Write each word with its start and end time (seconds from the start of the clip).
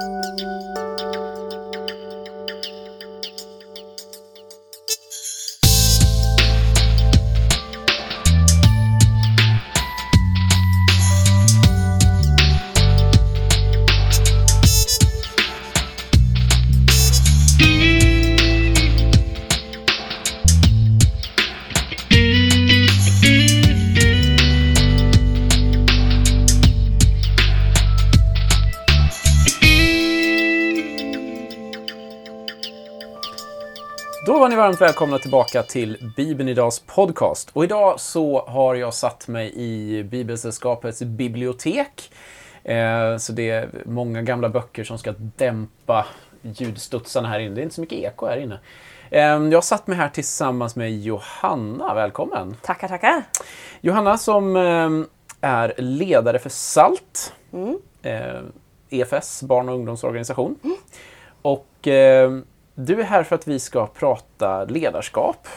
Då 0.00 0.69
varmt 34.60 34.80
välkomna 34.80 35.18
tillbaka 35.18 35.62
till 35.62 36.12
Bibeln 36.16 36.48
Idags 36.48 36.80
podcast. 36.80 37.50
Och 37.52 37.64
idag 37.64 38.00
så 38.00 38.44
har 38.46 38.74
jag 38.74 38.94
satt 38.94 39.28
mig 39.28 39.52
i 39.54 40.02
Bibelsällskapets 40.02 41.02
bibliotek. 41.02 42.12
Eh, 42.64 43.16
så 43.16 43.32
det 43.32 43.50
är 43.50 43.70
många 43.84 44.22
gamla 44.22 44.48
böcker 44.48 44.84
som 44.84 44.98
ska 44.98 45.14
dämpa 45.18 46.06
ljudstudsarna 46.42 47.28
här 47.28 47.40
inne. 47.40 47.54
Det 47.54 47.60
är 47.60 47.62
inte 47.62 47.74
så 47.74 47.80
mycket 47.80 47.98
eko 47.98 48.26
här 48.26 48.36
inne. 48.36 48.58
Eh, 49.10 49.20
jag 49.22 49.56
har 49.56 49.60
satt 49.60 49.86
mig 49.86 49.96
här 49.96 50.08
tillsammans 50.08 50.76
med 50.76 51.00
Johanna. 51.00 51.94
Välkommen! 51.94 52.56
Tackar, 52.62 52.88
tackar. 52.88 53.22
Johanna 53.80 54.18
som 54.18 54.56
eh, 54.56 54.90
är 55.40 55.74
ledare 55.78 56.38
för 56.38 56.50
SALT, 56.50 57.32
eh, 58.02 58.40
EFS, 58.90 59.42
barn 59.42 59.68
och 59.68 59.74
ungdomsorganisation. 59.74 60.58
Och 61.42 61.88
eh, 61.88 62.30
du 62.86 63.00
är 63.00 63.04
här 63.04 63.22
för 63.22 63.34
att 63.34 63.48
vi 63.48 63.58
ska 63.58 63.86
prata 63.86 64.64
ledarskap. 64.64 65.48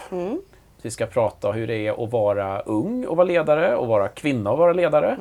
Vi 0.82 0.92
ska 0.92 1.06
prata 1.06 1.52
hur 1.52 1.68
det 1.68 1.76
är 1.88 2.04
att 2.04 2.12
vara 2.12 2.60
ung 2.60 3.06
och 3.06 3.18
vara 3.18 3.28
ledare 3.28 3.76
och 3.76 3.88
vara 3.88 4.08
kvinna 4.08 4.52
och 4.52 4.58
vara 4.58 4.74
ledare, 4.74 5.18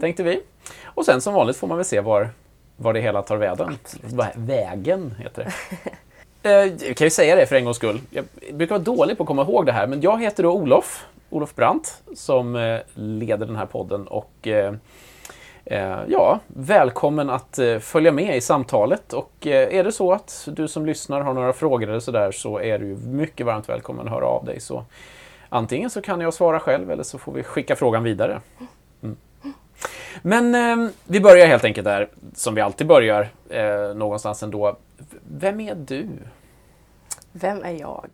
tänkte 0.00 0.22
vi. 0.22 0.42
Och 0.84 1.04
sen 1.04 1.20
som 1.20 1.34
vanligt 1.34 1.56
får 1.56 1.66
man 1.66 1.76
väl 1.76 1.84
se 1.84 2.00
var, 2.00 2.28
var 2.76 2.92
det 2.92 3.00
hela 3.00 3.22
tar 3.22 3.36
vägen. 3.36 3.78
Vägen 4.36 5.14
heter 5.18 5.44
det. 5.44 5.52
Eh, 6.42 6.52
Jag 6.88 6.96
kan 6.96 7.06
ju 7.06 7.10
säga 7.10 7.36
det 7.36 7.46
för 7.46 7.56
en 7.56 7.64
gångs 7.64 7.76
skull. 7.76 8.00
Jag 8.10 8.24
brukar 8.52 8.74
vara 8.74 8.82
dålig 8.84 9.16
på 9.16 9.22
att 9.22 9.26
komma 9.26 9.42
ihåg 9.42 9.66
det 9.66 9.72
här, 9.72 9.86
men 9.86 10.00
jag 10.00 10.20
heter 10.22 10.42
då 10.42 10.52
Olof, 10.52 11.06
Olof 11.30 11.54
Brandt, 11.54 12.02
som 12.14 12.56
eh, 12.56 12.78
leder 12.94 13.46
den 13.46 13.56
här 13.56 13.66
podden. 13.66 14.06
Och 14.06 14.46
eh, 14.48 14.74
Eh, 15.70 15.98
ja, 16.08 16.40
välkommen 16.46 17.30
att 17.30 17.58
eh, 17.58 17.78
följa 17.78 18.12
med 18.12 18.36
i 18.36 18.40
samtalet. 18.40 19.12
Och 19.12 19.46
eh, 19.46 19.74
är 19.74 19.84
det 19.84 19.92
så 19.92 20.12
att 20.12 20.48
du 20.52 20.68
som 20.68 20.86
lyssnar 20.86 21.20
har 21.20 21.34
några 21.34 21.52
frågor 21.52 21.88
eller 21.88 22.00
sådär 22.00 22.32
så 22.32 22.60
är 22.60 22.78
du 22.78 22.84
mycket 22.96 23.46
varmt 23.46 23.68
välkommen 23.68 24.06
att 24.06 24.12
höra 24.12 24.26
av 24.26 24.44
dig. 24.44 24.60
Så 24.60 24.84
antingen 25.48 25.90
så 25.90 26.02
kan 26.02 26.20
jag 26.20 26.34
svara 26.34 26.60
själv 26.60 26.90
eller 26.90 27.02
så 27.02 27.18
får 27.18 27.32
vi 27.32 27.42
skicka 27.42 27.76
frågan 27.76 28.02
vidare. 28.02 28.40
Mm. 29.02 29.16
Men 30.22 30.54
eh, 30.54 30.90
vi 31.06 31.20
börjar 31.20 31.46
helt 31.46 31.64
enkelt 31.64 31.84
där, 31.84 32.08
som 32.34 32.54
vi 32.54 32.60
alltid 32.60 32.86
börjar, 32.86 33.28
eh, 33.48 33.94
någonstans 33.94 34.42
ändå. 34.42 34.76
Vem 35.30 35.60
är 35.60 35.74
du? 35.74 36.08
Vem 37.32 37.64
är 37.64 37.80
jag? 37.80 38.08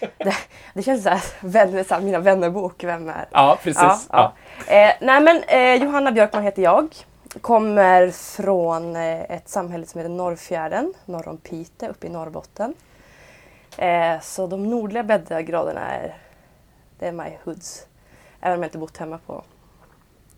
Det, 0.00 0.34
det 0.74 0.82
känns 0.82 1.02
så 1.02 1.08
här, 1.08 1.22
vänner, 1.40 1.84
så 1.84 1.94
här, 1.94 2.00
mina 2.00 2.18
vännerbok, 2.18 2.84
vem 2.84 3.08
är? 3.08 3.28
Ja, 3.30 3.58
precis. 3.62 3.82
Ja, 3.82 3.98
ja. 4.10 4.32
Eh, 4.74 4.94
nej 5.00 5.20
men 5.20 5.42
eh, 5.42 5.82
Johanna 5.82 6.12
Björkman 6.12 6.42
heter 6.42 6.62
jag. 6.62 6.94
Kommer 7.40 8.10
från 8.10 8.96
eh, 8.96 9.20
ett 9.20 9.48
samhälle 9.48 9.86
som 9.86 9.98
heter 9.98 10.14
Norrfjärden, 10.14 10.94
norr 11.04 11.28
om 11.28 11.36
Piteå, 11.36 11.90
uppe 11.90 12.06
i 12.06 12.10
Norrbotten. 12.10 12.74
Eh, 13.76 14.20
så 14.20 14.46
de 14.46 14.70
nordliga 14.70 15.02
breddgraderna 15.02 15.80
är, 15.80 16.16
det 16.98 17.06
är 17.06 17.12
my 17.12 17.38
hoods. 17.44 17.86
Även 18.40 18.56
om 18.56 18.62
jag 18.62 18.68
inte 18.68 18.78
bott 18.78 18.96
hemma 18.96 19.18
på 19.26 19.42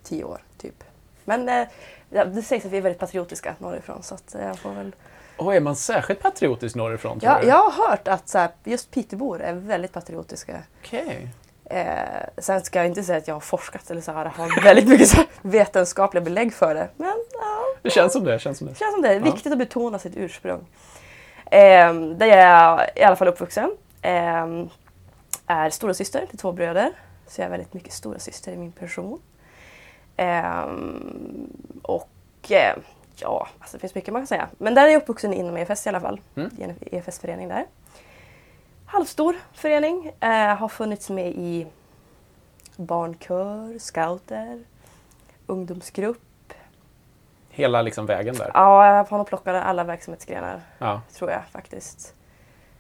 tio 0.03 0.25
år, 0.25 0.43
typ. 0.59 0.85
Men 1.25 1.49
eh, 1.49 1.67
det 2.09 2.43
sägs 2.43 2.65
att 2.65 2.73
vi 2.73 2.77
är 2.77 2.83
väldigt 2.83 3.01
patriotiska 3.01 3.55
norrifrån 3.59 4.03
så 4.03 4.15
att 4.15 4.37
jag 4.39 4.59
får 4.59 4.73
väl 4.73 4.95
Och 5.37 5.55
är 5.55 5.61
man 5.61 5.77
särskilt 5.77 6.23
patriotisk 6.23 6.75
norrifrån? 6.77 7.19
Ja, 7.23 7.39
du? 7.41 7.49
jag 7.49 7.71
har 7.71 7.89
hört 7.89 8.09
att 8.09 8.29
så 8.29 8.39
här, 8.39 8.51
just 8.65 8.91
Piteåbor 8.91 9.41
är 9.41 9.53
väldigt 9.53 9.93
patriotiska. 9.93 10.63
Okej. 10.83 11.29
Eh, 11.65 11.89
sen 12.39 12.63
ska 12.63 12.79
jag 12.79 12.87
inte 12.87 13.03
säga 13.03 13.19
att 13.19 13.29
jag 13.29 13.35
har 13.35 13.41
forskat 13.41 13.91
eller 13.91 14.01
så 14.01 14.13
här, 14.13 14.25
har 14.25 14.63
väldigt 14.65 14.89
mycket 14.89 15.09
så 15.09 15.17
här, 15.17 15.27
vetenskapliga 15.43 16.25
belägg 16.25 16.55
för 16.55 16.75
det. 16.75 16.89
Men 16.97 17.15
ja, 17.33 17.65
Det 17.83 17.91
känns 17.91 18.13
som 18.13 18.25
det. 18.25 18.39
Känns 18.39 18.59
som 18.59 18.67
det. 18.67 18.73
det 18.73 18.79
känns 18.79 18.93
som 18.93 19.03
det 19.03 19.09
är 19.09 19.21
viktigt 19.21 19.53
att 19.53 19.59
betona 19.59 19.99
sitt 19.99 20.17
ursprung. 20.17 20.67
Eh, 21.51 21.95
där 21.95 22.27
jag 22.27 22.39
är 22.39 22.91
i 22.99 23.03
alla 23.03 23.17
fall 23.17 23.29
uppvuxen. 23.29 23.77
Eh, 24.03 24.47
är 25.47 25.71
stora 25.71 25.95
syster 25.95 26.27
till 26.27 26.39
två 26.39 26.53
bröder. 26.53 26.93
Så 27.27 27.41
jag 27.41 27.47
är 27.47 27.51
väldigt 27.51 27.75
mycket 27.75 27.93
stora 27.93 28.19
syster 28.19 28.53
i 28.53 28.57
min 28.57 28.73
person. 28.73 29.21
Eh, 30.17 30.65
och 31.83 32.53
ja, 33.17 33.49
alltså 33.59 33.77
det 33.77 33.81
finns 33.81 33.95
mycket 33.95 34.13
man 34.13 34.23
kan 34.23 34.27
säga. 34.27 34.49
Men 34.59 34.75
där 34.75 34.87
är 34.87 34.89
jag 34.91 35.03
uppvuxen 35.03 35.33
inom 35.35 35.57
EFS 35.57 35.87
i 35.87 35.89
alla 35.89 36.01
fall. 36.01 36.21
Mm. 36.37 36.51
I 36.59 36.63
en 36.63 36.75
EFS-förening 36.81 37.49
där. 37.49 37.67
Halvstor 38.87 39.37
förening. 39.53 40.13
Eh, 40.21 40.57
har 40.57 40.69
funnits 40.69 41.11
med 41.11 41.27
i 41.27 41.67
barnkör, 42.77 43.79
scouter, 43.79 44.65
ungdomsgrupp. 45.47 46.21
Hela 47.51 47.83
liksom 47.83 48.07
vägen 48.07 48.35
där. 48.35 48.51
Ja, 48.55 48.87
jag 48.97 49.05
har 49.05 49.19
nog 49.19 49.27
plockat 49.27 49.65
alla 49.65 49.85
verksamhetsgrenar. 49.85 50.61
Ja. 50.79 51.01
Tror 51.13 51.31
jag 51.31 51.43
faktiskt. 51.53 52.15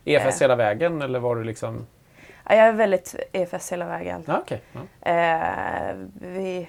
EFS 0.04 0.40
Eh. 0.40 0.44
hela 0.44 0.56
vägen 0.56 1.02
eller 1.02 1.18
var 1.18 1.36
du 1.36 1.44
liksom... 1.44 1.86
Ja, 2.48 2.54
jag 2.54 2.66
är 2.66 2.72
väldigt 2.72 3.14
EFS 3.32 3.72
hela 3.72 3.84
vägen. 3.86 4.24
Ja, 4.26 4.38
okej. 4.38 4.62
Ja. 4.72 5.10
Eh, 5.10 5.94
vi, 6.14 6.68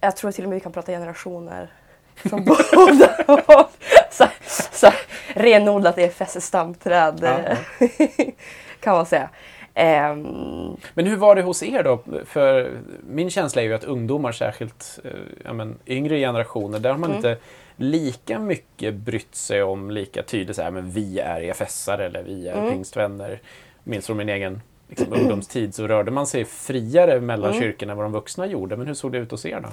jag 0.00 0.16
tror 0.16 0.32
till 0.32 0.44
och 0.44 0.48
med 0.50 0.54
vi 0.56 0.60
kan 0.60 0.72
prata 0.72 0.92
generationer. 0.92 1.70
Från 2.14 2.44
båda 2.44 3.10
håll. 3.26 3.64
så, 4.10 4.26
så, 4.72 4.90
renodlat 5.34 5.98
EFS-stamträd 5.98 7.18
Ja, 7.22 7.38
eh, 7.38 8.28
kan 8.80 8.94
man 8.96 9.06
säga. 9.06 9.28
Ehm, 9.74 10.76
Men 10.94 11.06
hur 11.06 11.16
var 11.16 11.34
det 11.36 11.42
hos 11.42 11.62
er 11.62 11.82
då? 11.82 12.02
För 12.24 12.70
min 13.08 13.30
känsla 13.30 13.62
är 13.62 13.66
ju 13.66 13.74
att 13.74 13.84
ungdomar, 13.84 14.32
särskilt 14.32 14.98
eh, 15.04 15.10
ja, 15.44 15.52
men, 15.52 15.78
yngre 15.86 16.18
generationer, 16.18 16.78
där 16.78 16.90
har 16.90 16.98
man 16.98 17.10
Mm. 17.10 17.16
inte 17.16 17.36
lika 17.76 18.38
mycket 18.38 18.94
brytt 18.94 19.34
sig 19.34 19.62
om 19.62 19.90
lika 19.90 20.22
tydligt 20.22 20.56
så 20.56 20.62
här, 20.62 20.70
men 20.70 20.90
vi 20.90 21.18
är 21.18 21.40
EFS-are 21.40 22.00
eller 22.02 22.22
vi 22.22 22.48
är 22.48 22.54
Mm. 22.58 22.70
pingstvänner. 22.70 23.40
Minns 23.84 24.06
från 24.06 24.16
min 24.16 24.28
egen 24.28 24.60
liksom, 24.88 25.12
ungdomstid 25.12 25.74
så 25.74 25.86
rörde 25.86 26.10
man 26.10 26.26
sig 26.26 26.44
friare 26.44 27.20
mellan 27.20 27.50
Mm. 27.50 27.62
kyrkorna 27.62 27.92
än 27.92 27.96
vad 27.98 28.04
de 28.04 28.12
vuxna 28.12 28.46
gjorde. 28.46 28.76
Men 28.76 28.86
hur 28.86 28.94
såg 28.94 29.12
det 29.12 29.18
ut 29.18 29.30
hos 29.30 29.46
er 29.46 29.60
då? 29.60 29.68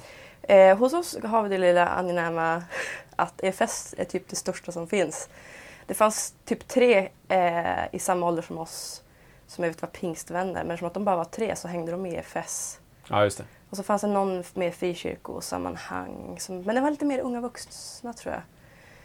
Eh, 0.50 0.78
hos 0.78 0.94
oss 0.94 1.18
har 1.24 1.44
vi 1.44 1.50
det 1.50 1.58
lilla 1.58 1.88
angenäma 1.88 2.64
att 3.16 3.44
EFS 3.44 3.96
är 3.98 4.06
typ 4.06 4.28
det 4.28 4.36
största 4.36 4.72
som 4.72 4.88
finns. 4.88 5.30
Det 5.86 5.94
fanns 5.94 6.34
typ 6.46 6.68
tre 6.68 7.10
eh, 7.28 7.96
i 7.96 8.00
samma 8.00 8.28
ålder 8.28 8.42
som 8.42 8.58
oss 8.58 9.04
som 9.48 9.64
jag 9.64 9.72
vet 9.72 9.82
var 9.82 9.90
pingstvänner 9.90 10.64
men 10.64 10.78
som 10.78 10.88
att 10.88 10.94
de 10.94 11.06
bara 11.06 11.16
var 11.16 11.26
tre 11.26 11.56
så 11.56 11.68
hängde 11.68 11.92
de 11.92 12.06
i 12.06 12.16
EFS. 12.16 12.80
Ja, 13.10 13.24
just 13.24 13.38
det. 13.38 13.44
Och 13.70 13.78
så 13.78 13.84
fanns 13.84 14.02
det 14.02 14.08
någon 14.08 14.44
med 14.54 14.76
frikyrkosammanhang. 14.76 16.40
Som, 16.40 16.62
men 16.62 16.76
det 16.76 16.82
var 16.82 16.92
lite 16.92 17.06
mer 17.06 17.20
unga 17.20 17.42
vuxna 17.42 18.14
tror 18.14 18.34
jag. 18.34 18.42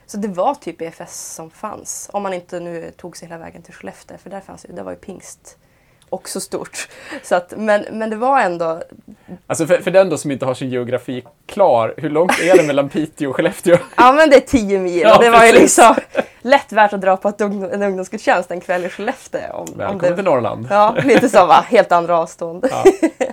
Så 0.07 0.17
det 0.17 0.29
var 0.29 0.55
typ 0.55 0.83
EFS 0.83 1.35
som 1.35 1.51
fanns. 1.51 2.11
Om 2.13 2.23
man 2.23 2.35
inte 2.35 2.61
nu 2.61 2.91
tog 2.97 3.17
sig 3.17 3.29
hela 3.29 3.39
vägen 3.39 3.63
till 3.63 3.75
Skellefteå 3.75 4.19
för 4.19 4.31
där, 4.31 4.41
fanns 4.41 4.65
ju, 4.65 4.73
där 4.73 4.83
var 4.83 4.93
ju 4.93 4.99
pingst 4.99 5.59
också 6.11 6.41
stort. 6.41 6.89
Så 7.23 7.35
att, 7.35 7.53
men, 7.57 7.85
men 7.91 8.11
det 8.11 8.17
var 8.17 8.41
ändå 8.41 8.83
Alltså 9.47 9.67
för, 9.67 9.79
för 9.79 9.91
den 9.91 10.09
då 10.09 10.19
som 10.19 10.31
inte 10.31 10.47
har 10.47 10.55
sin 10.55 10.71
geografi 10.71 11.25
klar, 11.47 11.95
hur 11.97 12.11
långt 12.11 12.41
är 12.41 12.57
det 12.57 12.63
mellan 12.63 12.89
Piteå 12.89 13.31
och 13.31 13.37
Skellefteå? 13.37 13.77
Ja 13.97 14.13
men 14.13 14.31
det 14.31 14.37
är 14.37 14.41
10 14.41 14.79
mil 14.79 15.01
Ja, 15.01 15.19
det 15.19 15.31
var 15.31 15.45
ju 15.45 15.53
liksom 15.53 15.95
lätt 16.43 16.73
värt 16.73 16.93
att 16.93 17.01
dra 17.01 17.17
på 17.17 17.29
ett 17.29 17.41
ungdom, 17.41 17.71
en 17.73 17.83
ungdomsgudstjänst 17.83 18.51
en 18.51 18.61
kväll 18.61 18.85
i 18.85 18.89
Skellefteå. 18.89 19.53
Om, 19.53 19.67
om 19.73 19.79
Välkommen 19.79 20.11
det, 20.11 20.15
till 20.15 20.25
Norrland. 20.25 20.67
Ja, 20.71 20.97
lite 21.05 21.29
så 21.29 21.47
va, 21.47 21.65
helt 21.69 21.93
andra 21.93 22.19
avstånd. 22.23 22.67
Ja. 22.71 22.85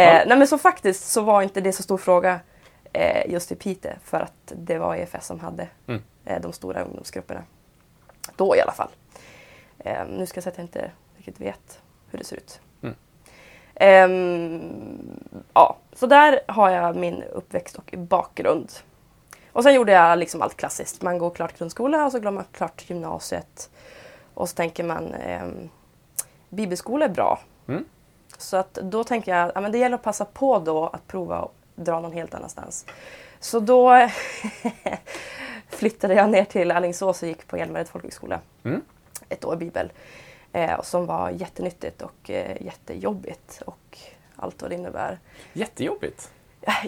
eh, 0.00 0.22
nej 0.26 0.36
men 0.38 0.46
så 0.48 0.58
faktiskt 0.58 1.08
så 1.12 1.20
var 1.20 1.42
inte 1.42 1.60
det 1.60 1.72
så 1.72 1.82
stor 1.82 1.98
fråga 1.98 2.40
eh, 2.92 3.32
just 3.32 3.52
i 3.52 3.54
Piteå 3.54 3.92
för 4.04 4.20
att 4.20 4.52
det 4.56 4.78
var 4.78 4.94
EFS 4.96 5.26
som 5.26 5.40
hade 5.40 5.68
Mm. 5.88 6.02
eh, 6.24 6.40
de 6.40 6.52
stora 6.52 6.82
ungdomsgrupperna. 6.84 7.42
Då 8.36 8.56
i 8.56 8.60
alla 8.60 8.72
fall. 8.72 8.88
Eh, 9.78 10.06
nu 10.08 10.26
ska 10.26 10.36
jag 10.38 10.42
säga 10.42 10.52
att 10.52 10.58
jag 10.58 10.64
inte 10.64 10.90
riktigt 11.16 11.40
vet 11.40 11.78
hur 12.16 12.18
det 12.18 12.24
ser 12.28 12.36
ut. 12.36 12.60
Mm. 12.82 12.94
Ehm, 13.74 15.20
ja, 15.54 15.76
så 15.92 16.06
där 16.06 16.40
har 16.48 16.70
jag 16.70 16.96
min 16.96 17.22
uppväxt 17.22 17.76
och 17.76 17.94
bakgrund. 17.98 18.72
Och 19.52 19.62
sen 19.62 19.74
gjorde 19.74 19.92
jag 19.92 20.18
liksom 20.18 20.42
allt 20.42 20.56
klassiskt. 20.56 21.02
Man 21.02 21.18
går 21.18 21.30
klart 21.30 21.58
grundskola 21.58 22.04
och 22.04 22.12
så 22.12 22.20
går 22.20 22.30
man 22.30 22.44
klart 22.52 22.90
gymnasiet. 22.90 23.70
Och 24.34 24.48
så 24.48 24.54
tänker 24.54 24.84
man 24.84 25.14
ehm, 25.14 25.68
bibelskola 26.48 27.04
är 27.04 27.08
bra. 27.08 27.38
Mm. 27.68 27.84
Så 28.38 28.56
att 28.56 28.74
då 28.74 29.04
tänker 29.04 29.36
jag 29.36 29.52
att 29.54 29.72
det 29.72 29.78
gäller 29.78 29.94
att 29.94 30.02
passa 30.02 30.24
på 30.24 30.58
då 30.58 30.86
att 30.86 31.06
prova 31.06 31.36
att 31.36 31.52
dra 31.74 32.00
någon 32.00 32.12
helt 32.12 32.34
annanstans. 32.34 32.86
Så 33.40 33.60
då 33.60 34.08
flyttade 35.68 36.14
jag 36.14 36.30
ner 36.30 36.44
till 36.44 36.70
Alingsås 36.70 37.22
och 37.22 37.28
gick 37.28 37.46
på 37.46 37.58
Hjälmared 37.58 37.88
folkhögskola. 37.88 38.40
Mm. 38.64 38.82
Ett 39.28 39.44
år 39.44 39.56
bibel. 39.56 39.92
Eh, 40.56 40.82
som 40.82 41.06
var 41.06 41.30
jättenyttigt 41.30 42.02
och 42.02 42.30
eh, 42.30 42.62
jättejobbigt 42.62 43.62
och 43.66 43.98
allt 44.36 44.62
vad 44.62 44.70
det 44.70 44.74
innebär. 44.74 45.18
Jättejobbigt. 45.52 46.30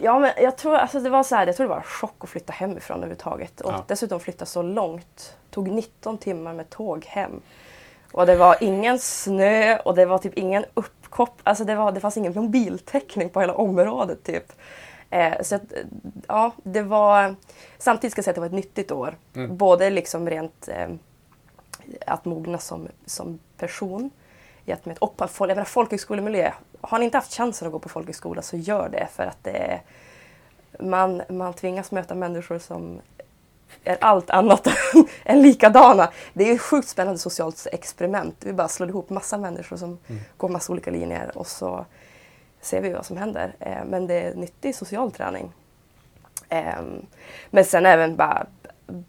Ja, 0.02 0.18
men 0.18 0.32
jag 0.36 0.56
tror, 0.56 0.76
alltså 0.76 1.00
det 1.00 1.10
var 1.10 1.22
så 1.22 1.34
här, 1.36 1.46
jag 1.46 1.56
tror 1.56 1.64
det 1.64 1.70
var 1.70 1.76
en 1.76 1.82
chock 1.82 2.14
att 2.18 2.28
flytta 2.28 2.52
hemifrån 2.52 2.96
överhuvudtaget. 2.96 3.60
Och 3.60 3.72
Ja. 3.72 3.84
dessutom 3.88 4.20
flytta 4.20 4.46
så 4.46 4.62
långt. 4.62 5.36
Tog 5.50 5.68
19 5.70 6.18
timmar 6.18 6.52
med 6.52 6.70
tåg 6.70 7.04
hem. 7.04 7.40
Och 8.12 8.26
det 8.26 8.36
var 8.36 8.56
ingen 8.60 8.98
snö 8.98 9.78
och 9.78 9.94
det 9.94 10.06
var 10.06 10.18
typ 10.18 10.34
ingen 10.38 10.64
uppkopp. 10.74 11.40
Alltså 11.42 11.64
det, 11.64 11.74
var, 11.74 11.92
det 11.92 12.00
fanns 12.00 12.16
ingen 12.16 12.34
mobiltäckning 12.34 13.28
på 13.30 13.40
hela 13.40 13.54
området 13.54 14.24
typ. 14.24 14.52
Eh, 15.10 15.42
så 15.42 15.54
att, 15.54 15.62
ja, 16.28 16.52
det 16.62 16.82
var... 16.82 17.34
Samtidigt 17.78 18.12
ska 18.12 18.18
jag 18.18 18.24
säga 18.24 18.30
att 18.32 18.34
det 18.34 18.40
var 18.40 18.46
ett 18.46 18.52
nyttigt 18.52 18.92
år. 18.92 19.16
Mm. 19.34 19.56
Både 19.56 19.90
liksom 19.90 20.30
rent 20.30 20.68
eh, 20.68 20.88
att 22.06 22.24
mogna 22.24 22.58
som, 22.58 22.88
som 23.06 23.38
person 23.56 24.10
att 24.72 24.86
med, 24.86 24.98
och 24.98 25.16
på 25.16 25.28
jag 25.38 25.48
menar, 25.48 25.64
folkhögskolemiljö. 25.64 26.52
Har 26.80 26.98
ni 26.98 27.04
inte 27.04 27.16
haft 27.16 27.34
chansen 27.34 27.66
att 27.66 27.72
gå 27.72 27.78
på 27.78 27.88
folkhögskola 27.88 28.42
så 28.42 28.56
gör 28.56 28.88
det 28.88 29.08
för 29.12 29.22
att 29.22 29.44
det 29.44 29.50
är, 29.50 29.82
man, 30.80 31.22
man 31.28 31.54
tvingas 31.54 31.90
möta 31.90 32.14
människor 32.14 32.58
som 32.58 33.00
är 33.84 33.98
allt 34.00 34.30
annat 34.30 34.66
än 35.24 35.42
likadana. 35.42 36.10
Det 36.32 36.50
är 36.50 36.54
ett 36.54 36.60
sjukt 36.60 36.88
spännande 36.88 37.18
socialt 37.18 37.66
experiment. 37.72 38.36
Vi 38.40 38.52
bara 38.52 38.68
slår 38.68 38.88
ihop 38.88 39.10
massa 39.10 39.38
människor 39.38 39.76
som 39.76 39.98
går 40.36 40.48
massa 40.48 40.72
olika 40.72 40.90
linjer 40.90 41.38
och 41.38 41.46
så 41.46 41.86
ser 42.60 42.80
vi 42.80 42.92
vad 42.92 43.06
som 43.06 43.16
händer. 43.16 43.54
Eh, 43.58 43.84
Men 43.86 44.06
det 44.06 44.14
är 44.22 44.34
nyttig 44.34 44.74
social 44.74 45.12
träning. 45.12 45.52
Ehm, 46.48 47.06
Men 47.50 47.64
sen 47.64 47.86
även 47.86 48.16
bara 48.16 48.46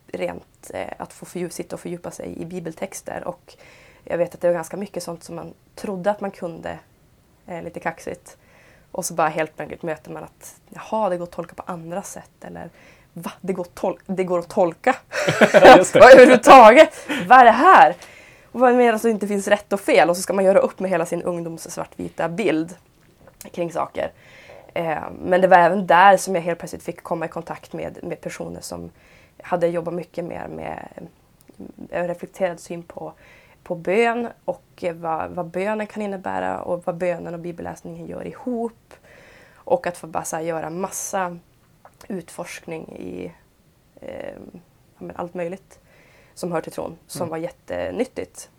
rent 0.08 0.49
eh, 0.74 0.88
att 0.98 1.14
få 1.14 1.26
sitta 1.50 1.76
och 1.76 1.80
fördjupa 1.80 2.12
sig 2.12 2.42
i 2.42 2.46
bibeltexter. 2.46 3.24
Och 3.28 3.56
jag 4.04 4.18
vet 4.18 4.36
att 4.36 4.42
det 4.42 4.48
var 4.48 4.54
ganska 4.54 4.78
mycket 4.78 5.04
sånt 5.04 5.24
som 5.24 5.36
man 5.36 5.54
trodde 5.76 6.12
att 6.12 6.22
man 6.22 6.32
kunde, 6.32 6.80
eh, 7.48 7.64
lite 7.64 7.80
kaxigt. 7.80 8.38
Och 8.92 9.06
så 9.06 9.14
bara 9.14 9.28
helt 9.28 9.56
plötsligt 9.56 9.84
möter 9.84 10.12
man 10.12 10.24
att 10.24 10.56
jaha, 10.70 11.10
det 11.10 11.18
går 11.18 11.24
att 11.24 11.32
tolka 11.32 11.56
på 11.56 11.64
andra 11.66 12.02
sätt. 12.02 12.32
Eller 12.42 12.70
va, 13.14 13.32
det 13.42 13.54
går, 13.54 13.64
att 13.64 13.76
tol- 13.76 14.00
det 14.06 14.24
går 14.24 14.40
att 14.40 14.50
tolka? 14.50 14.96
Överhuvudtaget? 15.42 17.08
Vad 17.28 17.40
är 17.40 17.46
det 17.46 17.52
här? 17.52 17.96
Och 18.52 18.60
vad 18.60 18.76
menas 18.76 18.96
att 18.96 19.04
det 19.04 19.10
inte 19.10 19.28
finns 19.28 19.48
rätt 19.48 19.74
och 19.74 19.80
fel? 19.80 20.10
Och 20.10 20.16
så 20.16 20.22
ska 20.22 20.34
man 20.34 20.46
göra 20.46 20.60
upp 20.60 20.80
med 20.80 20.92
hela 20.92 21.06
sin 21.06 21.22
ungdoms 21.22 21.72
svartvita 21.72 22.30
bild 22.30 22.76
kring 23.52 23.72
saker. 23.72 24.12
Eh, 24.74 25.04
men 25.22 25.42
det 25.42 25.48
var 25.48 25.58
även 25.58 25.88
där 25.88 26.18
som 26.18 26.36
jag 26.36 26.42
helt 26.42 26.60
plötsligt 26.60 26.84
fick 26.84 27.04
komma 27.04 27.26
i 27.26 27.28
kontakt 27.28 27.74
med, 27.74 28.00
med 28.04 28.22
personer 28.22 28.62
som 28.62 28.92
hade 29.44 29.68
jobbat 29.68 29.94
mycket 29.94 30.26
mer 30.26 30.48
med 30.48 31.08
en 31.90 32.08
reflekterad 32.08 32.60
syn 32.60 32.84
på, 32.84 33.14
på 33.64 33.76
bön 33.76 34.28
och 34.46 34.64
eh, 34.82 34.96
vad, 34.96 35.32
vad 35.32 35.46
bönen 35.46 35.88
kan 35.88 36.04
innebära 36.04 36.62
och 36.62 36.86
vad 36.86 36.98
bönen 36.98 37.34
och 37.34 37.40
bibelläsningen 37.40 38.08
gör 38.08 38.28
ihop. 38.28 38.94
Och 39.54 39.88
att 39.88 39.98
få 39.98 40.08
bara 40.08 40.24
här, 40.32 40.42
göra 40.42 40.70
massa 40.70 41.38
utforskning 42.08 42.96
i 42.98 43.32
eh, 44.02 44.38
allt 45.16 45.34
möjligt 45.34 45.80
som 46.34 46.52
hör 46.52 46.62
till 46.62 46.72
tron, 46.72 46.98
som 47.08 47.22
Mm. 47.22 47.30
var 47.30 47.38
jättenyttigt. 47.38 48.50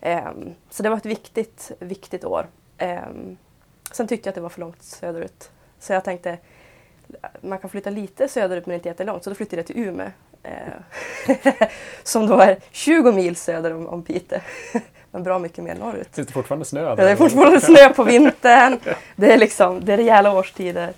Ehm, 0.00 0.54
så 0.70 0.82
det 0.82 0.88
var 0.90 0.96
ett 0.96 1.06
viktigt, 1.06 1.72
viktigt 1.78 2.24
år. 2.24 2.46
Ehm, 2.78 3.36
sen 3.92 4.08
tyckte 4.08 4.26
jag 4.28 4.30
att 4.30 4.34
det 4.34 4.40
var 4.40 4.48
för 4.48 4.60
långt 4.60 4.82
söderut. 4.82 5.50
Så 5.78 5.92
jag 5.92 6.04
tänkte, 6.04 6.38
man 7.40 7.58
kan 7.58 7.70
flytta 7.70 7.90
lite 7.90 8.28
söderut 8.28 8.66
men 8.66 8.74
inte 8.74 8.88
jättelångt. 8.88 9.24
Så 9.24 9.30
då 9.30 9.36
flyttade 9.36 9.56
jag 9.56 9.66
till 9.66 9.78
Umeå. 9.78 10.10
Eh, 10.42 11.66
som 12.02 12.26
då 12.26 12.38
är 12.38 12.58
20 12.70 13.12
mil 13.12 13.36
söder 13.36 13.72
om, 13.74 13.86
om 13.88 14.02
Piteå. 14.02 14.40
men 15.10 15.22
bra 15.22 15.38
mycket 15.38 15.64
mer 15.64 15.74
norrut. 15.74 16.08
Finns 16.12 16.26
det 16.26 16.32
fortfarande 16.34 16.64
snö? 16.64 16.80
Ja, 16.82 16.94
det 16.96 17.10
är 17.10 17.16
fortfarande 17.16 17.60
snö 17.60 17.88
på 17.94 18.04
vintern. 18.04 18.78
Det 19.16 19.32
är, 19.32 19.38
liksom, 19.38 19.84
det 19.84 19.92
är 19.92 19.96
rejäla 19.96 20.32
årstider. 20.38 20.92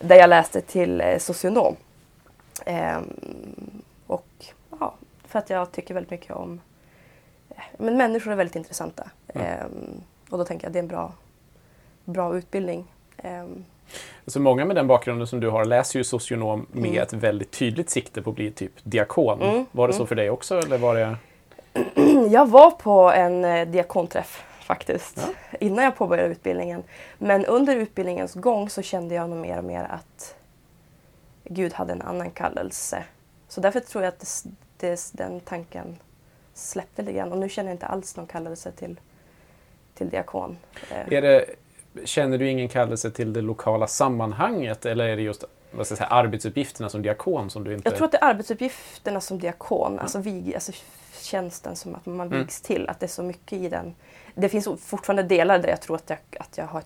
Där 0.00 0.16
jag 0.16 0.30
läste 0.30 0.60
till 0.60 1.00
eh, 1.00 1.18
socionom. 1.18 1.76
Ehm, 2.66 3.04
och 4.06 4.26
ja, 4.80 4.94
för 5.28 5.38
att 5.38 5.50
jag 5.50 5.72
tycker 5.72 5.94
väldigt 5.94 6.10
mycket 6.10 6.32
om... 6.32 6.60
eh, 7.50 7.62
Men 7.78 7.96
människor 7.96 8.32
är 8.32 8.36
väldigt 8.36 8.56
intressanta. 8.56 9.10
Mm. 9.34 9.46
Ehm, 9.46 10.00
och 10.30 10.38
då 10.38 10.44
tänker 10.44 10.64
jag 10.64 10.68
att 10.68 10.72
det 10.72 10.78
är 10.78 10.82
en 10.82 10.88
bra, 10.88 11.12
bra 12.04 12.36
utbildning. 12.36 12.86
Ehm, 13.86 14.30
Så 14.30 14.40
många 14.40 14.64
med 14.64 14.76
den 14.76 14.86
bakgrunden 14.86 15.26
som 15.26 15.40
du 15.40 15.48
har 15.50 15.64
läser 15.64 15.98
ju 15.98 16.04
socionom 16.04 16.66
med 16.72 16.90
Mm. 16.90 17.02
ett 17.02 17.12
väldigt 17.12 17.50
tydligt 17.50 17.90
sikte 17.90 18.22
på 18.22 18.30
att 18.30 18.36
bli 18.36 18.50
typ 18.50 18.72
diakon. 18.82 19.42
Mm, 19.42 19.66
Var 19.72 19.88
det 19.88 19.94
så 19.94 19.98
mm. 20.00 20.06
för 20.06 20.14
dig 20.14 20.30
också? 20.30 20.58
Eller 20.58 20.78
var 20.78 20.94
det... 20.94 21.16
Jag 22.30 22.48
var 22.48 22.70
på 22.70 23.10
en 23.12 23.44
eh, 23.44 23.68
diakonträff 23.68 24.44
faktiskt 24.60 25.16
Ja. 25.16 25.56
innan 25.60 25.84
jag 25.84 25.96
påbörjade 25.96 26.28
utbildningen. 26.28 26.82
Men 27.18 27.44
under 27.44 27.76
utbildningens 27.76 28.34
gång 28.34 28.70
så 28.70 28.82
kände 28.82 29.14
jag 29.14 29.30
nog 29.30 29.38
mer 29.38 29.58
och 29.58 29.64
mer 29.64 29.84
att 29.84 30.34
Gud 31.44 31.72
hade 31.72 31.92
en 31.92 32.02
annan 32.02 32.30
kallelse. 32.30 33.04
Så 33.48 33.60
därför 33.60 33.80
tror 33.80 34.04
jag 34.04 34.08
att 34.08 34.20
det, 34.20 34.50
det, 34.88 35.10
den 35.12 35.40
tanken 35.40 35.96
släppte 36.54 37.02
lite 37.02 37.12
grann. 37.12 37.32
Och 37.32 37.38
nu 37.38 37.48
känner 37.48 37.70
jag 37.70 37.74
inte 37.74 37.86
alls 37.86 38.16
någon 38.16 38.26
kallelse 38.26 38.72
till, 38.72 39.00
till 39.94 40.08
diakon. 40.08 40.56
Eh, 40.90 41.12
Är 41.16 41.22
det 41.22 41.44
känner 42.04 42.38
du 42.38 42.48
ingen 42.48 42.68
kallelse 42.68 43.10
till 43.10 43.32
det 43.32 43.40
lokala 43.40 43.86
sammanhanget 43.86 44.86
eller 44.86 45.08
är 45.08 45.16
det 45.16 45.22
just 45.22 45.44
vad 45.70 45.86
ska 45.86 45.92
jag 45.92 45.98
säga, 45.98 46.08
arbetsuppgifterna 46.08 46.88
som 46.88 47.02
diakon 47.02 47.50
som 47.50 47.64
du 47.64 47.74
inte... 47.74 47.88
Jag 47.88 47.96
tror 47.96 48.04
att 48.04 48.12
det 48.12 48.18
är 48.18 48.24
arbetsuppgifterna 48.24 49.20
som 49.20 49.38
diakon, 49.38 49.98
alltså, 49.98 50.18
vig, 50.18 50.54
alltså 50.54 50.72
tjänsten 51.20 51.76
som 51.76 51.94
att 51.94 52.06
man 52.06 52.26
Mm. 52.26 52.38
vigs 52.38 52.60
till, 52.60 52.88
att 52.88 53.00
det 53.00 53.06
är 53.06 53.08
så 53.08 53.22
mycket 53.22 53.52
i 53.52 53.68
den. 53.68 53.94
Det 54.34 54.48
finns 54.48 54.68
fortfarande 54.80 55.22
delar 55.22 55.58
där 55.58 55.68
jag 55.68 55.80
tror 55.80 55.96
att 55.96 56.10
jag, 56.10 56.18
att 56.40 56.58
jag 56.58 56.66
har, 56.66 56.82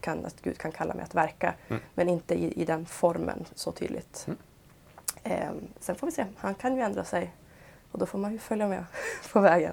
kan, 0.00 0.24
att 0.26 0.42
Gud 0.42 0.58
kan 0.58 0.72
kalla 0.72 0.94
mig 0.94 1.02
att 1.04 1.14
verka, 1.14 1.54
Mm. 1.68 1.82
men 1.94 2.08
inte 2.08 2.34
i, 2.34 2.62
i 2.62 2.64
den 2.64 2.86
formen 2.86 3.44
så 3.54 3.72
tydligt. 3.72 4.26
Mm. 4.26 4.38
Ehm, 5.22 5.68
sen 5.80 5.94
får 5.94 6.06
vi 6.06 6.12
se, 6.12 6.24
han 6.36 6.54
kan 6.54 6.76
ju 6.76 6.82
ändra 6.82 7.04
sig 7.04 7.32
och 7.92 7.98
då 7.98 8.06
får 8.06 8.18
man 8.18 8.32
ju 8.32 8.38
följa 8.38 8.68
med 8.68 8.84
på 9.32 9.40
vägen. 9.40 9.72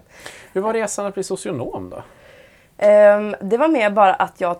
Hur 0.53 0.61
var 0.61 0.73
resan 0.73 1.05
att 1.05 1.13
bli 1.13 1.23
socionom 1.23 1.89
då? 1.89 2.03
Ehm, 2.77 3.35
det 3.41 3.57
var 3.57 3.67
mer 3.67 3.89
bara 3.89 4.13
att 4.13 4.41
jag 4.41 4.57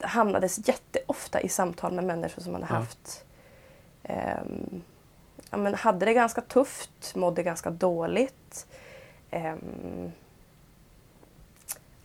hamnades 0.00 0.68
jätteofta 0.68 1.40
i 1.40 1.48
samtal 1.48 1.92
med 1.92 2.04
människor 2.04 2.42
som 2.42 2.54
hade 2.54 2.66
haft 2.66 3.24
ehm, 4.02 4.82
ja, 5.50 5.56
men 5.56 5.74
hade 5.74 6.06
det 6.06 6.14
ganska 6.14 6.40
tufft, 6.40 7.14
mådde 7.14 7.42
ganska 7.42 7.70
dåligt. 7.70 8.66
Ehm, 9.30 10.12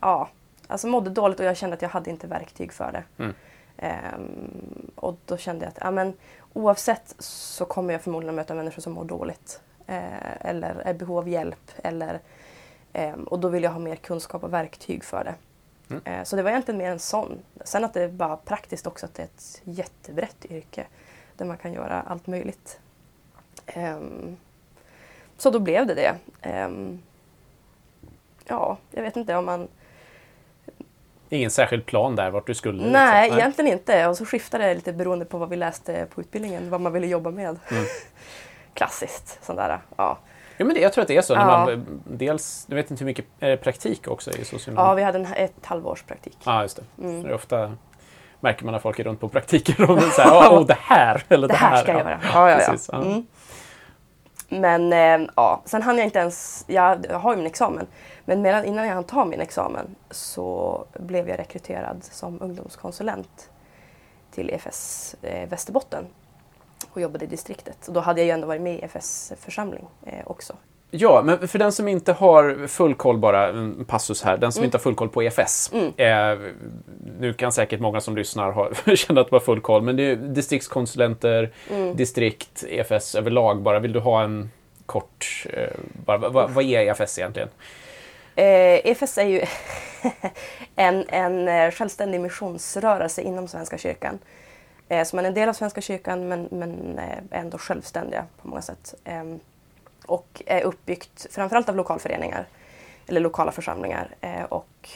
ja, 0.00 0.28
alltså 0.66 0.86
mådde 0.86 1.10
dåligt 1.10 1.40
och 1.40 1.46
jag 1.46 1.56
kände 1.56 1.74
att 1.74 1.82
jag 1.82 1.88
hade 1.88 2.10
inte 2.10 2.26
verktyg 2.26 2.72
för 2.72 2.92
det. 2.92 3.22
Mm. 3.22 3.34
Ehm, 3.76 4.90
och 4.94 5.16
då 5.24 5.36
kände 5.36 5.64
jag 5.64 5.70
att 5.70 5.78
ja, 5.80 5.90
men, 5.90 6.12
oavsett 6.52 7.14
så 7.18 7.64
kommer 7.64 7.92
jag 7.92 8.02
förmodligen 8.02 8.34
möta 8.34 8.54
människor 8.54 8.82
som 8.82 8.92
mår 8.92 9.04
dåligt. 9.04 9.60
Eh, 9.86 10.46
eller 10.46 10.74
är 10.74 10.94
behov 10.94 11.18
av 11.18 11.28
hjälp. 11.28 11.70
Eller, 11.76 12.20
ehm, 12.92 13.24
och 13.24 13.38
då 13.38 13.48
vill 13.48 13.62
jag 13.62 13.70
ha 13.70 13.78
mer 13.78 13.96
kunskap 13.96 14.44
och 14.44 14.52
verktyg 14.52 15.04
för 15.04 15.24
det. 15.24 15.34
Mm. 15.90 16.02
Eh, 16.04 16.24
så 16.24 16.36
det 16.36 16.42
var 16.42 16.50
egentligen 16.50 16.78
mer 16.78 16.90
en 16.90 16.98
sån. 16.98 17.38
Sen 17.64 17.84
att 17.84 17.94
det 17.94 18.02
är 18.02 18.08
bara 18.08 18.36
praktiskt 18.36 18.86
också 18.86 19.06
att 19.06 19.14
det 19.14 19.22
är 19.22 19.26
ett 19.26 19.62
jättebrett 19.64 20.44
yrke. 20.44 20.86
Där 21.36 21.44
man 21.44 21.56
kan 21.56 21.72
göra 21.72 22.02
allt 22.02 22.26
möjligt. 22.26 22.78
Ehm, 23.66 24.36
så 25.36 25.50
då 25.50 25.58
blev 25.58 25.86
det 25.86 25.94
det. 25.94 26.14
Ehm, 26.42 27.02
ja, 28.44 28.78
jag 28.90 29.02
vet 29.02 29.16
inte 29.16 29.36
om 29.36 29.44
man... 29.44 29.68
Ingen 31.28 31.50
särskild 31.50 31.86
plan 31.86 32.16
där 32.16 32.30
vart 32.30 32.46
du 32.46 32.54
skulle? 32.54 32.90
Nej, 32.90 33.22
liksom. 33.22 33.38
egentligen 33.38 33.72
inte. 33.72 34.06
Och 34.06 34.16
så 34.16 34.24
skiftade 34.24 34.64
det 34.64 34.74
lite 34.74 34.92
beroende 34.92 35.24
på 35.24 35.38
vad 35.38 35.48
vi 35.48 35.56
läste 35.56 36.06
på 36.06 36.20
utbildningen, 36.20 36.70
vad 36.70 36.80
man 36.80 36.92
ville 36.92 37.06
jobba 37.06 37.30
med. 37.30 37.58
Mm. 37.70 37.84
Klassiskt, 38.74 39.44
sånt 39.44 39.58
där. 39.58 39.78
Ja. 39.96 40.18
Ja, 40.56 40.64
men 40.64 40.74
det, 40.74 40.80
jag 40.80 40.92
tror 40.92 41.02
att 41.02 41.08
det 41.08 41.16
är 41.16 41.22
så. 41.22 41.32
Ja. 41.34 41.44
man, 41.44 42.02
dels, 42.04 42.66
du 42.66 42.74
vet 42.74 42.90
inte 42.90 43.04
hur 43.04 43.06
mycket 43.06 43.24
är 43.40 43.50
det 43.50 43.56
praktik 43.56 44.08
också 44.08 44.30
i 44.30 44.44
socionom? 44.44 44.84
ja, 44.84 44.94
vi 44.94 45.02
hade 45.02 45.18
en, 45.18 45.26
ett 45.26 45.66
halvårs 45.66 46.02
praktik. 46.02 46.38
Ja, 46.44 46.62
just 46.62 46.76
det. 46.76 47.02
Mm. 47.02 47.22
Det 47.22 47.28
är 47.28 47.34
ofta 47.34 47.72
märker 48.40 48.64
man 48.64 48.72
när 48.72 48.78
folk 48.78 48.98
är 48.98 49.04
runt 49.04 49.20
på 49.20 49.28
praktiker 49.28 49.90
och 49.90 50.02
så 50.02 50.22
här, 50.22 50.52
åh, 50.52 50.66
det 50.66 50.76
här! 50.80 51.24
Eller 51.28 51.48
Det 51.48 51.54
här 51.54 51.82
ska 51.82 51.92
jag 51.92 52.00
göra. 52.00 52.20
Ja, 52.22 52.50
ja, 52.50 52.50
ja. 52.50 52.56
Precis, 52.56 52.90
ja. 52.92 53.02
Mm. 53.02 53.26
Men 54.48 54.92
eh, 54.92 55.28
ja, 55.36 55.62
sen 55.64 55.82
hann 55.82 55.96
jag 55.96 56.06
inte 56.06 56.18
ens, 56.18 56.64
jag, 56.66 57.06
jag 57.08 57.18
har 57.18 57.32
ju 57.32 57.36
min 57.36 57.46
examen, 57.46 57.86
men 58.24 58.42
medan, 58.42 58.64
innan 58.64 58.86
jag 58.86 58.94
hann 58.94 59.04
ta 59.04 59.24
min 59.24 59.40
examen 59.40 59.94
så 60.10 60.84
blev 60.98 61.28
jag 61.28 61.38
rekryterad 61.38 62.04
som 62.04 62.42
ungdomskonsulent 62.42 63.50
till 64.30 64.50
EFS 64.50 65.16
eh, 65.22 65.48
Västerbotten 65.48 66.06
och 66.92 67.00
jobbade 67.00 67.24
i 67.24 67.28
distriktet. 67.28 67.88
Och 67.88 67.94
då 67.94 68.00
hade 68.00 68.20
jag 68.20 68.26
ju 68.26 68.30
ändå 68.32 68.46
varit 68.46 68.62
med 68.62 68.74
i 68.74 68.78
EFS 68.78 69.32
församling 69.40 69.86
eh, 70.06 70.12
också. 70.26 70.56
Ja, 70.90 71.22
men 71.24 71.48
för 71.48 71.58
den 71.58 71.72
som 71.72 71.88
inte 71.88 72.12
har 72.12 72.66
full 72.66 72.94
koll, 72.94 73.18
bara 73.18 73.48
en 73.48 73.84
passus 73.84 74.22
här, 74.22 74.36
den 74.36 74.52
som 74.52 74.60
Mm. 74.60 74.64
inte 74.66 74.76
har 74.76 74.80
full 74.82 74.94
koll 74.94 75.08
på 75.08 75.22
EFS. 75.22 75.72
Eh, 75.96 76.38
nu 77.18 77.32
kan 77.34 77.52
säkert 77.52 77.80
många 77.80 78.00
som 78.00 78.16
lyssnar 78.16 78.50
ha, 78.52 78.70
känna 78.96 79.20
att 79.20 79.28
de 79.30 79.34
har 79.36 79.40
full 79.40 79.60
koll, 79.60 79.82
men 79.82 79.96
det 79.96 80.02
är 80.02 80.16
distriktskonsulenter, 80.16 81.52
Mm. 81.70 81.96
distrikt, 81.96 82.64
EFS 82.68 83.14
överlag 83.14 83.62
bara. 83.62 83.78
Vill 83.78 83.92
du 83.92 84.00
ha 84.00 84.22
en 84.22 84.50
kort, 84.86 85.46
eh, 85.52 85.68
bara, 86.06 86.18
vad, 86.18 86.32
vad- 86.32 86.50
vad 86.50 86.64
är 86.64 86.80
EFS 86.80 87.18
egentligen? 87.18 87.48
Eh, 88.36 88.86
EFS 88.86 89.18
är 89.18 89.26
ju 89.26 89.42
en, 90.76 91.04
en 91.08 91.48
eh, 91.48 91.70
självständig 91.70 92.20
missionsrörelse 92.20 93.22
inom 93.22 93.48
Svenska 93.48 93.78
kyrkan. 93.78 94.18
Eh, 94.88 95.04
som 95.04 95.18
är 95.18 95.22
en 95.22 95.34
del 95.34 95.48
av 95.48 95.52
Svenska 95.52 95.80
kyrkan 95.80 96.28
men, 96.28 96.48
men 96.50 96.98
eh, 96.98 97.18
ändå 97.30 97.58
självständiga 97.58 98.26
på 98.42 98.48
många 98.48 98.62
sätt. 98.62 98.94
Ehm, 99.04 99.40
och 100.06 100.42
är 100.46 100.62
uppbyggt 100.62 101.26
framförallt 101.30 101.68
av 101.68 101.76
lokalföreningar 101.76 102.46
eller 103.06 103.20
lokala 103.20 103.52
församlingar. 103.52 104.14
Eh, 104.20 104.42
och 104.42 104.90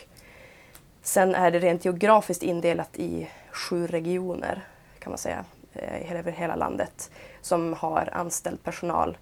sen 1.02 1.34
är 1.34 1.50
det 1.50 1.58
rent 1.58 1.84
geografiskt 1.84 2.42
indelat 2.42 2.96
i 2.96 3.28
sju 3.52 3.86
regioner 3.86 4.66
kan 4.98 5.10
man 5.10 5.18
säga, 5.18 5.44
eh, 5.72 6.12
över 6.12 6.32
hela 6.32 6.56
landet 6.56 7.10
som 7.40 7.74
har 7.74 8.08
anställd 8.12 8.62
personal 8.62 9.18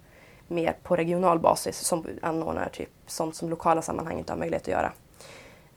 mer 0.47 0.75
på 0.83 0.95
regional 0.95 1.39
basis 1.39 1.79
som 1.79 2.05
anordnar 2.21 2.69
typ 2.69 2.89
sånt 3.05 3.35
som 3.35 3.49
lokala 3.49 3.81
sammanhang 3.81 4.17
inte 4.17 4.31
har 4.31 4.37
möjlighet 4.37 4.63
att 4.63 4.67
göra. 4.67 4.91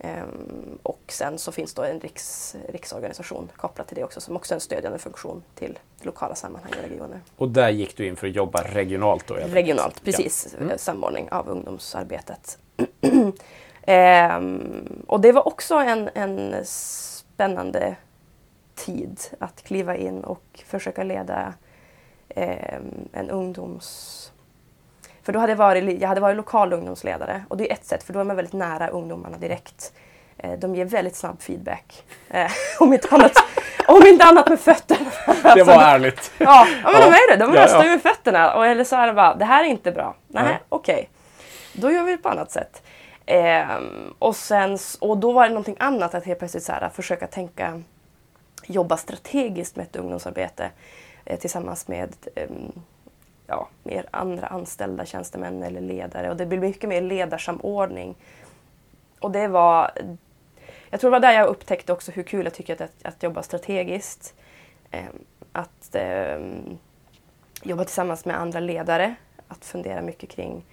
Ehm, 0.03 0.79
och 0.83 1.01
sen 1.09 1.39
så 1.39 1.53
finns 1.53 1.75
då 1.75 1.83
en 1.83 2.01
riks, 2.01 2.57
riksorganisation 2.69 3.51
kopplat 3.57 3.89
till 3.89 3.97
det 3.97 4.05
också 4.05 4.21
som 4.21 4.37
också 4.37 4.55
är 4.55 4.57
en 4.57 4.61
stödjande 4.61 4.99
funktion 4.99 5.43
till 5.55 5.79
lokala 6.03 6.35
sammanhang 6.35 6.73
och 6.77 6.91
regioner. 6.91 7.21
Och 7.37 7.49
där 7.49 7.69
gick 7.69 7.97
du 7.97 8.07
in 8.07 8.17
för 8.17 8.27
att 8.27 8.35
jobba 8.35 8.63
regionalt 8.63 9.27
då? 9.27 9.35
Regionalt, 9.35 10.05
precis. 10.05 10.55
eh, 10.55 10.77
Samordning 10.77 11.29
av 11.31 11.49
ungdomsarbetet. 11.49 12.59
Ehm, 13.83 15.05
och 15.07 15.21
det 15.21 15.33
var 15.33 15.49
också 15.49 15.75
en, 15.75 16.11
en 16.15 16.55
spännande 16.65 17.97
tid 18.75 19.21
att 19.39 19.63
kliva 19.63 19.97
in 19.97 20.25
och 20.25 20.63
försöka 20.67 21.03
leda 21.05 21.55
ehm, 22.29 23.09
en 23.13 23.31
ungdoms... 23.31 24.33
För 25.23 25.33
då 25.33 25.39
hade 25.39 25.53
jag, 25.53 25.57
varit, 25.57 26.01
jag 26.01 26.09
hade 26.09 26.21
varit 26.21 26.37
lokal 26.37 26.73
ungdomsledare 26.73 27.45
och 27.49 27.57
det 27.57 27.71
är 27.71 27.75
ett 27.75 27.85
sätt 27.85 28.03
för 28.03 28.13
då 28.13 28.21
är 28.21 28.25
man 28.25 28.37
väldigt 28.37 28.55
nära 28.55 28.89
ungdomarna 28.89 29.39
direkt. 29.39 29.93
Eh, 30.39 30.53
De 30.53 30.75
ger 30.75 30.85
väldigt 30.85 31.17
snabb 31.17 31.43
feedback. 31.43 32.05
Eh, 32.31 32.51
om, 32.81 32.93
inte 32.93 33.09
annat, 33.15 33.33
om 33.89 34.07
inte 34.07 34.25
annat 34.25 34.49
med 34.49 34.61
fötterna. 34.61 35.11
Det 35.55 35.63
var 35.63 35.83
ärligt. 35.83 36.33
Ja, 36.39 36.67
ja 36.83 36.91
men 36.93 37.01
Ja. 37.01 37.07
de 37.07 37.07
är 37.13 37.31
det. 37.37 37.45
De 37.45 37.55
Ja, 37.55 37.65
röstar 37.65 37.79
ja. 37.79 37.85
ju 37.85 37.91
med 37.91 38.03
fötterna. 38.03 38.55
Och, 38.55 38.67
eller 38.67 38.85
så 38.85 38.97
är 38.97 39.07
det 39.07 39.13
bara, 39.13 39.35
det 39.35 39.45
här 39.45 39.65
är 39.65 39.69
inte 39.69 39.93
bra. 39.93 40.15
Nej, 40.29 40.45
Nej. 40.45 40.59
okej. 40.69 41.09
Då 41.73 41.93
gör 41.93 42.03
vi 42.05 42.13
det 42.13 42.19
på 42.19 42.29
annat 42.29 42.51
sätt. 42.53 42.83
Ehm, 43.27 44.15
och, 44.19 44.37
sen, 44.37 44.79
och 45.01 45.19
då 45.19 45.33
var 45.33 45.43
det 45.43 45.49
någonting 45.49 45.77
annat 45.79 46.15
att 46.15 46.25
helt 46.25 46.39
plötsligt 46.39 46.65
så 46.65 46.73
här, 46.73 46.89
försöka 46.89 47.27
tänka, 47.27 47.83
jobba 48.67 48.97
strategiskt 48.97 49.77
med 49.77 49.87
ett 49.87 49.97
ungdomsarbete 49.97 50.71
eh, 51.25 51.39
tillsammans 51.39 51.89
med 51.89 52.17
ehm, 52.35 52.73
ja, 53.51 53.69
mer 53.83 54.07
andra 54.11 54.47
anställda 54.47 55.07
tjänstemän 55.07 55.63
eller 55.63 55.81
ledare. 55.81 56.31
Och 56.31 56.37
det 56.37 56.47
blir 56.47 56.59
mycket 56.59 56.89
mer 56.89 57.01
ledarsamordning. 57.01 58.15
Och 59.21 59.31
det 59.31 59.49
var, 59.49 59.91
jag 60.91 61.01
tror 61.01 61.11
det 61.11 61.15
var 61.15 61.21
där 61.21 61.33
jag 61.33 61.49
upptäckte 61.49 61.93
också 61.93 62.13
hur 62.13 62.23
kul 62.23 62.45
jag 62.45 62.55
tycker 62.55 62.73
att, 62.75 62.81
att, 62.81 62.91
att 63.03 63.23
jobba 63.23 63.43
strategiskt. 63.43 64.35
Ehm, 64.91 65.25
att 65.53 65.95
ehm, 65.95 66.79
jobba 67.63 67.85
tillsammans 67.85 68.25
med 68.25 68.41
andra 68.41 68.61
ledare. 68.61 69.15
Att 69.49 69.65
fundera 69.65 70.03
mycket 70.03 70.31
kring 70.31 70.65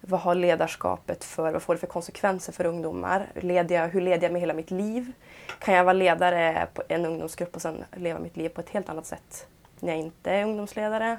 vad 0.00 0.20
har 0.20 0.34
ledarskapet 0.34 1.24
för, 1.24 1.52
vad 1.52 1.62
får 1.62 1.74
det 1.74 1.80
för 1.80 1.86
konsekvenser 1.86 2.52
för 2.52 2.66
ungdomar? 2.66 3.26
Leder 3.34 3.74
jag, 3.74 3.88
hur 3.88 4.00
leder 4.00 4.22
jag 4.22 4.32
med 4.32 4.40
hela 4.40 4.54
mitt 4.54 4.70
liv? 4.70 5.12
Kan 5.58 5.74
jag 5.74 5.84
vara 5.84 5.92
ledare 5.92 6.66
på 6.74 6.82
en 6.88 7.06
ungdomsgrupp 7.06 7.56
och 7.56 7.62
sen 7.62 7.84
leva 7.96 8.18
mitt 8.18 8.36
liv 8.36 8.48
på 8.48 8.60
ett 8.60 8.70
helt 8.70 8.88
annat 8.88 9.06
sätt 9.06 9.46
när 9.80 9.92
jag 9.92 9.98
inte 9.98 10.30
är 10.30 10.44
ungdomsledare? 10.44 11.18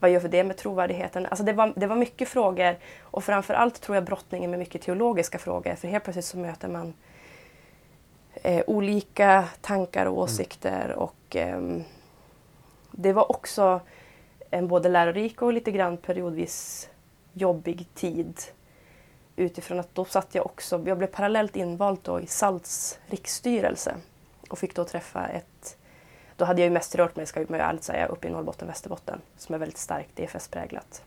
Vad 0.00 0.10
gör 0.10 0.20
för 0.20 0.28
det 0.28 0.44
med 0.44 0.56
trovärdigheten? 0.56 1.26
Alltså 1.26 1.44
det, 1.44 1.52
var, 1.52 1.72
det 1.76 1.86
var 1.86 1.96
mycket 1.96 2.28
frågor 2.28 2.76
och 3.00 3.24
framför 3.24 3.54
allt 3.54 3.80
tror 3.80 3.96
jag 3.96 4.04
brottningen 4.04 4.50
med 4.50 4.58
mycket 4.58 4.82
teologiska 4.82 5.38
frågor 5.38 5.74
för 5.74 5.88
helt 5.88 6.04
plötsligt 6.04 6.24
så 6.24 6.38
möter 6.38 6.68
man 6.68 6.94
eh, 8.34 8.64
olika 8.66 9.44
tankar 9.60 10.06
och 10.06 10.18
åsikter 10.18 10.92
och 10.92 11.36
ehm, 11.36 11.82
det 12.90 13.12
var 13.12 13.32
också 13.32 13.80
en 14.50 14.68
både 14.68 14.88
lärorik 14.88 15.42
och 15.42 15.52
lite 15.52 15.70
grann 15.70 15.96
periodvis 15.96 16.88
jobbig 17.32 17.86
tid. 17.94 18.40
Utifrån 19.36 19.80
att 19.80 19.94
då 19.94 20.04
satt 20.04 20.34
jag 20.34 20.46
också, 20.46 20.82
jag 20.86 20.98
blev 20.98 21.06
parallellt 21.06 21.56
invald 21.56 21.98
då 22.02 22.20
i 22.20 22.26
SALTs 22.26 22.98
riksstyrelse 23.06 23.94
och 24.48 24.58
fick 24.58 24.74
då 24.74 24.84
träffa 24.84 25.26
ett, 25.26 25.76
då 26.40 26.46
hade 26.46 26.60
jag 26.60 26.66
ju 26.66 26.72
mest 26.72 26.94
rört 26.94 27.16
mig, 27.16 27.26
ska 27.26 27.40
ju 27.40 27.46
ärligt 27.50 27.84
säga, 27.84 28.06
uppe 28.06 28.28
i 28.28 28.30
Norrbotten, 28.30 28.68
Västerbotten 28.68 29.20
som 29.36 29.54
är 29.54 29.58
väldigt 29.58 29.78
starkt 29.78 30.20
EFS-präglat. 30.20 31.02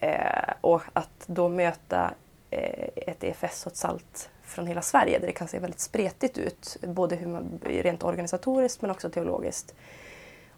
Eh, 0.00 0.52
och 0.60 0.82
att 0.92 1.24
då 1.26 1.48
möta 1.48 2.10
eh, 2.50 2.88
ett 2.96 3.24
EFS 3.24 3.66
och 3.66 3.72
ett 3.72 3.78
SALT 3.78 4.30
från 4.42 4.66
hela 4.66 4.82
Sverige 4.82 5.18
där 5.18 5.26
det 5.26 5.32
kan 5.32 5.48
se 5.48 5.58
väldigt 5.58 5.80
spretigt 5.80 6.38
ut, 6.38 6.76
både 6.82 7.16
hur 7.16 7.26
man, 7.26 7.60
rent 7.64 8.04
organisatoriskt 8.04 8.82
men 8.82 8.90
också 8.90 9.10
teologiskt. 9.10 9.74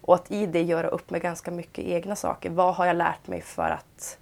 Och 0.01 0.15
att 0.15 0.31
i 0.31 0.45
det 0.45 0.61
göra 0.61 0.87
upp 0.87 1.09
med 1.09 1.21
ganska 1.21 1.51
mycket 1.51 1.85
egna 1.85 2.15
saker. 2.15 2.49
Vad 2.49 2.75
har 2.75 2.85
jag 2.85 2.95
lärt 2.95 3.27
mig 3.27 3.41
för 3.41 3.69
att 3.69 4.17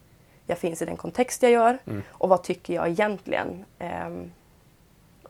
jag 0.46 0.58
finns 0.58 0.82
i 0.82 0.86
den 0.86 0.98
kontext 0.98 1.44
jag 1.44 1.52
gör? 1.52 1.78
Och 2.10 2.30
vad 2.30 2.44
tycker 2.44 2.74
jag 2.74 2.90
egentligen? 2.90 3.66
Ehm, 3.80 4.32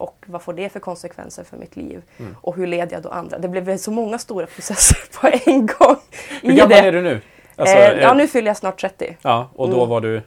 och 0.01 0.23
vad 0.27 0.41
får 0.41 0.53
det 0.53 0.69
för 0.69 0.79
konsekvenser 0.79 1.43
för 1.43 1.57
mitt 1.57 1.75
liv? 1.75 2.01
Och 2.41 2.55
hur 2.55 2.67
leder 2.67 2.93
jag 2.93 3.03
då 3.03 3.09
andra? 3.09 3.37
Det 3.37 3.47
blev 3.47 3.77
så 3.77 3.91
många 3.91 4.19
stora 4.19 4.45
processer 4.45 4.97
på 5.21 5.27
en 5.49 5.65
gång. 5.65 5.97
Hur 6.41 6.53
gammal 6.53 6.69
det. 6.69 6.79
är 6.87 6.91
du 6.91 7.01
nu? 7.01 7.21
Alltså, 7.55 7.75
eh, 7.75 7.99
ja, 8.01 8.13
nu 8.13 8.27
fyller 8.27 8.47
jag 8.47 8.57
snart 8.57 8.81
30. 8.81 9.17
ja, 9.21 9.49
och 9.55 9.69
då 9.69 9.77
Mm. 9.77 9.89
var 9.89 10.01
du... 10.01 10.21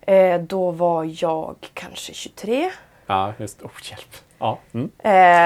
Eh, 0.00 0.40
då 0.40 0.70
var 0.70 1.08
jag 1.22 1.56
kanske 1.74 2.12
23. 2.14 2.70
Ja, 3.06 3.32
just 3.38 3.62
Oh, 3.62 3.70
hjälp. 3.90 4.16
Ja. 4.38 4.58
Mm. 4.74 4.90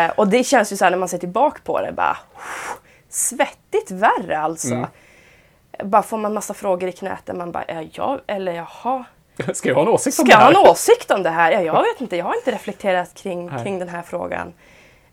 Eh, 0.09 0.13
och 0.17 0.29
det 0.29 0.45
känns 0.45 0.73
ju 0.73 0.77
så 0.77 0.85
här 0.85 0.91
när 0.91 0.99
man 0.99 1.09
ser 1.09 1.19
tillbaka 1.19 1.61
på 1.65 1.81
det, 1.81 1.93
bara 1.93 2.17
"Uff, 2.37 2.77
svettigt 3.09 3.91
värre 3.91 4.39
alltså. 4.39 4.75
Mm. 4.75 4.87
Bara 5.85 6.03
får 6.03 6.19
man 6.19 6.35
massa 6.35 6.55
frågor 6.55 6.89
i 6.89 6.93
knät 6.93 7.27
där 7.27 7.35
man 7.35 7.53
bara, 7.53 7.65
ja 7.93 8.21
eller 8.27 8.53
jaha. 8.53 9.05
Ska 9.55 9.69
jag 9.69 9.75
ha 9.75 9.83
en 9.83 9.89
åsikt 9.89 10.19
om 10.19 10.27
Ska 10.27 10.37
det 10.37 10.43
jag 10.43 10.47
här? 10.47 10.55
ha 10.55 10.61
en 10.65 10.71
åsikt 10.71 11.11
om 11.11 11.23
det 11.23 11.31
här? 11.31 11.53
Ja, 11.53 11.61
jag 11.61 11.83
vet 11.83 12.01
inte, 12.01 12.17
jag 12.17 12.25
har 12.25 12.35
inte 12.35 12.51
reflekterat 12.53 13.15
kring, 13.15 13.47
Nej. 13.47 13.63
kring 13.65 13.79
den 13.79 13.89
här 13.89 14.03
frågan. 14.03 14.53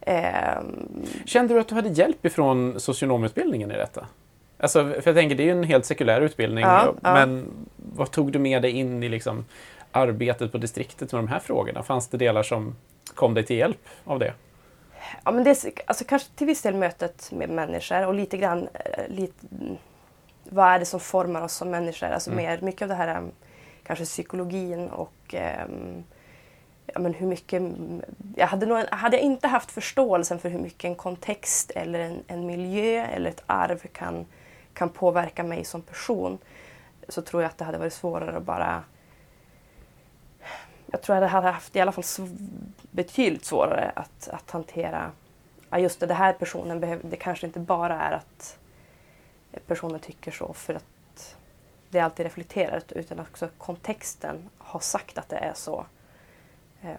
Ehm, 0.01 1.05
Kände 1.25 1.53
du 1.53 1.59
att 1.59 1.67
du 1.67 1.75
hade 1.75 1.89
hjälp 1.89 2.25
ifrån 2.25 2.79
socionomutbildningen 2.79 3.71
i 3.71 3.77
detta? 3.77 4.07
Alltså, 4.59 4.79
för 4.89 5.03
jag 5.05 5.15
tänker, 5.15 5.35
det 5.35 5.43
är 5.43 5.45
ju 5.45 5.51
en 5.51 5.63
helt 5.63 5.85
sekulär 5.85 6.21
utbildning. 6.21 6.63
Ja, 6.63 6.93
ja. 7.03 7.13
Men 7.13 7.45
vad 7.75 8.11
tog 8.11 8.31
du 8.31 8.39
med 8.39 8.61
dig 8.61 8.71
in 8.71 9.03
i 9.03 9.09
liksom, 9.09 9.45
arbetet 9.91 10.51
på 10.51 10.57
distriktet 10.57 11.11
med 11.11 11.19
de 11.19 11.27
här 11.27 11.39
frågorna? 11.39 11.83
Fanns 11.83 12.07
det 12.07 12.17
delar 12.17 12.43
som 12.43 12.75
kom 13.15 13.33
dig 13.33 13.45
till 13.45 13.57
hjälp 13.57 13.87
av 14.05 14.19
det? 14.19 14.33
ja, 15.23 15.31
men 15.31 15.43
det 15.43 15.49
är 15.49 15.71
alltså, 15.85 16.03
kanske 16.05 16.29
till 16.35 16.47
viss 16.47 16.61
del 16.61 16.75
mötet 16.75 17.31
med 17.31 17.49
människor 17.49 18.07
och 18.07 18.13
lite 18.13 18.37
grann 18.37 18.67
eh, 18.73 19.07
lite, 19.07 19.47
mm, 19.61 19.77
vad 20.43 20.67
är 20.67 20.79
det 20.79 20.85
som 20.85 20.99
formar 20.99 21.41
oss 21.41 21.53
som 21.53 21.69
människor? 21.71 22.07
Alltså 22.07 22.31
mer, 22.31 22.59
mycket 22.61 22.81
av 22.81 22.87
det 22.87 22.95
här 22.95 23.07
em, 23.07 23.31
kanske 23.87 24.05
psykologin 24.05 24.89
och 24.89 25.33
ehm, 25.33 26.03
ja, 26.85 26.99
men 26.99 27.13
hur 27.13 27.27
mycket... 27.27 27.63
Jag 28.35 28.47
hade, 28.47 28.65
nog, 28.65 28.85
hade 28.89 29.17
jag 29.17 29.23
inte 29.23 29.47
haft 29.47 29.71
förståelsen 29.71 30.39
för 30.39 30.49
hur 30.49 30.59
mycket 30.59 30.83
en 30.83 30.95
kontext 30.95 31.71
eller 31.71 31.99
en, 31.99 32.23
en 32.27 32.45
miljö 32.45 33.05
eller 33.05 33.29
ett 33.29 33.43
arv 33.45 33.77
kan, 33.77 34.25
kan 34.73 34.89
påverka 34.89 35.43
mig 35.43 35.65
som 35.65 35.81
person 35.81 36.37
så 37.07 37.21
tror 37.21 37.41
jag 37.41 37.49
att 37.49 37.57
det 37.57 37.65
hade 37.65 37.77
varit 37.77 37.93
svårare 37.93 38.37
att 38.37 38.43
bara... 38.43 38.83
Jag 40.91 41.01
tror 41.01 41.15
att 41.15 41.21
jag 41.21 41.29
hade 41.29 41.47
haft 41.47 41.75
i 41.75 41.79
alla 41.79 41.91
fall 41.91 42.03
sv- 42.03 42.49
betydligt 42.91 43.45
svårare 43.45 43.91
att, 43.95 44.29
att 44.31 44.51
hantera 44.51 45.11
ja, 45.69 45.79
just 45.79 45.99
det, 45.99 46.05
den 46.05 46.17
här 46.17 46.33
personen 46.33 46.79
behöver, 46.79 47.09
det 47.09 47.15
kanske 47.15 47.47
inte 47.47 47.59
bara 47.59 48.01
är 48.01 48.11
att 48.11 48.59
personen 49.67 49.99
tycker 49.99 50.31
så 50.31 50.53
för 50.53 50.73
att 50.73 50.85
det 51.89 51.99
alltid 51.99 52.23
reflekterat 52.25 52.91
utan 52.91 53.19
också 53.19 53.47
kontexten 53.57 54.49
har 54.57 54.79
sagt 54.79 55.17
att 55.17 55.29
det 55.29 55.35
är 55.37 55.53
så. 55.55 55.85
Ehm, 56.81 56.89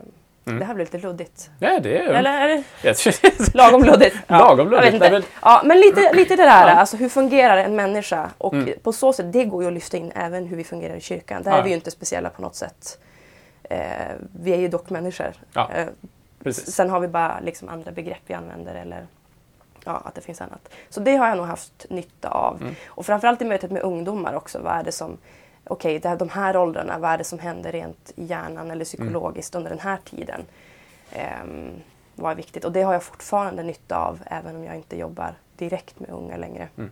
Mm. 0.44 0.58
Det 0.60 0.64
här 0.66 0.74
blir 0.74 0.84
lite 0.84 0.98
luddigt. 0.98 1.50
Ja, 1.58 1.80
det 1.80 1.98
är... 1.98 2.06
Eller 2.08 2.30
är 2.30 2.64
det 2.82 3.54
lagom 3.54 3.84
luddigt? 3.84 4.16
Lagom 4.30 4.72
Jag 4.72 4.80
vet 4.80 4.92
luddigt. 4.92 5.00
Nej, 5.00 5.10
men- 5.12 5.22
Ja, 5.42 5.62
men 5.64 5.80
lite, 5.80 6.12
lite 6.12 6.36
det 6.36 6.42
där, 6.42 6.68
Ja. 6.68 6.74
alltså 6.74 6.96
hur 6.96 7.08
fungerar 7.08 7.56
en 7.56 7.76
människa? 7.76 8.30
Och 8.38 8.54
Mm. 8.54 8.78
på 8.82 8.92
så 8.92 9.12
sätt, 9.12 9.32
det 9.32 9.44
går 9.44 9.62
ju 9.62 9.66
att 9.68 9.74
lyfta 9.74 9.96
in 9.96 10.12
även 10.14 10.46
hur 10.46 10.56
vi 10.56 10.64
fungerar 10.64 10.94
i 10.96 11.00
kyrkan. 11.00 11.42
Där 11.42 11.50
Ja. 11.50 11.56
är 11.58 11.62
vi 11.62 11.68
ju 11.68 11.74
inte 11.74 11.90
speciella 11.90 12.30
på 12.30 12.42
något 12.42 12.54
sätt. 12.54 12.98
Eh, 13.62 13.78
vi 14.40 14.52
är 14.52 14.56
ju 14.58 14.68
dock 14.68 14.90
människor. 14.90 15.32
Ja. 15.52 15.70
Eh. 16.44 16.52
Sen 16.52 16.90
har 16.90 17.00
vi 17.00 17.08
bara 17.08 17.40
liksom 17.40 17.68
andra 17.68 17.92
begrepp 17.92 18.22
vi 18.26 18.34
använder 18.34 18.74
eller 18.74 19.06
ja, 19.88 20.02
att 20.04 20.14
det 20.14 20.20
finns 20.20 20.40
annat. 20.40 20.68
Så 20.88 21.00
det 21.00 21.16
har 21.16 21.28
jag 21.28 21.36
nog 21.36 21.46
haft 21.46 21.86
nytta 21.90 22.28
av. 22.28 22.62
Mm. 22.62 22.74
Och 22.86 23.06
framförallt 23.06 23.42
i 23.42 23.44
mötet 23.44 23.70
med 23.70 23.82
ungdomar 23.82 24.34
också. 24.34 24.58
Vad 24.58 24.72
är 24.72 24.82
det 24.82 24.92
som, 24.92 25.16
okej, 25.64 25.96
okay, 25.96 26.16
de 26.16 26.28
här 26.28 26.56
åldrarna, 26.56 26.98
vad 26.98 27.10
är 27.10 27.18
det 27.18 27.24
som 27.24 27.38
händer 27.38 27.72
rent 27.72 28.12
i 28.16 28.24
hjärnan 28.24 28.70
eller 28.70 28.84
psykologiskt 28.84 29.54
mm. 29.54 29.60
under 29.60 29.70
den 29.70 29.80
här 29.80 29.98
tiden? 30.04 30.40
Um, 31.42 31.82
var 32.14 32.34
viktigt 32.34 32.64
och 32.64 32.72
det 32.72 32.82
har 32.82 32.92
jag 32.92 33.02
fortfarande 33.02 33.62
nytta 33.62 33.98
av 33.98 34.20
även 34.26 34.56
om 34.56 34.64
jag 34.64 34.76
inte 34.76 34.96
jobbar 34.96 35.34
direkt 35.56 36.00
med 36.00 36.10
unga 36.10 36.36
längre. 36.36 36.68
Mm. 36.76 36.90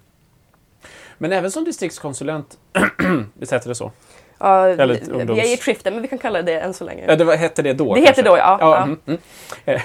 Men 1.18 1.32
även 1.32 1.50
som 1.50 1.64
distriktskonsulent, 1.64 2.58
visst 3.34 3.52
heter 3.52 3.68
det 3.68 3.74
så? 3.74 3.92
Ja, 4.38 4.68
Eller 4.68 5.10
ungdoms... 5.12 5.38
Vi 5.38 5.52
är 5.52 5.54
i 5.54 5.56
skifte, 5.56 5.90
men 5.90 6.02
vi 6.02 6.08
kan 6.08 6.18
kalla 6.18 6.42
det 6.42 6.58
än 6.58 6.74
så 6.74 6.84
länge. 6.84 7.04
Ja, 7.08 7.16
det 7.16 7.24
var, 7.24 7.36
hette 7.36 7.62
det 7.62 7.72
då? 7.72 7.94
Det 7.94 8.00
hette 8.00 8.22
då, 8.22 8.36
ja. 8.38 8.58
ja, 8.60 8.76
ja. 8.76 8.82
Mm, 8.82 8.98
mm. 9.06 9.80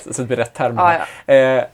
så 0.10 0.22
det 0.22 0.26
blir 0.26 0.36
rätt 0.36 0.54
termer. 0.54 1.06
Ja, 1.26 1.34
eh, 1.34 1.64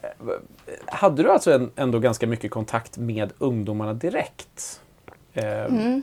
hade 0.87 1.23
du 1.23 1.31
alltså 1.31 1.69
ändå 1.76 1.99
ganska 1.99 2.26
mycket 2.26 2.50
kontakt 2.50 2.99
med 2.99 3.33
ungdomarna 3.38 3.93
direkt? 3.93 4.81
Eh, 5.35 5.64
mm. 5.64 6.02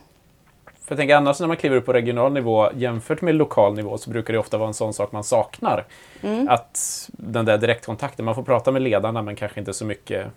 För 0.66 0.96
jag 0.96 0.98
tänker 0.98 1.16
annars 1.16 1.40
när 1.40 1.48
man 1.48 1.58
kliver 1.58 1.78
upp 1.78 1.86
på 1.86 1.94
regional 1.94 2.34
nivå 2.34 2.70
jämfört 2.75 3.22
med 3.22 3.36
lokal 3.36 3.75
nivå 3.75 3.98
så 3.98 4.10
brukar 4.10 4.34
det 4.34 4.40
ofta 4.40 4.58
vara 4.58 4.68
en 4.68 4.74
sån 4.74 4.94
sak 4.94 5.12
man 5.12 5.24
saknar. 5.24 5.86
Mm. 6.22 6.50
Att 6.50 7.10
den 7.12 7.46
där 7.46 7.58
direktkontakten, 7.58 8.25
man 8.25 8.36
får 8.36 8.44
prata 8.44 8.72
med 8.72 8.82
ledarna 8.82 9.22
men 9.22 9.36
kanske 9.36 9.60
inte 9.60 9.74
så 9.74 9.86
mycket 9.86 10.28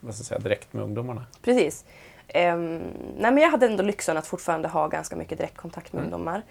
vad 0.00 0.14
ska 0.14 0.20
jag 0.20 0.26
säga, 0.26 0.38
direkt 0.38 0.72
med 0.72 0.84
ungdomarna. 0.84 1.24
Precis. 1.42 1.84
Um, 2.34 2.78
nej 3.18 3.32
men 3.32 3.38
jag 3.38 3.50
hade 3.50 3.66
ändå 3.66 3.82
lyxen 3.82 4.16
att 4.16 4.26
fortfarande 4.26 4.68
ha 4.68 4.88
ganska 4.88 5.16
mycket 5.16 5.38
direktkontakt 5.38 5.92
med 5.92 6.00
mm. 6.00 6.12
ungdomar. 6.12 6.42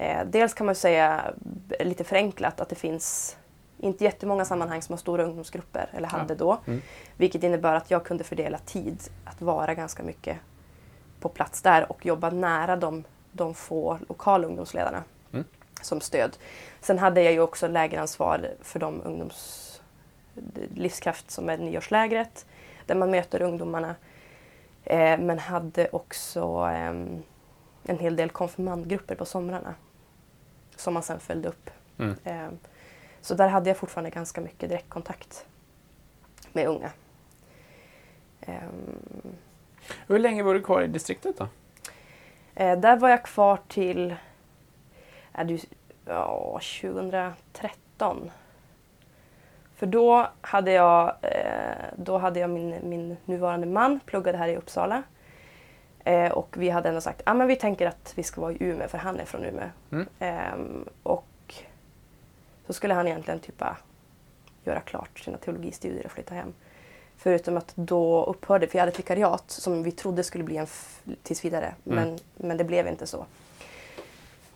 Uh, 0.00 0.30
dels 0.30 0.54
kan 0.54 0.66
man 0.66 0.74
säga 0.74 1.34
lite 1.80 2.04
förenklat 2.04 2.60
att 2.60 2.68
det 2.68 2.74
finns 2.74 3.36
inte 3.78 4.04
jättemånga 4.04 4.44
sammanhang 4.44 4.82
som 4.82 4.92
har 4.92 4.98
stora 4.98 5.24
ungdomsgrupper, 5.24 5.88
eller 5.92 6.08
hade 6.08 6.34
ja. 6.34 6.38
då. 6.38 6.58
Mm. 6.66 6.82
Vilket 7.16 7.42
innebär 7.42 7.74
att 7.74 7.90
jag 7.90 8.04
kunde 8.04 8.24
fördela 8.24 8.58
tid 8.58 9.00
att 9.24 9.42
vara 9.42 9.74
ganska 9.74 10.02
mycket 10.02 10.38
på 11.20 11.28
plats 11.28 11.62
där 11.62 11.92
och 11.92 12.06
jobba 12.06 12.30
nära 12.30 12.76
de, 12.76 13.04
de 13.32 13.54
få 13.54 13.98
lokala 14.08 14.46
ungdomsledarna 14.46 15.04
mm. 15.32 15.44
som 15.82 16.00
stöd. 16.00 16.36
Sen 16.80 16.98
hade 16.98 17.22
jag 17.22 17.32
ju 17.32 17.40
också 17.40 17.68
lägeransvar 17.68 18.50
för 18.62 18.78
de 18.78 19.02
ungdoms 19.04 19.62
livskraft 20.74 21.30
som 21.30 21.48
är 21.48 21.58
nyårslägret 21.58 22.46
där 22.86 22.94
man 22.94 23.10
möter 23.10 23.42
ungdomarna. 23.42 23.94
Eh, 24.86 25.18
men 25.18 25.38
hade 25.38 25.88
också 25.92 26.68
eh, 26.72 26.88
en 27.82 27.98
hel 27.98 28.16
del 28.16 28.30
konfirmandgrupper 28.30 29.14
på 29.14 29.24
somrarna 29.24 29.74
som 30.76 30.94
man 30.94 31.02
sen 31.02 31.20
följde 31.20 31.48
upp. 31.48 31.70
Mm. 31.98 32.16
Eh, 32.24 32.48
så 33.20 33.34
där 33.34 33.48
hade 33.48 33.70
jag 33.70 33.76
fortfarande 33.76 34.10
ganska 34.10 34.40
mycket 34.40 34.68
direktkontakt 34.68 35.46
med 36.52 36.66
unga. 36.66 36.90
Ehm, 38.40 39.00
Hur 40.06 40.18
länge 40.18 40.42
var 40.42 40.54
du 40.54 40.62
kvar 40.62 40.82
i 40.82 40.86
distriktet 40.86 41.38
då? 41.38 41.48
Eh, 42.54 42.78
där 42.78 42.96
var 42.96 43.08
jag 43.08 43.24
kvar 43.24 43.58
till 43.68 44.14
äh, 45.34 45.46
du, 45.46 45.58
ja, 46.04 46.60
2013. 46.80 48.30
För 49.76 49.86
då 49.86 50.28
hade 50.40 50.72
jag, 50.72 51.14
eh, 51.22 51.84
då 51.96 52.18
hade 52.18 52.40
jag 52.40 52.50
min, 52.50 52.76
min 52.82 53.16
nuvarande 53.24 53.66
man, 53.66 54.00
pluggade 54.06 54.38
här 54.38 54.48
i 54.48 54.56
Uppsala. 54.56 55.02
Eh, 56.04 56.32
och 56.32 56.56
vi 56.58 56.70
hade 56.70 56.88
ändå 56.88 57.00
sagt 57.00 57.22
att 57.24 57.40
ah, 57.40 57.44
vi 57.44 57.56
tänker 57.56 57.86
att 57.86 58.12
vi 58.16 58.22
ska 58.22 58.40
vara 58.40 58.52
i 58.52 58.56
Umeå 58.60 58.88
för 58.88 58.98
han 58.98 59.20
är 59.20 59.24
från 59.24 59.44
Umeå. 59.44 59.68
Mm. 59.90 60.06
Eh, 60.18 60.84
och 61.02 61.54
så 62.66 62.72
skulle 62.72 62.94
han 62.94 63.06
egentligen 63.06 63.40
typ 63.40 63.62
göra 64.64 64.80
klart 64.80 65.18
sina 65.18 65.38
teologistudier 65.38 66.06
och 66.06 66.12
flytta 66.12 66.34
hem. 66.34 66.54
Förutom 67.16 67.56
att 67.56 67.72
då 67.74 68.24
upphörde, 68.24 68.66
för 68.66 68.78
jag 68.78 68.82
hade 68.82 68.92
ett 68.92 68.98
vikariat 68.98 69.44
som 69.50 69.82
vi 69.82 69.92
trodde 69.92 70.22
skulle 70.22 70.44
bli 70.44 70.56
en 70.56 70.66
tills 71.22 71.44
vidare. 71.44 71.74
Mm. 71.86 71.96
Men, 71.96 72.18
men 72.36 72.56
det 72.56 72.64
blev 72.64 72.88
inte 72.88 73.06
så. 73.06 73.26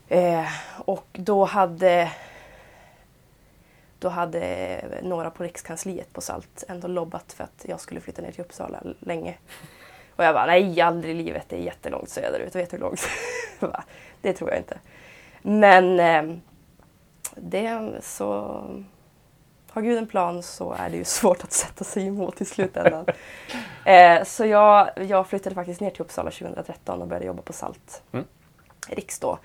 Eh, 0.09 0.49
och 0.79 1.07
då 1.13 1.45
hade 1.45 2.13
då 4.01 4.09
hade 4.09 5.01
några 5.03 5.31
på 5.31 5.43
Rikskansliet 5.43 6.13
på 6.13 6.21
SALT 6.21 6.65
ändå 6.69 6.89
lobbat 6.89 7.33
för 7.33 7.45
att 7.45 7.65
jag 7.69 7.81
skulle 7.81 8.01
flytta 8.01 8.23
ner 8.23 8.33
till 8.33 8.45
Uppsala 8.45 8.83
länge. 9.01 9.39
Och 10.17 10.25
jag 10.25 10.35
bara, 10.35 10.47
nej 10.47 10.81
aldrig 10.81 11.17
i 11.17 11.23
livet, 11.23 11.45
det 11.49 11.57
är 11.57 11.61
jättelångt 11.61 12.09
söderut. 12.09 12.55
Vet 12.55 12.71
du 12.71 12.77
hur 12.77 12.83
långt? 12.83 13.09
det 14.21 14.33
tror 14.33 14.51
jag 14.51 14.59
inte. 14.59 14.79
Men 15.43 16.01
eh, 16.01 16.37
det 17.35 17.91
så 18.03 18.63
har 19.71 19.83
Gud 19.83 19.99
en 19.99 20.07
plan 20.07 20.43
så 20.43 20.73
är 20.73 20.91
det 20.91 20.97
ju 20.97 21.05
svårt 21.21 21.45
att 21.45 21.53
sätta 21.53 21.85
sig 21.85 22.07
emot 22.07 22.41
i 22.41 22.45
slutändan. 22.45 23.07
eh, 23.85 24.25
så 24.25 24.47
jag, 24.47 24.91
jag 25.09 25.27
flyttade 25.27 25.55
faktiskt 25.55 25.81
ner 25.81 25.91
till 25.91 26.03
Uppsala 26.03 26.31
2013 26.31 27.03
och 27.03 27.09
började 27.09 27.27
jobba 27.27 27.43
på 27.43 27.53
SALT. 27.53 28.03
Mm. 28.13 28.25
Riks 28.89 29.19
då. 29.19 29.39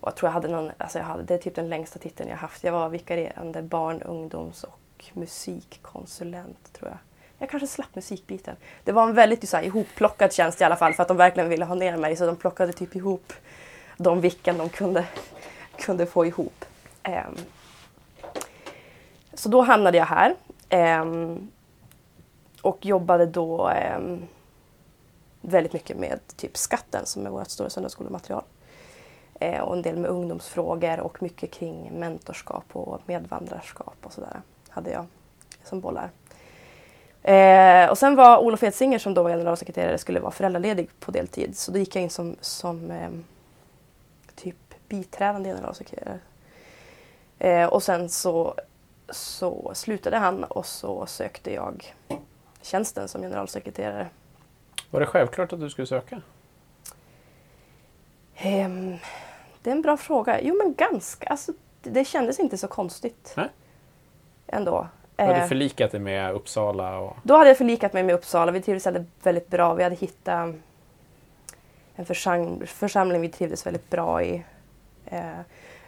Och 0.00 0.08
jag 0.08 0.16
tror 0.16 0.28
jag 0.28 0.32
hade 0.32 0.48
någon, 0.48 0.70
alltså 0.78 0.98
jag 0.98 1.04
hade, 1.04 1.22
det 1.22 1.34
är 1.34 1.38
typ 1.38 1.54
den 1.54 1.68
längsta 1.68 1.98
titeln 1.98 2.28
jag 2.28 2.36
haft. 2.36 2.64
Jag 2.64 2.72
var 2.72 2.88
vikarierande 2.88 3.62
barn-, 3.62 4.02
ungdoms 4.02 4.64
och 4.64 5.04
musikkonsulent 5.12 6.72
tror 6.72 6.90
jag. 6.90 6.98
Jag 7.38 7.50
kanske 7.50 7.66
slapp 7.66 7.94
musikbiten. 7.94 8.56
Det 8.84 8.92
var 8.92 9.02
en 9.02 9.14
väldigt 9.14 9.48
så 9.48 9.56
här, 9.56 9.64
ihopplockad 9.64 10.32
tjänst 10.32 10.60
i 10.60 10.64
alla 10.64 10.76
fall 10.76 10.94
för 10.94 11.02
att 11.02 11.08
de 11.08 11.16
verkligen 11.16 11.48
ville 11.48 11.64
ha 11.64 11.74
ner 11.74 11.96
mig 11.96 12.16
så 12.16 12.26
de 12.26 12.36
plockade 12.36 12.72
typ 12.72 12.96
ihop 12.96 13.32
de 13.96 14.20
vicken 14.20 14.58
de 14.58 14.68
kunde, 14.68 15.06
kunde 15.76 16.06
få 16.06 16.26
ihop. 16.26 16.64
Um, 17.04 17.36
så 19.34 19.48
då 19.48 19.62
hamnade 19.62 19.98
jag 19.98 20.06
här 20.06 20.34
um, 21.00 21.50
och 22.62 22.86
jobbade 22.86 23.26
då 23.26 23.70
um, 23.96 24.22
väldigt 25.40 25.72
mycket 25.72 25.96
med 25.96 26.20
typ 26.36 26.56
skatten 26.56 27.06
som 27.06 27.26
är 27.26 27.30
vårt 27.30 27.48
stora 27.48 27.70
söndagsskolematerial. 27.70 28.42
Eh, 29.40 29.60
och 29.60 29.76
en 29.76 29.82
del 29.82 29.96
med 29.96 30.10
ungdomsfrågor 30.10 31.00
och 31.00 31.22
mycket 31.22 31.50
kring 31.50 31.90
mentorskap 31.92 32.64
och 32.72 33.00
medvandrarskap 33.06 33.96
och 34.02 34.12
sådär 34.12 34.40
hade 34.68 34.90
jag 34.90 35.06
som 35.64 35.80
bollar. 35.80 36.10
Eh, 37.22 37.90
och 37.90 37.98
sen 37.98 38.16
var 38.16 38.38
Olof 38.38 38.62
Edsinger 38.62 38.98
som 38.98 39.14
då 39.14 39.22
var 39.22 39.30
generalsekreterare 39.30 39.98
skulle 39.98 40.20
vara 40.20 40.32
föräldraledig 40.32 40.88
på 41.00 41.10
deltid 41.10 41.58
så 41.58 41.72
då 41.72 41.78
gick 41.78 41.96
jag 41.96 42.02
in 42.02 42.10
som, 42.10 42.36
som 42.40 42.90
eh, 42.90 43.10
typ 44.34 44.74
biträdande 44.88 45.50
generalsekreterare. 45.50 46.18
Eh, 47.38 47.66
och 47.66 47.82
sen 47.82 48.08
så, 48.08 48.54
så 49.10 49.70
slutade 49.74 50.16
han 50.16 50.44
och 50.44 50.66
så 50.66 51.06
sökte 51.06 51.54
jag 51.54 51.94
tjänsten 52.62 53.08
som 53.08 53.22
generalsekreterare. 53.22 54.08
Var 54.90 55.00
det 55.00 55.06
självklart 55.06 55.52
att 55.52 55.60
du 55.60 55.70
skulle 55.70 55.86
söka? 55.86 56.20
Det 59.68 59.72
är 59.72 59.76
en 59.76 59.82
bra 59.82 59.96
fråga. 59.96 60.40
Jo 60.40 60.54
men 60.54 60.74
ganska. 60.74 61.28
Alltså, 61.28 61.52
det 61.82 62.04
kändes 62.04 62.38
inte 62.40 62.58
så 62.58 62.68
konstigt. 62.68 63.32
Nej. 63.36 63.48
Ändå. 64.46 64.88
Du 65.16 65.22
hade 65.24 65.36
eh, 65.36 65.46
förlikat 65.46 65.90
dig 65.90 66.00
med 66.00 66.34
Uppsala? 66.34 66.98
Och... 66.98 67.16
Då 67.22 67.36
hade 67.36 67.50
jag 67.50 67.58
förlikat 67.58 67.92
mig 67.92 68.02
med 68.02 68.14
Uppsala. 68.14 68.52
Vi 68.52 68.62
trivdes 68.62 68.86
väldigt 69.22 69.48
bra. 69.48 69.74
Vi 69.74 69.82
hade 69.82 69.94
hittat 69.96 70.54
en 71.94 72.04
försam 72.04 72.66
församling 72.66 73.20
vi 73.20 73.28
trivdes 73.28 73.66
väldigt 73.66 73.90
bra 73.90 74.22
i. 74.22 74.44
Eh, 75.06 75.40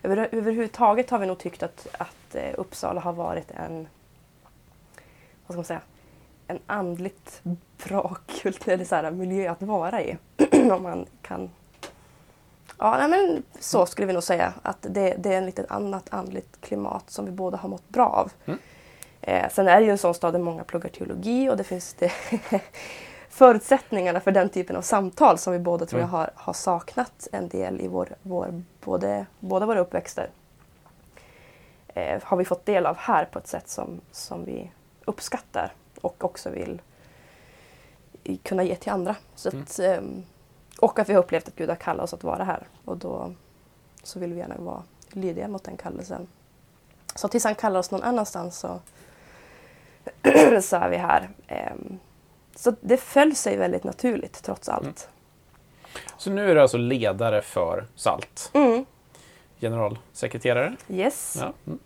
över, 0.03 0.29
överhuvudtaget 0.33 1.11
har 1.11 1.19
vi 1.19 1.27
nog 1.27 1.39
tyckt 1.39 1.63
att, 1.63 1.87
att 1.99 2.35
eh, 2.35 2.55
Uppsala 2.55 3.01
har 3.01 3.13
varit 3.13 3.51
en 3.51 3.89
vad 5.47 5.55
ska 5.55 5.57
man 5.57 5.65
säga, 5.65 5.83
en 6.47 6.59
andligt 6.67 7.43
bra 7.85 8.17
kultur, 8.43 8.85
så 8.85 8.95
här, 8.95 9.11
miljö 9.11 9.51
att 9.51 9.63
vara 9.63 10.03
i. 10.03 10.17
Om 10.71 10.83
man 10.83 11.07
kan 11.23 11.51
Ja, 12.83 12.97
nej, 12.99 13.09
men 13.09 13.43
så 13.59 13.87
skulle 13.87 14.07
vi 14.07 14.13
nog 14.13 14.23
säga. 14.23 14.53
Att 14.63 14.79
det, 14.81 15.15
det 15.19 15.35
är 15.35 15.39
en 15.39 15.47
lite 15.47 15.67
annat 15.69 16.07
andligt 16.11 16.61
klimat 16.61 17.11
som 17.11 17.25
vi 17.25 17.31
båda 17.31 17.57
har 17.57 17.69
mått 17.69 17.89
bra 17.89 18.07
av. 18.07 18.33
Mm. 18.45 18.59
Eh, 19.21 19.51
sen 19.51 19.69
är 19.69 19.81
det 19.81 19.87
ju 19.87 19.91
en 19.91 19.99
sån 19.99 20.15
stad 20.15 20.35
där 20.35 20.39
många 20.39 20.65
pluggar 20.65 20.91
teologi 20.91 21.51
och 21.51 21.57
det 21.57 21.65
finns 21.65 21.95
det 21.95 22.13
förutsättningarna 23.29 24.21
för 24.21 24.33
den 24.33 24.49
typen 24.49 24.77
av 24.77 24.83
samtal 24.83 25.39
som 25.39 25.53
vi 25.53 25.59
båda 25.59 25.87
tror 25.87 26.01
jag 26.01 26.09
mm. 26.09 26.19
har, 26.19 26.31
har 26.35 26.53
saknat 26.53 27.29
en 27.33 27.49
del 27.49 27.81
i 27.81 27.89
vår, 27.89 28.09
vår, 28.23 28.63
både, 28.81 29.27
båda 29.41 29.67
våra 29.67 29.81
uppväxter. 29.81 30.31
Eh, 31.89 32.23
har 32.23 32.37
vi 32.37 32.45
fått 32.45 32.67
del 32.67 32.87
av 32.87 32.97
här 32.97 33.25
på 33.25 33.39
ett 33.39 33.49
sätt 33.49 33.69
som, 33.69 34.01
som 34.13 34.45
vi 34.45 34.71
uppskattar 35.05 35.73
och 36.01 36.25
också 36.25 36.51
vill 36.51 36.83
kunna 38.43 38.63
ge 38.63 38.75
till 38.75 38.93
andra. 38.93 39.17
Så 39.35 39.51
mm. 39.51 39.63
att, 39.63 39.79
eh, 39.79 40.01
och 40.81 40.99
att 40.99 41.09
vi 41.09 41.13
har 41.13 41.23
upplevt 41.23 41.49
att 41.49 41.57
Gud 41.57 41.69
har 41.69 41.77
kallat 41.77 42.05
oss 42.05 42.15
att 42.15 42.25
vara 42.25 42.45
här. 42.45 42.67
Och 42.85 42.97
då 42.97 43.33
så 44.03 44.19
vill 44.19 44.33
vi 44.33 44.39
gärna 44.39 44.57
vara 44.59 44.83
lydiga 45.09 45.49
mot 45.49 45.65
den 45.65 45.77
kallelsen. 45.77 46.29
Så 47.15 47.29
tills 47.29 47.45
han 47.45 47.55
kallar 47.55 47.81
oss 47.81 47.91
någon 47.91 48.03
annanstans 48.03 48.59
så, 48.59 48.81
så 50.63 50.77
är 50.77 50.89
vi 50.91 50.97
här. 50.97 51.31
Ehm, 51.49 51.99
så 52.55 52.75
det 52.81 52.97
föll 52.97 53.37
sig 53.37 53.57
väldigt 53.57 53.85
naturligt 53.85 54.43
trots 54.43 54.69
allt. 54.69 54.85
Mm. 54.85 54.95
Så 56.17 56.31
nu 56.31 56.51
är 56.51 56.55
du 56.55 56.61
alltså 56.61 56.77
ledare 56.77 57.43
för 57.43 57.87
SALT? 57.95 58.51
Mm. 58.55 58.85
Generalsekreterare? 59.61 60.77
Yes. 60.89 61.39
Ja. 61.41 61.53
Mm. 61.67 61.79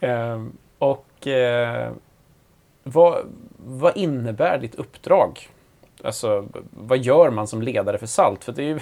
Ehm, 0.00 0.56
och 0.78 1.26
eh, 1.26 1.92
vad, 2.82 3.26
vad 3.56 3.96
innebär 3.96 4.58
ditt 4.58 4.74
uppdrag 4.74 5.48
Alltså, 6.04 6.46
vad 6.70 6.98
gör 6.98 7.30
man 7.30 7.46
som 7.46 7.62
ledare 7.62 7.98
för 7.98 8.06
SALT? 8.06 8.44
För 8.44 8.52
det 8.52 8.62
är 8.62 8.66
ju, 8.66 8.80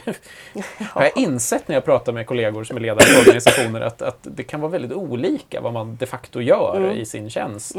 har 0.92 1.02
jag 1.02 1.16
insett 1.16 1.68
när 1.68 1.76
jag 1.76 1.84
pratar 1.84 2.12
med 2.12 2.26
kollegor 2.26 2.64
som 2.64 2.76
är 2.76 2.80
ledare 2.80 3.00
för 3.04 3.20
organisationer 3.20 3.80
att, 3.80 4.02
att 4.02 4.18
det 4.22 4.42
kan 4.42 4.60
vara 4.60 4.72
väldigt 4.72 4.92
olika 4.92 5.60
vad 5.60 5.72
man 5.72 5.96
de 5.96 6.06
facto 6.06 6.40
gör 6.40 6.76
Mm. 6.76 6.90
i 6.90 7.06
sin 7.06 7.30
tjänst. 7.30 7.76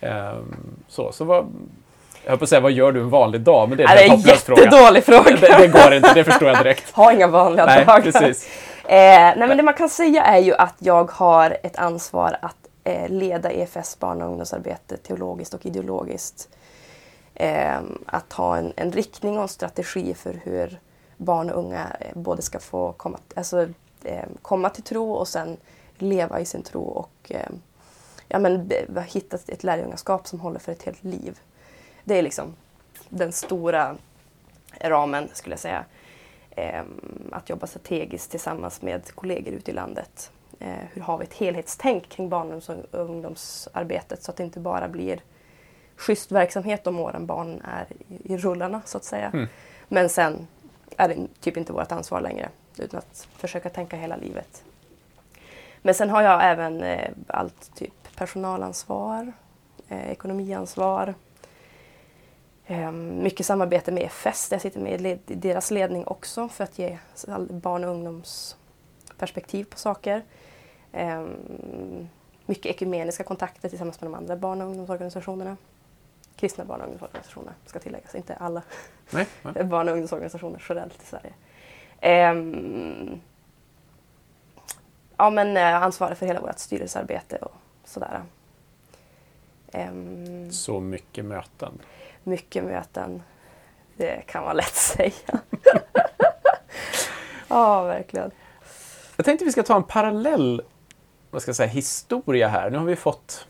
Ehm, 0.00 0.56
så, 0.88 1.12
så 1.12 1.24
vad, 1.24 1.46
jag 2.24 2.30
höll 2.30 2.38
på 2.38 2.44
att 2.44 2.48
säga, 2.48 2.60
vad 2.60 2.72
gör 2.72 2.92
du 2.92 3.00
en 3.00 3.10
vanlig 3.10 3.40
dag? 3.40 3.68
Men 3.68 3.78
det 3.78 3.84
är, 3.84 3.88
Ja, 3.88 3.94
det 3.94 4.00
är 4.00 4.04
en 4.04 4.10
hopplös 4.10 4.42
fråga. 4.42 4.62
jättedålig 4.62 5.04
fråga. 5.04 5.36
Det, 5.40 5.56
det 5.58 5.68
går 5.68 5.94
inte, 5.94 6.14
det 6.14 6.24
förstår 6.24 6.48
jag 6.48 6.58
direkt. 6.58 6.90
Ha 6.94 7.12
inga 7.12 7.26
vanliga 7.26 7.66
Nej, 7.66 7.84
dagar. 7.84 8.00
precis. 8.00 8.48
Eh, 8.84 8.90
nej, 9.36 9.48
men 9.48 9.56
det 9.56 9.62
man 9.62 9.74
kan 9.74 9.88
säga 9.88 10.22
är 10.24 10.38
ju 10.38 10.54
att 10.54 10.74
jag 10.78 11.10
har 11.10 11.56
ett 11.62 11.76
ansvar 11.76 12.36
att 12.42 12.56
eh, 12.84 13.08
leda 13.08 13.50
EFS 13.52 13.98
barn 13.98 14.22
och 14.22 14.28
ungdomsarbete 14.28 14.96
teologiskt 14.96 15.54
och 15.54 15.66
ideologiskt. 15.66 16.48
Eh, 17.40 17.80
att 18.06 18.32
ha 18.32 18.56
en, 18.56 18.72
en 18.76 18.92
riktning 18.92 19.36
och 19.36 19.42
en 19.42 19.48
strategi 19.48 20.14
för 20.14 20.34
hur 20.34 20.80
barn 21.16 21.50
och 21.50 21.58
unga 21.58 21.96
eh, 22.00 22.18
både 22.18 22.42
ska 22.42 22.58
få 22.58 22.92
komma, 22.92 23.18
alltså, 23.36 23.68
eh, 24.04 24.24
komma 24.42 24.70
till 24.70 24.82
tro 24.82 25.12
och 25.12 25.28
sen 25.28 25.56
leva 25.96 26.40
i 26.40 26.44
sin 26.44 26.62
tro 26.62 26.82
och 26.82 27.12
eh, 27.28 27.50
ja, 28.28 28.38
men, 28.38 28.70
hitta 29.06 29.38
ett 29.46 29.64
lärjungaskap 29.64 30.26
som 30.28 30.40
håller 30.40 30.58
för 30.58 30.72
ett 30.72 30.82
helt 30.82 31.04
liv. 31.04 31.38
Det 32.04 32.18
är 32.18 32.22
liksom 32.22 32.54
den 33.08 33.32
stora 33.32 33.96
ramen 34.80 35.28
skulle 35.32 35.52
jag 35.52 35.60
säga. 35.60 35.84
Ehm, 36.58 37.30
att 37.32 37.50
jobba 37.50 37.66
strategiskt 37.66 38.30
tillsammans 38.30 38.82
med 38.82 39.14
kollegor 39.14 39.54
ute 39.54 39.70
i 39.70 39.74
landet. 39.74 40.30
Eh, 40.58 40.84
hur 40.92 41.02
har 41.02 41.18
vi 41.18 41.24
ett 41.24 41.34
helhetstänk 41.34 42.08
kring 42.08 42.28
barn 42.28 42.52
och 42.52 43.00
ungdomsarbetet 43.00 44.22
så 44.22 44.30
att 44.30 44.36
det 44.36 44.42
inte 44.42 44.60
bara 44.60 44.88
blir 44.88 45.20
schysst 45.98 46.32
verksamhet 46.32 46.84
de 46.84 46.98
åren 46.98 47.26
barnen 47.26 47.62
är 47.64 47.86
i, 48.24 48.36
rullarna 48.36 48.82
så 48.84 48.98
att 48.98 49.04
säga. 49.04 49.30
Mm. 49.34 49.46
Men 49.88 50.08
sen 50.08 50.46
är 50.96 51.08
det 51.08 51.26
typ 51.40 51.56
inte 51.56 51.72
vårt 51.72 51.92
ansvar 51.92 52.20
längre 52.20 52.48
utan 52.78 52.98
att 52.98 53.28
försöka 53.36 53.68
tänka 53.70 53.96
hela 53.96 54.16
livet. 54.16 54.62
Men 55.82 55.94
sen 55.94 56.10
har 56.10 56.22
jag 56.22 56.44
även 56.50 56.82
eh, 56.82 57.10
allt 57.26 57.74
typ 57.74 58.16
personalansvar, 58.16 59.32
eh, 59.88 60.10
ekonomiansvar, 60.10 61.14
Eh, 62.70 62.92
Mycket 62.92 63.46
samarbete 63.46 63.92
med 63.92 64.02
EFS, 64.02 64.48
där 64.48 64.54
jag 64.54 64.62
sitter 64.62 64.80
med 64.80 64.92
i 64.94 64.98
led- 64.98 65.18
deras 65.26 65.70
ledning 65.70 66.06
också 66.06 66.48
för 66.48 66.64
att 66.64 66.78
ge 66.78 66.98
barn 67.50 67.84
och 67.84 67.90
ungdomsperspektiv 67.90 69.64
på 69.64 69.78
saker. 69.78 70.22
Eh, 70.92 71.24
Mycket 72.46 72.66
ekumeniska 72.66 73.24
kontakter 73.24 73.68
tillsammans 73.68 74.00
med 74.00 74.10
de 74.10 74.14
andra 74.14 74.36
barn 74.36 74.60
och 74.60 74.66
ungdomsorganisationerna. 74.68 75.56
Kristna 76.38 76.64
barn 76.64 76.80
och 76.80 76.86
ungdomsorganisationer 76.86 77.52
ska 77.66 77.78
tilläggas, 77.78 78.14
inte 78.14 78.34
alla 78.34 78.62
Nej, 79.10 79.26
nej. 79.42 79.64
barn 79.64 79.88
och 79.88 79.92
ungdomsorganisationer 79.92 80.62
generellt 80.68 81.02
i 81.02 81.06
Sverige. 81.06 81.32
Ehm, 82.00 83.20
ja, 85.16 85.30
men 85.30 85.56
eh, 85.56 85.82
ansvarar 85.82 86.14
för 86.14 86.26
hela 86.26 86.40
vårt 86.40 86.58
styrelsearbete 86.58 87.36
och 87.36 87.54
sådär. 87.84 88.22
Ehm, 89.72 90.50
Så 90.52 90.80
mycket 90.80 91.24
möten. 91.24 91.78
mycket 92.24 92.64
möten. 92.64 93.22
Det 93.96 94.22
kan 94.26 94.44
man 94.44 94.56
lätt 94.56 94.74
säga. 94.74 95.12
Ja, 97.50 97.82
verkligen. 97.84 98.30
Jag 99.16 99.24
tänkte 99.24 99.44
vi 99.44 99.52
ska 99.52 99.62
ta 99.62 99.76
en 99.76 99.82
parallell 99.82 100.62
vad 101.30 101.42
ska 101.42 101.48
jag 101.48 101.56
säga, 101.56 101.68
historia 101.68 102.48
här. 102.48 102.70
Nu 102.70 102.78
har 102.78 102.84
vi 102.84 102.96
fått 102.96 103.46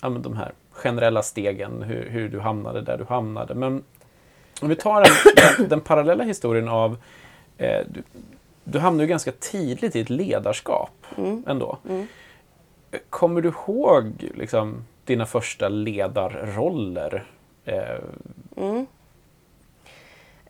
ja, 0.00 0.08
de 0.08 0.36
här 0.36 0.52
generella 0.76 1.22
stegen, 1.22 1.82
hur, 1.82 2.08
hur 2.10 2.28
du 2.28 2.40
hamnade 2.40 2.80
där 2.80 2.98
du 2.98 3.04
hamnade. 3.04 3.54
Men 3.54 3.84
om 4.62 4.68
vi 4.68 4.76
tar 4.76 5.06
den, 5.58 5.68
den 5.68 5.80
parallella 5.80 6.24
historien 6.24 6.68
av 6.68 6.96
eh, 7.58 7.80
du, 7.88 8.02
du 8.64 8.78
hamnade 8.78 9.04
ju 9.04 9.08
ganska 9.08 9.32
tidigt 9.32 9.96
i 9.96 10.00
ett 10.00 10.10
ledarskap 10.10 10.90
Mm. 11.16 11.44
ändå. 11.46 11.78
Mm. 11.88 12.06
Kommer 13.10 13.40
du 13.40 13.48
ihåg 13.48 14.30
liksom, 14.34 14.84
dina 15.04 15.26
första 15.26 15.68
ledarroller? 15.68 17.24
Eh, 17.64 17.98
Mm. 18.56 18.86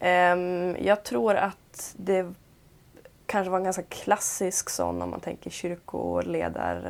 Ehm, 0.01 0.77
jag 0.81 1.05
tror 1.05 1.35
att 1.35 1.95
det 1.97 2.33
kanske 3.27 3.51
var 3.51 3.59
en 3.59 3.65
ganska 3.65 3.83
klassisk 3.83 4.71
sån 4.71 5.03
om 5.03 5.11
man 5.11 5.21
tänker 5.21 5.51
kyrkoledarroll 5.51 6.83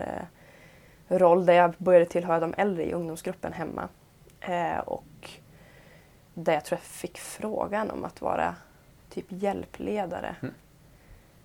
där 1.09 1.53
jag 1.53 1.75
började 1.79 2.07
tillhöra 2.07 2.41
de 2.41 2.55
äldre 2.57 2.85
i 2.85 2.93
ungdomsgruppen 2.93 3.53
hemma. 3.53 3.89
Eh, 4.41 4.79
och 4.79 5.31
där 6.35 6.53
jag 6.53 6.65
tror 6.65 6.79
jag 6.79 6.85
fick 6.85 7.19
frågan 7.19 7.91
om 7.91 8.05
att 8.05 8.21
vara 8.21 8.55
typ 9.11 9.27
hjälpledare. 9.29 10.37
Mm. 10.43 10.55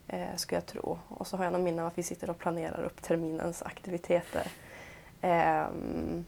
Eh, 0.08 0.36
skulle 0.36 0.58
jag 0.58 0.66
tro. 0.66 1.00
Och 1.08 1.28
så 1.28 1.38
har 1.38 1.44
jag 1.44 1.54
någon 1.54 1.64
minne 1.64 1.82
av 1.82 1.88
att 1.88 1.98
vi 1.98 2.04
sitter 2.04 2.30
och 2.30 2.38
planerar 2.38 2.84
upp 2.84 3.02
terminens 3.02 3.64
aktiviteter. 3.64 4.48
Ehm, 5.22 6.26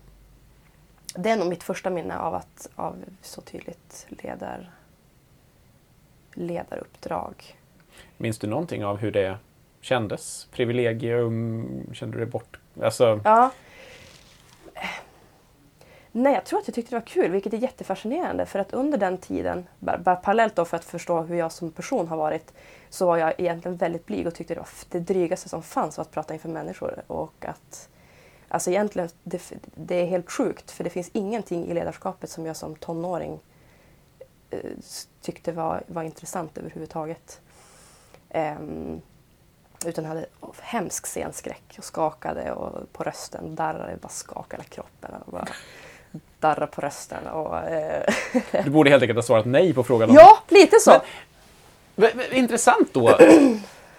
det 1.15 1.29
är 1.29 1.37
nog 1.37 1.47
mitt 1.47 1.63
första 1.63 1.89
minne 1.89 2.17
av, 2.17 2.35
att, 2.35 2.69
av 2.75 2.95
så 3.21 3.41
tydligt 3.41 4.07
ledar, 4.09 4.71
ledaruppdrag. 6.33 7.57
minns 8.17 8.39
du 8.39 8.47
någonting 8.47 8.85
av 8.85 8.97
hur 8.97 9.11
det 9.11 9.37
kändes? 9.81 10.47
Privilegium? 10.51 11.89
Kände 11.93 12.17
du 12.17 12.19
dig 12.19 12.31
bort? 12.31 12.59
Alltså, 12.81 13.21
Ja. 13.23 13.51
Nej, 16.15 16.33
jag 16.33 16.45
tror 16.45 16.59
att 16.59 16.67
jag 16.67 16.75
tyckte 16.75 16.95
det 16.95 16.99
var 16.99 17.05
kul, 17.07 17.31
vilket 17.31 17.53
är 17.53 17.57
jättefascinerande. 17.57 18.45
För 18.45 18.59
att 18.59 18.73
under 18.73 18.97
den 18.97 19.17
tiden, 19.17 19.67
bara, 19.79 19.97
bara 19.97 20.15
parallellt 20.15 20.55
då 20.55 20.65
för 20.65 20.77
att 20.77 20.85
förstå 20.85 21.21
hur 21.21 21.35
jag 21.35 21.51
som 21.51 21.71
person 21.71 22.07
har 22.07 22.17
varit, 22.17 22.53
så 22.89 23.05
var 23.05 23.17
jag 23.17 23.33
egentligen 23.37 23.77
väldigt 23.77 24.05
blyg 24.05 24.27
och 24.27 24.35
tyckte 24.35 24.53
det 24.53 24.59
var 24.59 24.67
det 24.89 24.99
drygaste 24.99 25.49
som 25.49 25.63
fanns 25.63 25.97
var 25.97 26.01
att 26.01 26.11
prata 26.11 26.33
inför 26.33 26.49
människor. 26.49 27.03
Och 27.07 27.45
att, 27.45 27.89
alltså 28.47 28.69
egentligen, 28.69 29.09
det, 29.23 29.41
det 29.75 29.95
är 29.95 30.05
helt 30.05 30.31
sjukt, 30.31 30.71
för 30.71 30.83
det 30.83 30.89
finns 30.89 31.09
ingenting 31.13 31.65
i 31.65 31.73
ledarskapet 31.73 32.29
som 32.29 32.45
jag 32.45 32.55
som 32.55 32.75
tonåring 32.75 33.39
eh, 34.49 34.59
tyckte 35.21 35.51
var, 35.51 35.83
var 35.87 36.03
intressant 36.03 36.57
överhuvudtaget. 36.57 37.41
Ehm, 38.29 39.01
utan 39.85 40.05
hade 40.05 40.25
hemsk 40.61 41.05
scenskräck 41.07 41.75
och 41.77 41.83
skakade 41.83 42.51
och 42.51 42.93
på 42.93 43.03
rösten, 43.03 43.55
darrade, 43.55 43.97
bara 44.01 44.09
skakade 44.09 44.63
kroppen. 44.63 45.11
Och 45.25 45.31
bara 45.31 45.47
darrade 46.39 46.67
på 46.67 46.81
rösten. 46.81 47.27
Och, 47.27 47.57
eh, 47.57 48.03
du 48.63 48.69
borde 48.69 48.89
helt 48.89 49.01
enkelt 49.03 49.17
ha 49.17 49.23
svarat 49.23 49.45
nej 49.45 49.73
på 49.73 49.83
frågan. 49.83 50.09
om- 50.09 50.15
ja, 50.15 50.37
lite 50.47 50.79
så. 50.79 50.91
Men- 51.95 52.09
v- 52.17 52.23
Intressant 52.31 52.93
då. 52.93 53.17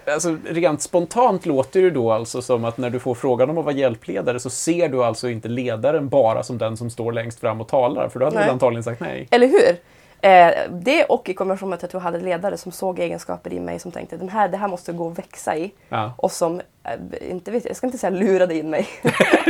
Alltså, 0.07 0.37
rent 0.49 0.81
spontant 0.81 1.45
låter 1.45 1.81
det 1.81 1.89
då 1.91 2.11
alltså 2.11 2.41
som 2.41 2.65
att 2.65 2.77
när 2.77 2.89
du 2.89 2.99
får 2.99 3.15
frågan 3.15 3.49
om 3.49 3.57
att 3.57 3.65
vara 3.65 3.75
hjälpledare 3.75 4.39
så 4.39 4.49
ser 4.49 4.89
du 4.89 5.03
alltså 5.03 5.29
inte 5.29 5.47
ledaren 5.47 6.09
bara 6.09 6.43
som 6.43 6.57
den 6.57 6.77
som 6.77 6.89
står 6.89 7.11
längst 7.11 7.39
fram 7.39 7.61
och 7.61 7.67
talar, 7.67 8.09
för 8.09 8.19
då 8.19 8.25
hade 8.25 8.35
du 8.35 8.39
Nej. 8.39 8.45
väl 8.45 8.53
antagligen 8.53 8.83
sagt 8.83 9.01
nej. 9.01 9.27
Eller 9.31 9.47
hur? 9.47 9.77
Eh, 10.25 10.69
det 10.71 11.03
och 11.05 11.29
i 11.29 11.33
kombination 11.33 11.69
med 11.69 11.83
att 11.83 11.93
jag 11.93 11.99
hade 11.99 12.19
ledare 12.19 12.57
som 12.57 12.71
såg 12.71 12.99
egenskaper 12.99 13.53
i 13.53 13.59
mig 13.59 13.79
som 13.79 13.91
tänkte 13.91 14.17
den 14.17 14.29
här, 14.29 14.47
det 14.49 14.57
här 14.57 14.67
måste 14.67 14.93
gå 14.93 15.11
att 15.11 15.17
växa 15.19 15.55
i. 15.55 15.73
Ja. 15.89 16.13
Och 16.17 16.31
som, 16.31 16.61
eh, 16.83 17.31
inte 17.31 17.51
vet, 17.51 17.65
jag 17.65 17.75
ska 17.75 17.87
inte 17.87 17.97
säga 17.97 18.09
lurade 18.09 18.55
in 18.55 18.69
mig, 18.69 18.87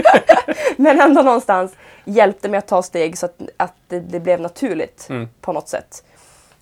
men 0.77 1.01
ändå 1.01 1.21
någonstans 1.21 1.75
hjälpte 2.05 2.49
mig 2.49 2.57
att 2.57 2.67
ta 2.67 2.83
steg 2.83 3.17
så 3.17 3.25
att, 3.25 3.41
att 3.57 3.73
det, 3.87 3.99
det 3.99 4.19
blev 4.19 4.39
naturligt 4.41 5.07
Mm. 5.09 5.29
på 5.41 5.53
något 5.53 5.69
sätt. 5.69 6.03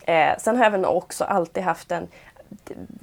Eh, 0.01 0.37
sen 0.39 0.57
har 0.57 0.63
jag 0.63 0.71
väl 0.71 0.85
också 0.85 1.23
alltid 1.23 1.63
haft 1.63 1.91
en, 1.91 2.07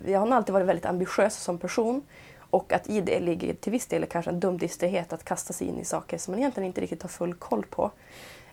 jag 0.07 0.20
har 0.20 0.31
alltid 0.37 0.53
varit 0.53 0.66
väldigt 0.66 0.87
ambitiös 0.87 1.37
som 1.37 1.59
person. 1.59 2.03
Och 2.51 2.73
att 2.73 2.88
i 2.88 3.01
det 3.01 3.20
ligger 3.20 3.55
till 3.55 3.73
viss 3.73 3.87
del 3.87 4.07
kanske 4.07 4.31
en 4.31 4.40
dumdristighet 4.40 5.12
att 5.12 5.25
kasta 5.25 5.53
sig 5.53 5.66
in 5.66 5.79
i 5.79 5.85
saker 5.85 6.18
som 6.18 6.33
man 6.33 6.38
egentligen 6.38 6.66
inte 6.66 6.81
riktigt 6.81 7.03
har 7.03 7.09
full 7.09 7.35
koll 7.35 7.64
på. 7.70 7.90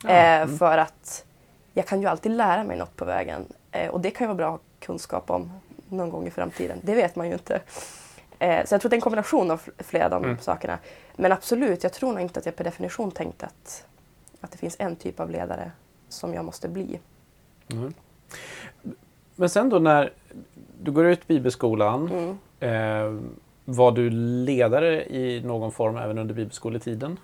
Ja, 0.04 0.10
Eh, 0.10 0.42
mm. 0.42 0.58
För 0.58 0.78
att 0.78 1.24
jag 1.78 1.86
kan 1.88 2.02
ju 2.02 2.08
alltid 2.08 2.32
lära 2.32 2.64
mig 2.64 2.78
något 2.78 2.96
på 2.96 3.06
vägen. 3.06 3.46
Eh, 3.72 3.90
och 3.90 4.02
det 4.02 4.12
kan 4.12 4.26
ju 4.26 4.28
vara 4.28 4.38
bra 4.38 4.60
kunskap 4.80 5.30
om 5.32 5.52
någon 5.90 6.10
gång 6.10 6.28
i 6.28 6.32
framtiden. 6.32 6.80
Det 6.84 6.96
vet 6.96 7.16
man 7.16 7.28
ju 7.28 7.34
inte. 7.34 7.62
Eh, 8.40 8.66
så 8.66 8.74
jag 8.74 8.82
tror 8.82 8.88
att 8.88 8.92
det 8.92 8.94
är 8.94 8.98
en 8.98 9.02
kombination 9.02 9.52
av 9.52 9.62
fl- 9.62 9.84
flera 9.84 10.06
av 10.06 10.12
de 10.12 10.24
Mm. 10.24 10.38
sakerna. 10.40 10.78
Men 11.16 11.32
absolut, 11.32 11.84
jag 11.84 11.94
tror 11.94 12.12
nog 12.12 12.22
inte 12.22 12.40
att 12.40 12.46
jag 12.46 12.56
per 12.56 12.64
definition 12.64 13.12
tänkte 13.12 13.46
att, 13.46 13.86
att 14.42 14.52
det 14.52 14.58
finns 14.58 14.76
en 14.80 14.96
typ 14.96 15.20
av 15.20 15.30
ledare 15.32 15.72
som 16.10 16.34
jag 16.34 16.46
måste 16.46 16.68
bli. 16.70 17.00
Mm. 17.72 17.94
Men 19.36 19.50
sen 19.50 19.70
då 19.70 19.80
när 19.80 20.14
du 20.82 20.92
går 20.92 21.06
ut 21.06 21.28
bibelskolan, 21.28 22.12
Mm. 22.12 22.38
eh, 22.60 23.22
var 23.66 23.92
du 23.92 24.10
ledare 24.10 25.06
i 25.06 25.42
någon 25.46 25.72
form 25.72 25.98
även 25.98 26.18
under 26.18 26.36
bibelskoletiden? 26.36 27.20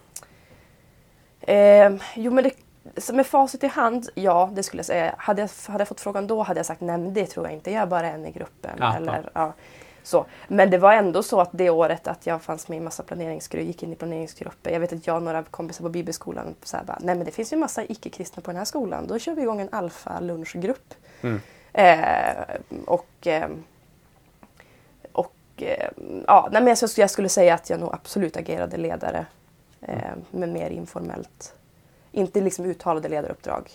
Eh, 1.41 1.91
jo 2.15 2.31
men 2.31 2.43
det, 2.43 2.51
så 2.97 3.13
med 3.15 3.25
facit 3.27 3.63
i 3.63 3.67
hand, 3.67 4.09
ja 4.15 4.49
det 4.53 4.63
skulle 4.63 4.79
jag 4.79 4.85
säga. 4.85 5.15
Hade 5.17 5.41
jag, 5.41 5.49
hade 5.67 5.81
jag 5.81 5.87
fått 5.87 6.01
frågan 6.01 6.27
då 6.27 6.41
hade 6.43 6.59
jag 6.59 6.65
sagt 6.65 6.81
nej 6.81 6.97
men 6.97 7.13
det 7.13 7.25
tror 7.25 7.45
jag 7.45 7.53
inte, 7.53 7.71
jag 7.71 7.81
är 7.81 7.85
bara 7.87 8.07
en 8.11 8.25
i 8.25 8.31
gruppen. 8.31 8.71
Ja, 8.79 8.95
Eller, 8.95 9.29
ja. 9.33 9.53
Så. 10.05 10.25
Men 10.47 10.69
det 10.69 10.77
var 10.77 10.93
ändå 10.93 11.23
så 11.23 11.41
att 11.41 11.49
det 11.51 11.69
året 11.69 12.07
att 12.07 12.25
jag 12.27 12.41
fanns 12.41 12.67
med 12.67 12.77
i 12.77 12.81
massa 12.81 13.03
planeringsgrupper, 13.03 13.65
gick 13.67 13.83
in 13.83 13.93
i 13.93 13.95
planeringsgrupper. 13.95 14.71
Jag 14.71 14.79
vet 14.79 14.93
att 14.93 15.07
jag 15.07 15.15
och 15.15 15.23
några 15.23 15.43
kompisar 15.43 15.83
på 15.83 15.89
bibelskolan 15.89 16.55
så 16.63 16.77
här 16.77 16.83
bara, 16.83 16.97
nej 17.01 17.15
men 17.15 17.25
det 17.25 17.31
finns 17.31 17.53
ju 17.53 17.57
massa 17.57 17.83
icke-kristna 17.83 18.41
på 18.41 18.51
den 18.51 18.57
här 18.57 18.65
skolan. 18.65 19.07
Då 19.07 19.19
kör 19.19 19.35
vi 19.35 19.41
igång 19.41 19.61
en 19.61 19.69
alfa-lunchgrupp. 19.71 20.93
Mm. 21.21 21.41
Eh, 21.73 22.55
och 22.85 23.27
eh, 23.27 23.49
och 25.11 25.33
eh, 25.57 25.89
ja, 26.27 26.49
nej, 26.51 26.61
men 26.61 26.67
jag, 26.67 26.77
skulle- 26.89 27.03
jag 27.03 27.09
skulle 27.09 27.29
säga 27.29 27.53
att 27.53 27.69
jag 27.69 27.79
nog 27.79 27.93
absolut 27.93 28.37
agerade 28.37 28.77
ledare. 28.77 29.25
Eh, 29.81 29.97
men 30.31 30.53
mer 30.53 30.69
informellt. 30.69 31.55
Inte 32.15 32.41
liksom 32.41 32.65
uttalade 32.65 33.09
ledaruppdrag. 33.09 33.69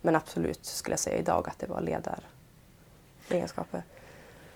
Men 0.00 0.16
absolut 0.16 0.64
skulle 0.64 0.92
jag 0.92 1.00
säga 1.00 1.18
idag 1.18 1.48
att 1.48 1.58
det 1.58 1.66
var 1.66 1.80
ledaregenskaper. 1.80 3.82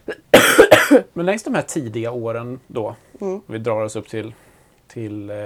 Men 1.13 1.27
längs 1.27 1.43
de 1.43 1.55
här 1.55 1.63
tidiga 1.63 2.13
åren 2.13 2.61
då, 2.67 2.97
Mm. 3.21 3.41
vi 3.47 3.59
drar 3.59 3.85
oss 3.85 3.97
upp 3.97 4.09
till, 4.09 4.35
till 4.87 5.31
eh, 5.31 5.37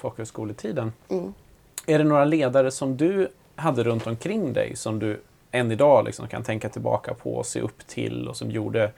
folkhögskoletiden. 0.00 0.92
Mm. 1.08 1.34
Är 1.86 1.98
det 1.98 2.04
några 2.04 2.24
ledare 2.24 2.70
som 2.70 2.96
du 2.96 3.28
hade 3.56 3.84
runt 3.84 4.06
omkring 4.06 4.52
dig 4.52 4.76
som 4.76 4.98
du 4.98 5.20
än 5.50 5.72
idag 5.72 6.04
liksom 6.04 6.28
kan 6.28 6.42
tänka 6.42 6.68
tillbaka 6.68 7.14
på 7.14 7.34
och 7.34 7.46
se 7.46 7.60
upp 7.60 7.86
till 7.86 8.28
och 8.28 8.36
som 8.36 8.50
gjorde 8.50 8.92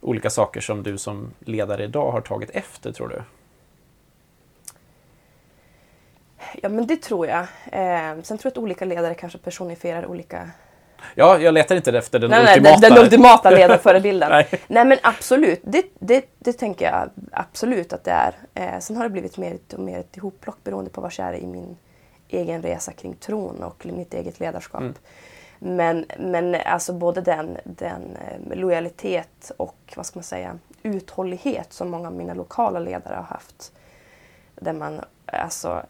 olika 0.00 0.30
saker 0.30 0.60
som 0.60 0.82
du 0.82 0.98
som 0.98 1.30
ledare 1.38 1.84
idag 1.84 2.12
har 2.12 2.20
tagit 2.20 2.50
efter 2.50 2.92
tror 2.92 3.08
du? 3.08 3.22
Ja 6.62 6.68
men 6.68 6.86
det 6.86 7.02
tror 7.02 7.26
jag. 7.26 7.40
Eh, 7.72 8.22
sen 8.22 8.38
tror 8.38 8.40
jag 8.42 8.50
att 8.50 8.58
olika 8.58 8.84
ledare 8.84 9.14
kanske 9.14 9.38
personifierar 9.38 10.06
olika... 10.06 10.50
Ja, 11.14 11.38
jag 11.38 11.54
letar 11.54 11.76
inte 11.76 11.98
efter 11.98 12.18
den 12.18 12.30
nej, 12.30 12.44
nej, 12.44 12.56
ultimata. 12.56 12.80
den, 12.80 12.94
den 12.94 13.04
ultimata 13.04 13.50
ledarförebilden. 13.50 14.30
Nej. 14.30 14.48
nej. 14.68 14.84
men 14.84 14.98
absolut, 15.02 15.60
det, 15.62 15.84
det, 15.98 16.24
det 16.38 16.52
tänker 16.52 16.84
jag 16.84 17.10
absolut 17.32 17.92
att 17.92 18.04
det 18.04 18.10
är. 18.10 18.34
Eh, 18.54 18.78
sen 18.78 18.96
har 18.96 19.04
det 19.04 19.10
blivit 19.10 19.38
mer 19.38 19.58
och 19.72 19.80
mer 19.80 19.98
ett 19.98 20.16
ihopplock 20.16 20.56
beroende 20.64 20.90
på 20.90 21.00
var 21.00 21.12
jag 21.18 21.28
är 21.28 21.34
i 21.34 21.46
min 21.46 21.76
egen 22.28 22.62
resa 22.62 22.92
kring 22.92 23.14
tron 23.14 23.62
och 23.62 23.86
mitt 23.86 24.14
eget 24.14 24.40
ledarskap. 24.40 24.80
Mm. 24.80 24.94
Men, 25.58 26.06
men 26.18 26.54
alltså 26.54 26.92
både 26.92 27.20
den, 27.20 27.58
den 27.64 28.16
eh, 28.16 28.56
lojalitet 28.56 29.52
och 29.56 29.92
vad 29.96 30.06
ska 30.06 30.18
man 30.18 30.24
säga, 30.24 30.58
uthållighet 30.82 31.72
som 31.72 31.90
många 31.90 32.08
av 32.08 32.14
mina 32.14 32.34
lokala 32.34 32.78
ledare 32.78 33.14
har 33.14 33.22
haft. 33.22 33.72
Där 34.54 34.72
man 34.72 35.00
alltså 35.26 35.82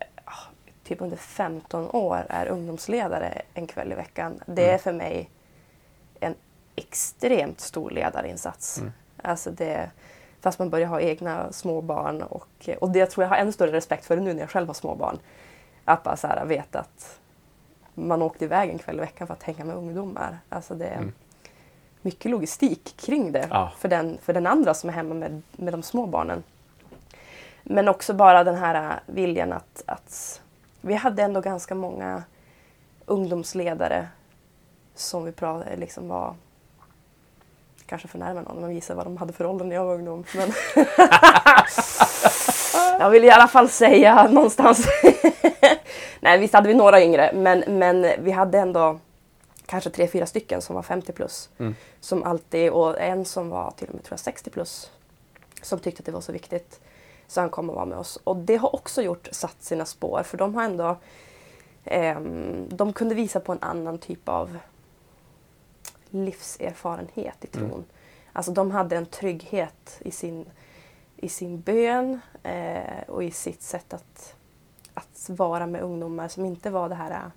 typ 0.95 1.01
under 1.03 1.17
15 1.17 1.91
år 1.91 2.27
är 2.29 2.47
ungdomsledare 2.47 3.43
en 3.55 3.67
kväll 3.67 3.93
i 3.93 3.95
veckan. 3.95 4.41
Det 4.47 4.63
är 4.63 4.69
Mm. 4.69 4.79
för 4.79 4.93
mig 4.93 5.31
en 6.21 6.35
extremt 6.77 7.61
stor 7.61 7.91
ledarinsats. 7.91 8.79
Mm. 8.79 8.93
Alltså 9.23 9.51
det, 9.51 9.91
fast 10.41 10.59
man 10.59 10.71
börjar 10.71 10.87
ha 10.89 11.01
egna 11.01 11.53
små 11.53 11.81
barn 11.81 12.23
och, 12.23 12.69
och 12.81 12.91
det 12.91 13.07
tror 13.07 13.25
jag 13.25 13.29
har 13.29 13.37
ännu 13.37 13.53
större 13.53 13.73
respekt 13.73 14.05
för 14.05 14.17
nu 14.17 14.33
när 14.35 14.41
jag 14.41 14.51
själv 14.51 14.67
har 14.67 14.75
små 14.75 14.95
barn. 14.95 15.19
Att 15.85 16.03
bara 16.03 16.17
så 16.17 16.27
här, 16.27 16.45
veta 16.45 16.79
att 16.81 17.19
man 17.95 18.23
åkte 18.23 18.45
iväg 18.45 18.71
en 18.71 18.79
kväll 18.79 18.97
i 18.97 19.01
veckan 19.01 19.27
för 19.27 19.35
att 19.35 19.43
hänga 19.43 19.65
med 19.65 19.77
ungdomar. 19.77 20.39
Alltså 20.49 20.75
det 20.75 20.87
är 20.87 20.97
Mm. 20.97 21.13
mycket 22.03 22.31
logistik 22.31 22.95
kring 22.97 23.33
det 23.33 23.47
Ja. 23.51 23.73
för, 23.79 23.89
den, 23.89 24.19
för 24.23 24.33
den 24.33 24.47
andra 24.47 24.75
som 24.75 24.91
är 24.91 24.95
hemma 24.95 25.15
med, 25.15 25.43
med 25.53 25.75
de 25.75 25.83
små 25.83 26.07
barnen. 26.07 26.43
Men 27.63 27.89
också 27.89 28.15
bara 28.15 28.45
den 28.45 28.55
här 28.57 28.91
äh, 28.91 28.97
viljan 29.07 29.53
att, 29.53 29.83
att 29.87 30.41
vi 30.83 30.95
hade 30.95 31.23
ändå 31.23 31.41
ganska 31.41 31.75
många 31.75 32.23
ungdomsledare 33.07 34.09
som 34.95 35.25
vi 35.25 35.33
pratade, 35.33 35.77
liksom 35.77 36.09
var 36.09 36.35
kanske 37.87 38.09
för 38.09 38.19
närmare 38.19 38.45
någon, 38.45 38.61
man 38.61 38.71
visar 38.71 38.95
vad 38.95 39.07
de 39.07 39.17
hade 39.17 39.33
för 39.33 39.47
ålder 39.47 39.65
när 39.65 39.77
jag 39.77 39.85
var 39.85 39.95
ungdom. 39.95 40.25
Men 40.35 40.53
jag 43.01 43.11
vill 43.11 43.25
i 43.25 43.31
alla 43.31 43.49
fall 43.49 43.69
säga 43.69 44.29
någonstans. 44.29 44.87
Nej, 46.21 46.39
visst 46.39 46.55
hade 46.55 46.69
vi 46.69 46.75
några 46.75 47.03
yngre, 47.03 47.31
men, 47.35 47.79
men 47.79 48.07
vi 48.19 48.31
hade 48.31 48.59
ändå 48.59 48.99
kanske 49.67 49.91
tre, 49.91 50.09
fyra 50.09 50.27
stycken 50.27 50.63
som 50.63 50.75
var 50.75 50.83
50 50.83 51.13
plus. 51.13 51.49
Mm. 51.59 51.75
Som 52.01 52.23
alltid, 52.23 52.71
och 52.71 53.01
en 53.01 53.25
som 53.25 53.49
var 53.49 53.71
till 53.71 53.89
och 53.89 53.95
med 53.95 54.05
tror 54.05 54.13
jag, 54.13 54.21
60 54.21 54.51
plus. 54.51 54.91
Som 55.63 55.79
tyckte 55.79 56.01
att 56.01 56.07
det 56.07 56.13
var 56.13 56.21
så 56.21 56.33
viktigt. 56.33 56.81
Så 57.27 57.41
han 57.41 57.51
kom 57.51 57.71
och 57.71 57.77
var 57.77 57.87
med 57.87 57.99
oss. 57.99 58.19
Och 58.25 58.37
det 58.37 58.57
har 58.57 58.75
också 58.75 59.03
gjort, 59.03 59.29
satt 59.33 59.63
sina 59.63 59.85
spår, 59.85 60.23
för 60.23 60.39
de 60.39 60.55
har 60.55 60.63
ändå 60.63 60.97
ehm, 61.85 62.69
de 62.69 62.93
kunde 62.93 63.15
visa 63.15 63.41
på 63.41 63.53
en 63.53 63.63
annan 63.63 63.99
typ 63.99 64.29
av 64.29 64.59
livserfarenhet 66.11 67.45
i 67.45 67.47
tron. 67.47 67.71
Mm. 67.73 67.85
Alltså 68.33 68.53
de 68.53 68.71
hade 68.71 68.97
en 68.97 69.07
trygghet 69.07 69.99
i 70.01 70.11
sin, 70.11 70.47
i 71.17 71.29
sin 71.29 71.61
bön 71.61 72.21
eh, 72.43 73.03
och 73.09 73.25
i 73.25 73.31
sitt 73.31 73.63
sätt 73.63 73.95
att, 73.95 74.35
att 74.95 75.29
vara 75.29 75.67
med 75.67 75.83
ungdomar 75.83 76.29
som 76.29 76.45
inte 76.45 76.71
var 76.71 76.89
det 76.89 76.95
här 76.95 77.11
eh, 77.11 77.31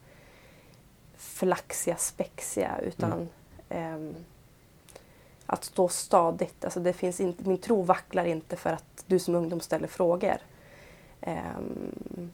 flaxiga, 1.18 1.96
spexiga 1.98 2.80
utan 2.84 3.12
Mm. 3.12 3.28
ehm, 3.70 4.16
att 5.46 5.64
stå 5.64 5.88
stadigt. 5.88 6.66
Alltså 6.66 6.80
det 6.80 6.94
finns 6.94 7.20
inte, 7.20 7.48
min 7.50 7.58
tro 7.58 7.82
vacklar 7.82 8.26
inte 8.26 8.56
för 8.56 8.70
att 8.70 9.04
du 9.06 9.20
som 9.20 9.36
ungdom 9.36 9.60
ställer 9.60 9.88
frågor. 9.88 10.38
Ehm, 11.22 12.32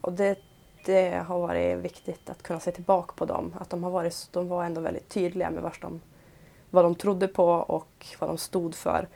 och 0.00 0.12
det, 0.12 0.38
det 0.84 1.10
har 1.26 1.40
varit 1.40 1.78
viktigt 1.78 2.30
att 2.30 2.42
kunna 2.42 2.60
se 2.60 2.70
tillbaka 2.72 3.12
på 3.16 3.24
dem. 3.24 3.54
Att 3.60 3.70
de, 3.70 3.84
har 3.84 3.90
varit, 3.90 4.28
de 4.32 4.48
var 4.48 4.64
ändå 4.64 4.80
väldigt 4.80 5.08
tydliga 5.08 5.50
med 5.50 5.62
vars 5.62 5.80
de, 5.80 6.00
vad 6.70 6.84
de 6.84 6.94
trodde 6.94 7.28
på 7.28 7.46
och 7.48 8.06
vad 8.18 8.30
de 8.30 8.38
stod 8.38 8.74
för. 8.74 9.08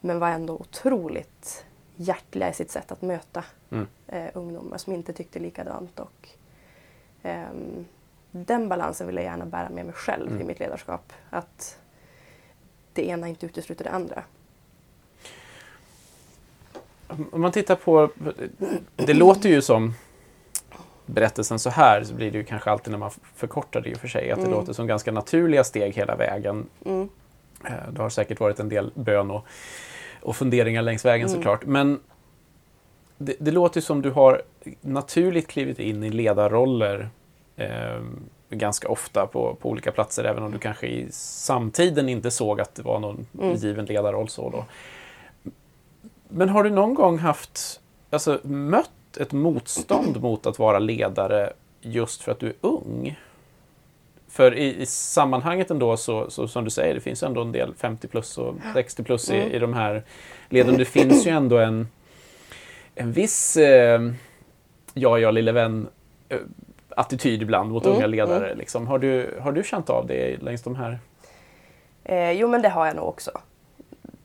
Men 0.00 0.18
var 0.18 0.28
ändå 0.28 0.54
otroligt 0.54 1.64
hjärtliga 1.96 2.50
i 2.50 2.54
sitt 2.54 2.70
sätt 2.70 2.92
att 2.92 3.02
möta 3.02 3.44
Mm. 3.70 3.86
eh, 4.06 4.28
ungdomar 4.34 4.78
som 4.78 4.92
inte 4.92 5.12
tyckte 5.12 5.38
likadant. 5.38 6.00
Och, 6.00 6.28
ehm, 7.22 7.84
den 8.30 8.68
balansen 8.68 9.06
vill 9.06 9.16
jag 9.16 9.24
gärna 9.24 9.46
bära 9.46 9.68
med 9.68 9.84
mig 9.86 9.94
själv 9.94 10.28
Mm. 10.28 10.40
i 10.40 10.44
mitt 10.44 10.58
ledarskap. 10.60 11.12
Att 11.30 11.78
det 12.94 13.06
ena 13.08 13.28
inte 13.28 13.46
utesluter 13.46 13.84
det 13.84 13.90
andra. 13.90 14.22
Om 17.32 17.40
man 17.40 17.52
tittar 17.52 17.74
på... 17.76 18.10
Det 18.96 19.14
låter 19.14 19.48
ju 19.48 19.62
som 19.62 19.94
berättelsen 21.06 21.58
så 21.58 21.70
här, 21.70 22.04
så 22.04 22.14
blir 22.14 22.30
det 22.30 22.38
ju 22.38 22.44
kanske 22.44 22.70
alltid 22.70 22.90
när 22.90 22.98
man 22.98 23.10
förkortar 23.34 23.80
det 23.80 23.88
i 23.90 23.94
och 23.94 23.98
för 23.98 24.08
sig, 24.08 24.30
att 24.30 24.38
det 24.38 24.46
Mm. 24.46 24.58
låter 24.58 24.72
som 24.72 24.86
ganska 24.86 25.12
naturliga 25.12 25.64
steg 25.64 25.94
hela 25.94 26.16
vägen. 26.16 26.66
Mm. 26.84 27.08
Eh, 27.64 27.72
Det 27.92 28.02
har 28.02 28.10
säkert 28.10 28.40
varit 28.40 28.60
en 28.60 28.68
del 28.68 28.90
bön 28.94 29.30
och, 29.30 29.46
och 30.22 30.36
funderingar 30.36 30.82
längs 30.82 31.04
vägen 31.04 31.26
Mm. 31.26 31.36
såklart. 31.38 31.64
Men 31.66 32.00
det, 33.18 33.36
det 33.38 33.50
låter 33.50 33.80
som 33.80 34.02
du 34.02 34.10
har 34.10 34.42
naturligt 34.80 35.48
klivit 35.48 35.78
in 35.78 36.02
i 36.02 36.10
ledarroller 36.10 37.08
eh, 37.56 38.00
ganska 38.56 38.88
ofta 38.88 39.26
på, 39.26 39.54
på 39.54 39.68
olika 39.70 39.92
platser, 39.92 40.24
även 40.24 40.42
om 40.42 40.52
du 40.52 40.58
kanske 40.58 40.86
i 40.86 41.06
samtiden 41.12 42.08
inte 42.08 42.30
såg 42.30 42.60
att 42.60 42.74
det 42.74 42.82
var 42.82 42.98
någon 42.98 43.26
Mm. 43.40 43.54
given 43.56 43.84
ledarroll. 43.84 44.28
Så 44.28 44.50
då. 44.50 44.64
Men 46.28 46.48
har 46.48 46.64
du 46.64 46.70
någon 46.70 46.94
gång 46.94 47.18
haft, 47.18 47.80
alltså 48.10 48.40
mött 48.42 48.90
ett 49.20 49.32
motstånd 49.32 50.20
mot 50.22 50.46
att 50.46 50.58
vara 50.58 50.78
ledare 50.78 51.52
just 51.80 52.22
för 52.22 52.32
att 52.32 52.38
du 52.38 52.46
är 52.46 52.54
ung? 52.60 53.18
För 54.28 54.54
i, 54.54 54.82
i 54.82 54.86
sammanhanget 54.86 55.70
ändå, 55.70 55.96
så, 55.96 56.30
så 56.30 56.48
som 56.48 56.64
du 56.64 56.70
säger, 56.70 56.94
det 56.94 57.00
finns 57.00 57.22
ändå 57.22 57.40
en 57.42 57.52
del 57.52 57.74
50 57.74 58.08
plus 58.08 58.38
och 58.38 58.54
60 58.74 59.02
plus 59.02 59.30
i, 59.30 59.36
Mm. 59.36 59.52
i 59.52 59.58
de 59.58 59.72
här 59.74 60.02
leden. 60.48 60.76
Det 60.78 60.84
finns 60.84 61.26
ju 61.26 61.30
ändå 61.30 61.58
en, 61.58 61.88
en 62.94 63.12
viss 63.12 63.56
eh, 63.56 64.00
ja, 64.94 65.18
ja, 65.18 65.30
lille 65.30 65.52
vän 65.52 65.88
eh, 66.28 66.38
attityd 66.96 67.42
ibland 67.42 67.70
mot 67.70 67.84
Mm, 67.84 67.96
unga 67.96 68.06
ledare. 68.06 68.54
Liksom. 68.54 68.86
Har, 68.86 68.98
du, 68.98 69.38
har 69.40 69.52
du 69.52 69.64
känt 69.64 69.90
av 69.90 70.06
det 70.06 70.42
längs 70.42 70.62
de 70.62 70.76
här? 70.76 70.98
Eh, 72.04 72.30
jo, 72.30 72.48
men 72.48 72.62
det 72.62 72.68
har 72.68 72.86
jag 72.86 72.96
nog 72.96 73.08
också. 73.08 73.30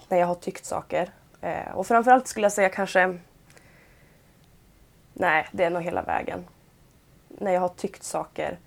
När 0.10 0.18
jag 0.18 0.28
har 0.28 0.36
tyckt 0.36 0.66
saker. 0.66 1.10
Eh, 1.42 1.72
och 1.74 1.88
framförallt 1.88 2.28
skulle 2.28 2.46
jag 2.46 2.52
säga 2.52 2.70
kanske... 2.70 3.18
Nej, 5.14 5.48
det 5.52 5.64
är 5.64 5.70
nog 5.70 5.84
hela 5.84 6.02
vägen. 6.02 6.46
När 7.28 7.52
jag 7.52 7.62
har 7.62 7.70
tyckt 7.70 8.04
saker 8.04 8.58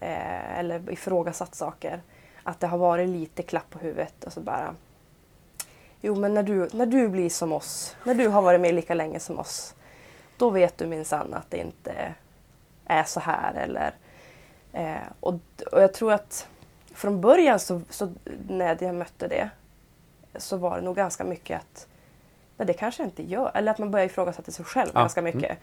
eh, 0.00 0.58
eller 0.58 0.92
ifrågasatt 0.92 1.54
saker. 1.54 2.00
Att 2.42 2.60
det 2.60 2.66
har 2.66 2.78
varit 2.78 3.08
lite 3.08 3.42
klapp 3.42 3.70
på 3.70 3.78
huvudet 3.78 4.24
och 4.24 4.32
så 4.32 4.40
bara... 4.40 4.74
Jo, 6.00 6.14
men 6.14 6.34
när 6.34 6.42
du, 6.42 6.68
när 6.72 6.86
du 6.86 7.08
blir 7.08 7.30
som 7.30 7.52
oss, 7.52 7.96
när 8.04 8.14
du 8.14 8.28
har 8.28 8.42
varit 8.42 8.60
med 8.60 8.74
lika 8.74 8.94
länge 8.94 9.20
som 9.20 9.38
oss, 9.38 9.74
då 10.36 10.50
vet 10.50 10.78
du 10.78 10.86
minsann 10.86 11.34
att 11.34 11.50
det 11.50 11.56
inte 11.56 12.14
är 12.86 13.04
så 13.04 13.20
här. 13.20 13.54
Eller, 13.54 13.94
eh, 14.72 15.08
och, 15.20 15.34
och 15.72 15.82
jag 15.82 15.94
tror 15.94 16.12
att 16.12 16.48
från 16.94 17.20
början 17.20 17.60
så, 17.60 17.80
så 17.90 18.12
när 18.48 18.84
jag 18.84 18.94
mötte 18.94 19.28
det 19.28 19.50
så 20.36 20.56
var 20.56 20.76
det 20.76 20.82
nog 20.82 20.96
ganska 20.96 21.24
mycket 21.24 21.60
att 21.60 21.88
nej, 22.56 22.66
det 22.66 22.72
kanske 22.72 23.02
jag 23.02 23.08
inte 23.08 23.22
gör. 23.22 23.50
Eller 23.54 23.72
att 23.72 23.78
man 23.78 23.90
börjar 23.90 24.06
ifrågasätta 24.06 24.52
sig 24.52 24.64
själv 24.64 24.90
Ja, 24.94 25.00
ganska 25.00 25.20
mm. 25.20 25.36
mycket. 25.36 25.58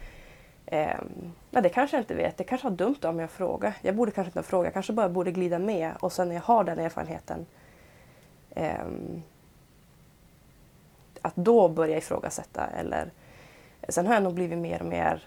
Ehm, 0.66 1.32
nej, 1.50 1.62
det 1.62 1.68
kanske 1.68 1.96
jag 1.96 2.02
inte 2.02 2.14
vet. 2.14 2.36
Det 2.36 2.44
kanske 2.44 2.68
var 2.68 2.76
dumt 2.76 2.98
om 3.02 3.18
jag 3.18 3.30
frågar. 3.30 3.74
Jag 3.82 3.94
borde 3.96 4.10
kanske 4.10 4.28
inte 4.28 4.38
ha 4.38 4.44
frågat. 4.44 4.64
Jag 4.64 4.74
kanske 4.74 4.92
bara 4.92 5.08
borde 5.08 5.32
glida 5.32 5.58
med 5.58 5.92
och 6.00 6.12
sen 6.12 6.28
när 6.28 6.34
jag 6.34 6.42
har 6.42 6.64
den 6.64 6.78
erfarenheten 6.78 7.46
ehm, 8.54 9.22
att 11.22 11.36
då 11.36 11.68
börja 11.68 11.96
ifrågasätta 11.96 12.66
eller 12.66 13.10
sen 13.88 14.06
har 14.06 14.14
jag 14.14 14.22
nog 14.22 14.34
blivit 14.34 14.58
mer 14.58 14.80
och 14.82 14.88
mer 14.88 15.22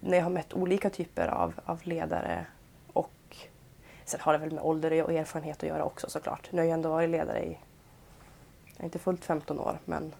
när 0.00 0.16
jag 0.16 0.24
har 0.24 0.30
mött 0.30 0.52
olika 0.54 0.90
typer 0.90 1.28
av, 1.28 1.54
av 1.64 1.80
ledare 1.82 2.46
och 2.92 3.36
sen 4.04 4.20
har 4.20 4.32
det 4.32 4.38
väl 4.38 4.50
med 4.50 4.64
ålder 4.64 5.02
och 5.02 5.12
erfarenhet 5.12 5.62
att 5.62 5.68
göra 5.68 5.84
också 5.84 6.10
såklart. 6.10 6.48
Nu 6.50 6.60
har 6.60 6.66
jag 6.66 6.74
ändå 6.74 6.88
varit 6.88 7.10
ledare 7.10 7.44
i, 7.44 7.58
inte 8.82 8.98
fullt 8.98 9.24
15 9.24 9.60
år, 9.60 9.78
men 9.84 10.12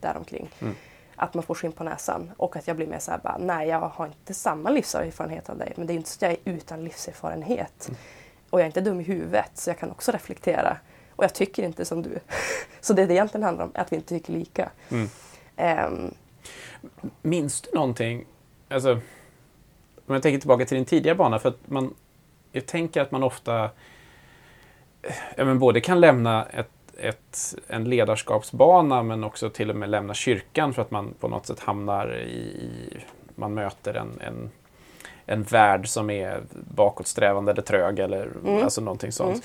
däromkring. 0.00 0.50
Mm. 0.60 0.74
Att 1.16 1.34
man 1.34 1.42
får 1.42 1.54
skinn 1.54 1.72
på 1.72 1.84
näsan 1.84 2.32
och 2.36 2.56
att 2.56 2.66
jag 2.66 2.76
blir 2.76 2.86
mer 2.86 2.98
såhär 2.98 3.18
bara, 3.18 3.38
nej 3.38 3.68
jag 3.68 3.80
har 3.80 4.06
inte 4.06 4.34
samma 4.34 4.70
livserfarenhet 4.70 5.50
av 5.50 5.58
dig. 5.58 5.72
Men 5.76 5.86
det 5.86 5.92
är 5.92 5.94
inte 5.94 6.10
så 6.10 6.16
att 6.16 6.22
jag 6.22 6.32
är 6.32 6.38
utan 6.44 6.84
livserfarenhet. 6.84 7.88
Mm. 7.88 7.98
Och 8.50 8.58
jag 8.60 8.62
är 8.62 8.66
inte 8.66 8.80
dum 8.80 9.00
i 9.00 9.04
huvudet 9.04 9.50
så 9.54 9.70
jag 9.70 9.78
kan 9.78 9.90
också 9.90 10.12
reflektera. 10.12 10.76
Och 11.10 11.24
jag 11.24 11.34
tycker 11.34 11.62
inte 11.62 11.84
som 11.84 12.02
du. 12.02 12.18
så 12.80 12.92
det 12.92 13.06
det 13.06 13.14
egentligen 13.14 13.44
handlar 13.44 13.64
om 13.64 13.70
är 13.74 13.80
att 13.80 13.92
vi 13.92 13.96
inte 13.96 14.08
tycker 14.08 14.32
lika. 14.32 14.70
Mm. 14.90 15.08
Ehm, 15.56 16.14
Minns 17.22 17.60
du 17.60 17.70
någonting? 17.74 18.24
Alltså, 18.68 19.00
om 20.12 20.14
jag 20.14 20.22
tänker 20.22 20.38
tillbaka 20.40 20.64
till 20.64 20.76
din 20.76 20.84
tidigare 20.84 21.16
bana, 21.16 21.38
för 21.38 21.48
att 21.48 21.58
man, 21.64 21.94
jag 22.52 22.66
tänker 22.66 23.00
att 23.00 23.10
man 23.10 23.22
ofta 23.22 23.70
ja, 25.36 25.44
men 25.44 25.58
både 25.58 25.80
kan 25.80 26.00
lämna 26.00 26.44
ett, 26.44 26.70
ett, 26.98 27.54
en 27.68 27.84
ledarskapsbana 27.84 29.02
men 29.02 29.24
också 29.24 29.50
till 29.50 29.70
och 29.70 29.76
med 29.76 29.90
lämna 29.90 30.14
kyrkan 30.14 30.74
för 30.74 30.82
att 30.82 30.90
man 30.90 31.14
på 31.20 31.28
något 31.28 31.46
sätt 31.46 31.60
hamnar 31.60 32.16
i, 32.18 32.70
man 33.34 33.54
möter 33.54 33.94
en, 33.94 34.20
en, 34.20 34.50
en 35.26 35.42
värld 35.42 35.88
som 35.88 36.10
är 36.10 36.40
bakåtsträvande 36.74 37.52
eller 37.52 37.62
trög 37.62 37.98
eller 37.98 38.28
Mm. 38.44 38.62
alltså 38.62 38.80
någonting 38.80 39.12
sånt. 39.12 39.44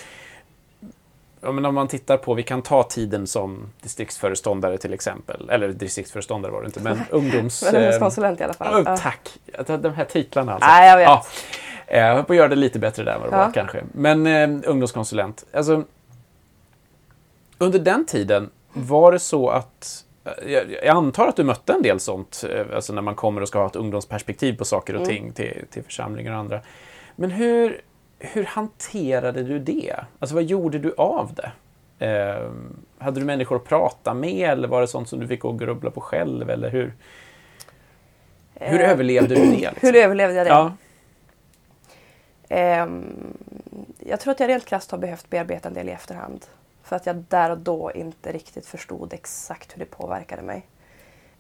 Ja, 1.47 1.51
men 1.51 1.65
om 1.65 1.75
man 1.75 1.88
tittar 1.88 2.17
på, 2.17 2.33
vi 2.33 2.43
kan 2.43 2.62
ta 2.62 2.83
tiden 2.83 3.27
som 3.27 3.69
distriktsföreståndare 3.81 4.77
till 4.77 4.93
exempel. 4.93 5.49
Eller 5.49 5.67
distriktsföreståndare 5.69 6.51
var 6.51 6.62
det 6.62 6.65
inte, 6.65 6.79
men 6.79 6.99
ungdoms... 7.12 7.63
men 7.63 7.75
eh, 7.75 7.81
ungdomskonsulent 7.81 8.39
i 8.41 8.43
alla 8.43 8.53
fall. 8.53 8.88
Oh, 8.88 8.95
tack! 8.97 9.29
De 9.81 9.93
här 9.93 10.05
titlarna 10.05 10.53
alltså. 10.53 10.67
Nej, 10.69 10.89
jag 10.89 10.97
vet. 10.97 11.05
Ja. 11.05 11.23
Eh, 11.88 11.99
Jag 12.05 12.15
höll 12.15 12.23
på 12.23 12.33
att 12.33 12.38
göra 12.38 12.47
det 12.47 12.55
lite 12.55 12.79
bättre 12.79 13.03
där 13.03 13.13
än 13.13 13.21
vad 13.21 13.29
det 13.31 13.36
Ja. 13.38 13.45
var 13.45 13.51
kanske. 13.51 13.83
Men 13.91 14.27
eh, 14.27 14.69
ungdomskonsulent. 14.69 15.45
Alltså, 15.53 15.83
under 17.57 17.79
den 17.79 18.05
tiden, 18.05 18.49
var 18.73 19.12
det 19.12 19.19
så 19.19 19.49
att 19.49 20.05
eh, 20.25 20.53
jag, 20.83 20.88
antar 20.88 21.27
att 21.27 21.36
du 21.36 21.43
mötte 21.43 21.73
en 21.73 21.81
del 21.81 21.99
sånt, 21.99 22.43
eh, 22.51 22.75
alltså 22.75 22.93
när 22.93 23.01
man 23.01 23.15
kommer 23.15 23.41
och 23.41 23.47
ska 23.47 23.60
ha 23.60 23.67
ett 23.67 23.75
ungdomsperspektiv 23.75 24.57
på 24.57 24.65
saker 24.65 24.93
och 24.95 25.01
Mm. 25.01 25.15
ting 25.15 25.31
till, 25.33 25.65
till 25.71 25.83
församlingar 25.83 26.31
och 26.33 26.38
andra. 26.39 26.60
Men 27.15 27.31
hur, 27.31 27.81
hur 28.19 28.43
hanterade 28.43 29.43
du 29.43 29.60
det? 29.60 29.95
Alltså 30.19 30.36
vad 30.36 30.43
gjorde 30.43 30.80
du 30.80 30.93
av 30.97 31.34
det? 31.34 31.51
Eh, 32.06 32.51
hade 32.97 33.19
du 33.19 33.25
människor 33.25 33.56
att 33.56 33.65
prata 33.65 34.13
med 34.13 34.49
eller 34.49 34.67
var 34.67 34.82
det 34.82 34.88
sånt 34.88 35.10
som 35.10 35.19
du 35.19 35.27
fick 35.27 35.39
gå 35.39 35.49
och 35.49 35.60
grubbla 35.60 35.91
på 35.91 36.01
själv? 36.01 36.49
Eller 36.49 36.69
hur, 36.69 36.93
hur 38.53 38.82
Eh, 38.82 38.89
överlevde 38.89 39.36
du 39.36 39.41
det? 39.41 39.51
Liksom? 39.51 39.75
Hur 39.82 39.95
överlevde 39.95 40.36
jag 40.36 40.45
det? 40.45 40.49
Ja. 40.49 40.73
Ehm, 42.49 43.34
jag 43.99 44.19
tror 44.19 44.32
att 44.32 44.39
jag 44.39 44.49
rent 44.49 44.65
krasst 44.65 44.91
har 44.91 44.97
behövt 44.97 45.30
bearbeta 45.30 45.67
en 45.67 45.73
del 45.73 45.89
i 45.89 45.91
efterhand. 45.91 46.45
För 46.84 46.95
att 46.95 47.06
jag 47.06 47.15
där 47.15 47.49
och 47.49 47.58
då 47.58 47.91
inte 47.95 48.32
riktigt 48.32 48.65
förstod 48.65 49.13
exakt 49.13 49.73
hur 49.73 49.80
det 49.80 49.86
påverkade 49.86 50.41
mig. 50.41 50.65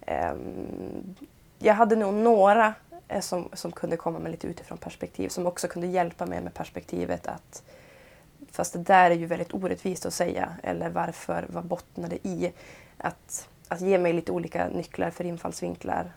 Ehm, 0.05 1.15
jag 1.59 1.73
hade 1.73 1.95
nog 1.95 2.13
några 2.13 2.65
eh, 2.67 2.73
som, 3.19 3.49
som 3.53 3.71
kunde 3.71 3.97
komma 3.97 4.19
med 4.19 4.31
lite 4.31 4.47
utifrån 4.47 4.77
perspektiv 4.77 5.29
som 5.29 5.47
också 5.47 5.67
kunde 5.67 5.87
hjälpa 5.87 6.25
mig 6.25 6.41
med 6.41 6.53
perspektivet 6.53 7.27
att 7.27 7.63
fast 8.51 8.73
det 8.73 8.79
där 8.79 9.11
är 9.11 9.15
ju 9.15 9.25
väldigt 9.25 9.53
orättvist 9.53 10.05
att 10.05 10.13
säga 10.13 10.55
eller 10.63 10.89
varför, 10.89 11.45
vad 11.49 11.65
bottnar 11.65 12.09
det 12.09 12.27
i? 12.27 12.53
Att, 12.97 13.49
att 13.67 13.81
ge 13.81 13.97
mig 13.97 14.13
lite 14.13 14.31
olika 14.31 14.67
nycklar 14.67 15.09
för 15.09 15.23
infallsvinklar 15.23 16.11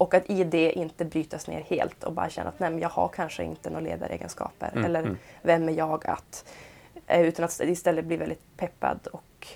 och 0.00 0.14
att 0.14 0.30
i 0.30 0.44
det 0.44 0.72
inte 0.72 1.04
brytas 1.04 1.46
ner 1.46 1.60
helt 1.60 2.04
och 2.04 2.12
bara 2.12 2.30
känna 2.30 2.48
att 2.48 2.60
nej, 2.60 2.78
jag 2.78 2.88
har 2.88 3.08
kanske 3.08 3.44
inte 3.44 3.70
några 3.70 3.80
ledaregenskaper. 3.80 4.70
Mm, 4.72 4.84
eller 4.84 5.00
mm. 5.00 5.16
vem 5.42 5.68
är 5.68 5.72
jag 5.72 6.06
att? 6.06 6.44
Eh, 7.06 7.20
Utan 7.20 7.44
att 7.44 7.60
istället 7.60 8.04
bli 8.04 8.16
väldigt 8.16 8.56
peppad 8.56 9.06
och 9.06 9.48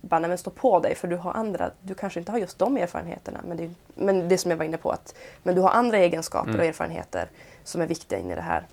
bara 0.00 0.20
men 0.20 0.38
stå 0.38 0.50
på 0.50 0.80
dig 0.80 0.94
för 0.94 1.08
du 1.08 1.16
har 1.16 1.32
andra, 1.32 1.70
du 1.82 1.94
kanske 1.94 2.20
inte 2.20 2.32
har 2.32 2.38
just 2.38 2.58
de 2.58 2.76
erfarenheterna. 2.76 3.40
Men 3.48 3.56
det, 3.56 3.70
men 3.94 4.28
det 4.28 4.38
som 4.38 4.50
jag 4.50 4.58
var 4.58 4.64
inne 4.64 4.76
på, 4.76 4.90
att 4.90 5.14
men 5.42 5.54
du 5.54 5.60
har 5.60 5.70
andra 5.70 5.98
egenskaper 5.98 6.48
Mm. 6.48 6.60
och 6.60 6.66
erfarenheter 6.66 7.28
som 7.64 7.80
är 7.80 7.86
viktiga 7.86 8.18
in 8.18 8.30
i 8.30 8.34
det 8.34 8.40
här. 8.40 8.66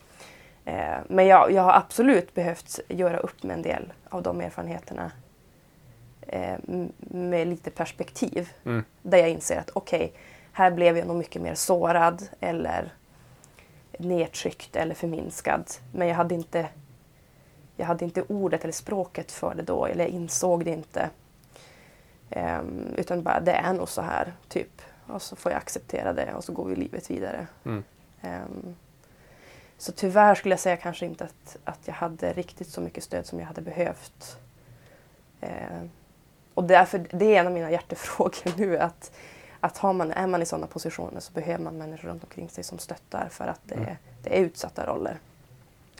Eh, 0.66 0.98
men 1.08 1.28
jag, 1.28 1.52
jag 1.52 1.62
har 1.64 1.74
absolut 1.74 2.34
behövt 2.34 2.80
göra 2.88 3.18
upp 3.18 3.44
med 3.44 3.54
en 3.54 3.62
del 3.62 3.94
av 4.10 4.24
de 4.24 4.42
erfarenheterna 4.42 5.12
eh, 6.22 6.58
med 6.98 7.48
lite 7.48 7.70
perspektiv. 7.72 8.50
Mm. 8.66 8.84
Där 9.02 9.18
jag 9.18 9.30
inser 9.30 9.60
att 9.60 9.70
okej, 9.74 10.14
här 10.52 10.72
blev 10.72 10.98
jag 10.98 11.08
nog 11.08 11.16
mycket 11.18 11.42
mer 11.42 11.56
sårad 11.56 12.24
eller 12.40 12.94
nedtryckt 14.00 14.76
eller 14.76 14.96
förminskad. 14.96 15.72
Men 15.94 16.08
jag 16.08 16.16
hade 16.16 16.36
inte 16.36 16.68
jag 17.78 17.86
hade 17.86 18.06
inte 18.06 18.22
ordet 18.28 18.64
eller 18.64 18.74
språket 18.74 19.32
för 19.32 19.56
det 19.56 19.64
då, 19.64 19.86
eller 19.86 20.04
jag 20.04 20.14
insåg 20.14 20.66
det 20.66 20.72
inte. 20.72 21.10
Ehm, 22.30 22.94
utan 22.98 23.24
bara, 23.24 23.40
det 23.40 23.52
är 23.52 23.74
nog 23.74 23.90
så 23.90 24.02
här, 24.02 24.34
typ. 24.48 24.82
Och 25.08 25.22
så 25.22 25.36
får 25.36 25.52
jag 25.52 25.60
acceptera 25.60 26.14
det 26.14 26.34
och 26.34 26.44
så 26.44 26.54
går 26.54 26.66
vi 26.66 26.76
livet 26.76 27.12
vidare. 27.12 27.48
Mm. 27.66 27.84
Ehm, 28.22 28.76
så 29.78 29.92
tyvärr 29.92 30.36
skulle 30.36 30.54
jag 30.54 30.60
säga 30.60 30.78
kanske 30.78 31.06
inte 31.06 31.24
att, 31.24 31.58
att 31.64 31.80
jag 31.86 31.94
hade 31.94 32.34
riktigt 32.34 32.70
så 32.70 32.82
mycket 32.82 33.04
stöd 33.04 33.26
som 33.26 33.40
jag 33.40 33.48
hade 33.48 33.62
behövt. 33.62 34.38
Ehm, 35.42 35.90
och 36.54 36.64
därför, 36.64 37.08
det 37.12 37.26
är 37.36 37.40
en 37.40 37.48
av 37.48 37.54
mina 37.54 37.72
hjärtefrågor 37.72 38.58
nu. 38.58 38.78
Att, 38.78 39.12
att 39.60 39.78
har 39.78 39.94
man, 39.94 40.12
är 40.12 40.28
man 40.28 40.42
i 40.42 40.46
sådana 40.46 40.68
positioner 40.68 41.20
så 41.20 41.34
behöver 41.34 41.64
man 41.64 41.78
människor 41.78 42.08
runt 42.08 42.24
omkring 42.24 42.50
sig 42.50 42.64
som 42.64 42.80
stöttar 42.80 43.28
för 43.32 43.48
att 43.48 43.62
det, 43.64 43.76
Mm. 43.76 43.96
det 44.24 44.38
är 44.38 44.42
utsatta 44.42 44.86
roller. 44.86 45.20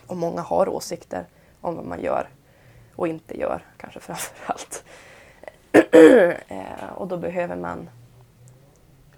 Och 0.06 0.16
många 0.16 0.40
har 0.40 0.68
åsikter 0.68 1.26
om 1.60 1.76
vad 1.76 1.84
man 1.84 2.02
gör 2.02 2.28
och 2.94 3.08
inte 3.08 3.40
gör, 3.40 3.64
kanske 3.76 4.00
framför 4.00 4.52
allt. 4.52 4.84
eh, 6.48 6.92
och 6.94 7.08
då 7.08 7.16
behöver 7.16 7.56
man 7.56 7.90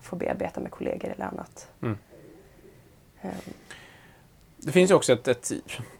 få 0.00 0.16
bearbeta 0.16 0.60
med 0.60 0.70
kollegor 0.70 1.10
eller 1.10 1.24
annat. 1.24 1.68
Mm. 1.82 1.98
Ehm, 3.22 3.30
Det 4.56 4.72
finns 4.72 4.90
ju 4.90 4.94
också 4.94 5.12
ett, 5.12 5.28
ett 5.28 5.50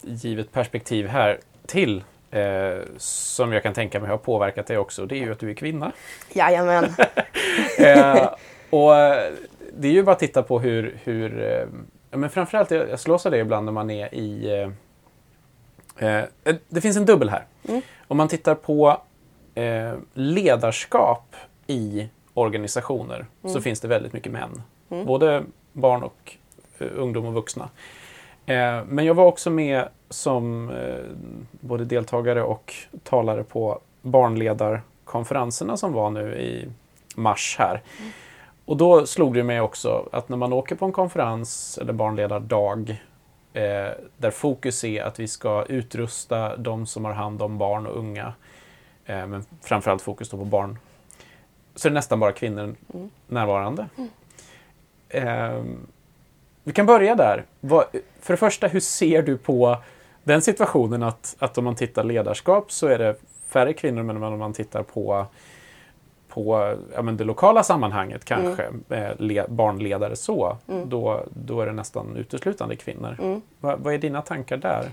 givet 0.01 0.51
perspektiv 0.51 1.07
här 1.07 1.39
till 1.65 2.03
eh, 2.31 2.79
som 2.97 3.53
jag 3.53 3.63
kan 3.63 3.73
tänka 3.73 3.99
mig 3.99 4.09
har 4.09 4.17
påverkat 4.17 4.67
dig 4.67 4.77
också. 4.77 5.05
Det 5.05 5.15
är 5.15 5.19
ju 5.19 5.31
att 5.31 5.39
du 5.39 5.49
är 5.49 5.53
kvinna. 5.53 5.91
Jajamän. 6.33 6.85
eh, 7.79 8.29
och 8.69 8.95
eh, 8.95 9.33
det 9.77 9.87
är 9.87 9.91
ju 9.91 10.03
bara 10.03 10.11
att 10.11 10.19
titta 10.19 10.43
på 10.43 10.59
hur, 10.59 10.97
hur 11.03 11.43
eh, 11.43 11.67
men 12.17 12.29
framförallt 12.29 12.71
jag 12.71 12.89
jag 12.89 12.99
slås 12.99 13.25
av 13.25 13.31
det 13.31 13.37
ibland 13.37 13.65
när 13.65 13.71
man 13.71 13.89
är 13.89 14.15
i 14.15 14.49
eh, 15.97 16.23
det 16.69 16.81
finns 16.81 16.97
en 16.97 17.05
dubbel 17.05 17.29
här. 17.29 17.45
Mm. 17.69 17.81
Om 18.07 18.17
man 18.17 18.27
tittar 18.27 18.55
på 18.55 18.97
eh, 19.55 19.93
ledarskap 20.13 21.35
i 21.67 22.09
organisationer 22.33 23.25
så 23.41 23.47
Mm. 23.49 23.61
finns 23.61 23.79
det 23.79 23.87
väldigt 23.87 24.13
mycket 24.13 24.31
män. 24.31 24.61
Mm. 24.89 25.05
Både 25.05 25.43
barn 25.73 26.03
och 26.03 26.35
eh, 26.79 26.87
ungdom 26.95 27.25
och 27.25 27.33
vuxna. 27.33 27.69
Eh, 28.45 28.83
men 28.87 29.05
jag 29.05 29.13
var 29.13 29.25
också 29.25 29.49
med 29.49 29.87
som 30.09 30.69
eh, 30.69 30.95
både 31.51 31.85
deltagare 31.85 32.43
och 32.43 32.73
talare 33.03 33.43
på 33.43 33.79
barnledarkonferenserna 34.01 35.77
som 35.77 35.93
var 35.93 36.09
nu 36.09 36.35
i 36.35 36.67
mars 37.15 37.55
här. 37.59 37.81
Och 38.65 38.77
då 38.77 39.05
slog 39.05 39.33
det 39.33 39.43
mig 39.43 39.61
också 39.61 40.09
att 40.11 40.29
när 40.29 40.37
man 40.37 40.53
åker 40.53 40.75
på 40.75 40.85
en 40.85 40.91
konferens 40.91 41.77
eller 41.81 41.93
barnledardag 41.93 43.01
eh, 43.53 43.89
där 44.17 44.31
fokus 44.31 44.83
är 44.83 45.03
att 45.03 45.19
vi 45.19 45.27
ska 45.27 45.65
utrusta 45.69 46.57
de 46.57 46.85
som 46.85 47.05
har 47.05 47.13
hand 47.13 47.41
om 47.41 47.57
barn 47.57 47.87
och 47.87 47.97
unga, 47.97 48.33
eh, 49.05 49.27
men 49.27 49.45
framförallt 49.61 50.01
fokus 50.01 50.29
då 50.29 50.37
på 50.37 50.45
barn, 50.45 50.77
så 51.75 51.87
är 51.87 51.89
det 51.89 51.93
nästan 51.93 52.19
bara 52.19 52.31
kvinnor 52.31 52.75
Mm. 52.93 53.09
närvarande. 53.27 53.85
Ehm, 55.09 55.87
vi 56.63 56.73
kan 56.73 56.85
börja 56.85 57.15
där. 57.15 57.45
Vad, 57.59 57.85
för 58.19 58.33
det 58.33 58.37
första, 58.37 58.67
hur 58.67 58.79
ser 58.79 59.21
du 59.21 59.37
på 59.37 59.77
den 60.23 60.41
situationen 60.41 61.03
att, 61.03 61.35
att 61.39 61.57
om 61.57 61.63
man 61.63 61.75
tittar 61.75 62.03
ledarskap 62.03 62.71
så 62.71 62.87
är 62.87 62.97
det 62.99 63.15
färre 63.47 63.73
kvinnor, 63.73 64.03
men 64.03 64.23
om 64.23 64.39
man 64.39 64.53
tittar 64.53 64.83
på, 64.83 65.25
på 66.33 66.75
ja, 66.95 67.01
men 67.01 67.17
det 67.17 67.23
lokala 67.23 67.63
sammanhanget 67.63 68.25
kanske, 68.25 68.63
eh, 68.89 69.09
le, 69.17 69.43
barnledare 69.47 70.15
så, 70.15 70.57
Mm. 70.67 70.89
då, 70.89 71.23
då 71.29 71.61
är 71.61 71.65
det 71.65 71.71
nästan 71.73 72.15
uteslutande 72.17 72.75
kvinnor. 72.75 73.17
Mm. 73.21 73.41
Va, 73.59 73.75
vad 73.75 73.93
är 73.93 73.97
dina 73.97 74.21
tankar 74.21 74.57
där? 74.57 74.91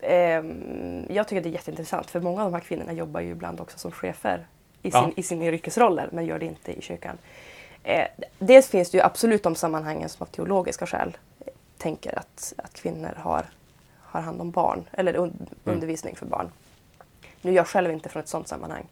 Ehm, 0.00 1.04
jag 1.08 1.28
tycker 1.28 1.42
det 1.42 1.48
är 1.48 1.52
jätteintressant 1.52 2.10
för 2.10 2.20
många 2.20 2.44
av 2.44 2.50
de 2.50 2.54
här 2.54 2.64
kvinnorna 2.64 2.92
jobbar 2.92 3.20
ju 3.20 3.30
ibland 3.30 3.60
också 3.60 3.78
som 3.78 3.90
chefer 3.90 4.46
i, 4.82 4.90
Ja. 4.92 5.02
sin, 5.02 5.12
i 5.16 5.22
sina 5.22 5.44
yrkesroller 5.44 6.08
men 6.12 6.26
gör 6.26 6.38
det 6.38 6.46
inte 6.46 6.72
i 6.78 6.82
kyrkan. 6.82 7.18
Eh, 7.82 8.06
dels 8.38 8.68
finns 8.68 8.90
det 8.90 8.98
ju 8.98 9.04
absolut 9.04 9.42
de 9.42 9.54
sammanhangen 9.54 10.08
som 10.08 10.22
av 10.24 10.26
teologiska 10.30 10.86
skäl 10.86 11.16
tänker 11.78 12.18
att, 12.18 12.52
att 12.56 12.74
kvinnor 12.74 13.12
har, 13.16 13.44
har 14.00 14.20
hand 14.20 14.40
om 14.40 14.50
barn 14.50 14.84
eller 14.92 15.16
un, 15.16 15.46
undervisning 15.64 16.16
för 16.16 16.26
barn. 16.26 16.48
Nu 17.42 17.50
är 17.50 17.54
jag 17.56 17.66
själv 17.66 17.90
inte 17.92 18.08
från 18.08 18.20
ett 18.22 18.28
sådant 18.28 18.48
sammanhang. 18.48 18.84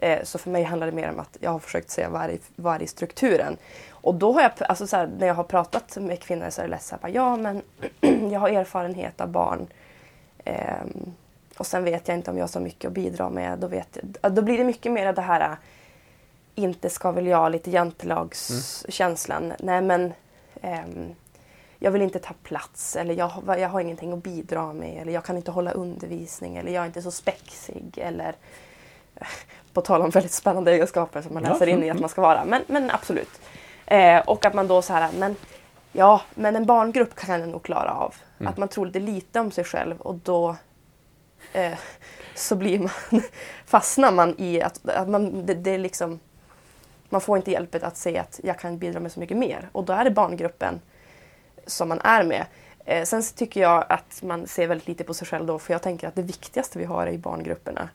Eh, 0.00 0.22
så 0.22 0.38
för 0.38 0.50
mig 0.50 0.62
handlar 0.62 0.86
det 0.86 0.92
mer 0.92 1.10
om 1.10 1.20
att 1.20 1.36
jag 1.40 1.50
har 1.50 1.58
försökt 1.58 1.90
se 1.90 2.06
vad 2.06 2.22
är, 2.22 2.28
i, 2.28 2.40
vad 2.56 2.74
är 2.74 2.82
i 2.82 2.86
strukturen. 2.86 3.56
Och 3.90 4.14
då 4.14 4.32
har 4.32 4.42
jag, 4.42 4.52
alltså 4.58 4.86
så 4.86 4.96
här, 4.96 5.10
när 5.18 5.26
jag 5.26 5.34
har 5.34 5.44
pratat 5.44 5.96
med 5.96 6.20
kvinnor 6.20 6.50
så 6.50 6.60
är 6.60 6.64
det 6.64 6.70
lätt 6.70 6.82
så 6.82 6.96
här, 7.02 7.10
ja 7.10 7.36
men 7.36 7.62
jag 8.32 8.40
har 8.40 8.48
erfarenhet 8.48 9.20
av 9.20 9.28
barn. 9.28 9.66
Ehm, 10.44 11.12
och 11.56 11.66
sen 11.66 11.84
vet 11.84 12.08
jag 12.08 12.16
inte 12.16 12.30
om 12.30 12.36
jag 12.36 12.42
har 12.42 12.48
så 12.48 12.60
mycket 12.60 12.88
att 12.88 12.94
bidra 12.94 13.30
med. 13.30 13.58
Då, 13.58 13.66
vet 13.66 13.98
då 14.22 14.42
blir 14.42 14.58
det 14.58 14.64
mycket 14.64 14.92
mer 14.92 15.06
av 15.06 15.14
det 15.14 15.22
här 15.22 15.56
inte 16.54 16.90
ska 16.90 17.10
väl 17.10 17.26
jag, 17.26 17.52
lite 17.52 17.70
jantelagskänslan. 17.70 19.44
Mm. 19.44 19.56
Nej 19.58 19.82
men 19.82 20.12
ehm, 20.62 21.14
jag 21.78 21.90
vill 21.90 22.02
inte 22.02 22.18
ta 22.18 22.34
plats 22.42 22.96
eller 22.96 23.14
jag, 23.14 23.30
jag 23.46 23.68
har 23.68 23.80
ingenting 23.80 24.12
att 24.12 24.22
bidra 24.22 24.72
med 24.72 25.02
eller 25.02 25.12
jag 25.12 25.24
kan 25.24 25.36
inte 25.36 25.50
hålla 25.50 25.70
undervisning 25.70 26.56
eller 26.56 26.72
jag 26.72 26.82
är 26.82 26.86
inte 26.86 27.02
så 27.02 27.10
spexig 27.10 27.98
eller 27.98 28.34
på 29.72 29.80
tal 29.80 30.02
om 30.02 30.10
väldigt 30.10 30.32
spännande 30.32 30.72
egenskaper 30.72 31.22
som 31.22 31.34
man 31.34 31.42
läser 31.42 31.66
in 31.66 31.82
i 31.82 31.90
att 31.90 32.00
man 32.00 32.08
ska 32.08 32.22
vara. 32.22 32.44
Men, 32.44 32.62
men 32.66 32.90
absolut. 32.90 33.40
Eh, 33.86 34.18
och 34.18 34.44
att 34.44 34.54
man 34.54 34.68
då 34.68 34.82
så 34.82 34.92
här, 34.92 35.12
men 35.12 35.36
ja, 35.92 36.20
men 36.34 36.56
en 36.56 36.66
barngrupp 36.66 37.14
kan 37.14 37.40
jag 37.40 37.48
nog 37.48 37.62
klara 37.62 37.92
av. 37.92 38.14
Mm. 38.38 38.52
Att 38.52 38.58
man 38.58 38.68
tror 38.68 38.86
lite 38.86 39.00
lite 39.00 39.40
om 39.40 39.50
sig 39.50 39.64
själv 39.64 40.00
och 40.00 40.14
då 40.14 40.56
eh, 41.52 41.78
så 42.34 42.56
blir 42.56 42.78
man, 42.78 42.90
fastnar 43.66 44.12
man 44.12 44.34
i 44.38 44.62
att, 44.62 44.88
att 44.88 45.08
man, 45.08 45.46
det, 45.46 45.54
det 45.54 45.70
är 45.70 45.78
liksom, 45.78 46.20
man 47.08 47.20
får 47.20 47.36
inte 47.36 47.50
hjälp 47.50 47.74
att 47.74 47.96
se 47.96 48.18
att 48.18 48.40
jag 48.44 48.58
kan 48.58 48.78
bidra 48.78 49.00
med 49.00 49.12
så 49.12 49.20
mycket 49.20 49.36
mer. 49.36 49.68
Och 49.72 49.84
då 49.84 49.92
är 49.92 50.04
det 50.04 50.10
barngruppen 50.10 50.80
som 51.66 51.88
man 51.88 52.00
är 52.00 52.24
med. 52.24 52.46
Eh, 52.84 53.04
sen 53.04 53.22
tycker 53.22 53.60
jag 53.60 53.84
att 53.88 54.22
man 54.22 54.46
ser 54.46 54.66
väldigt 54.66 54.88
lite 54.88 55.04
på 55.04 55.14
sig 55.14 55.26
själv 55.26 55.46
då 55.46 55.58
för 55.58 55.74
jag 55.74 55.82
tänker 55.82 56.08
att 56.08 56.14
det 56.14 56.22
viktigaste 56.22 56.78
vi 56.78 56.84
har 56.84 57.06
är 57.06 57.12
i 57.12 57.18
barngrupperna. 57.18 57.88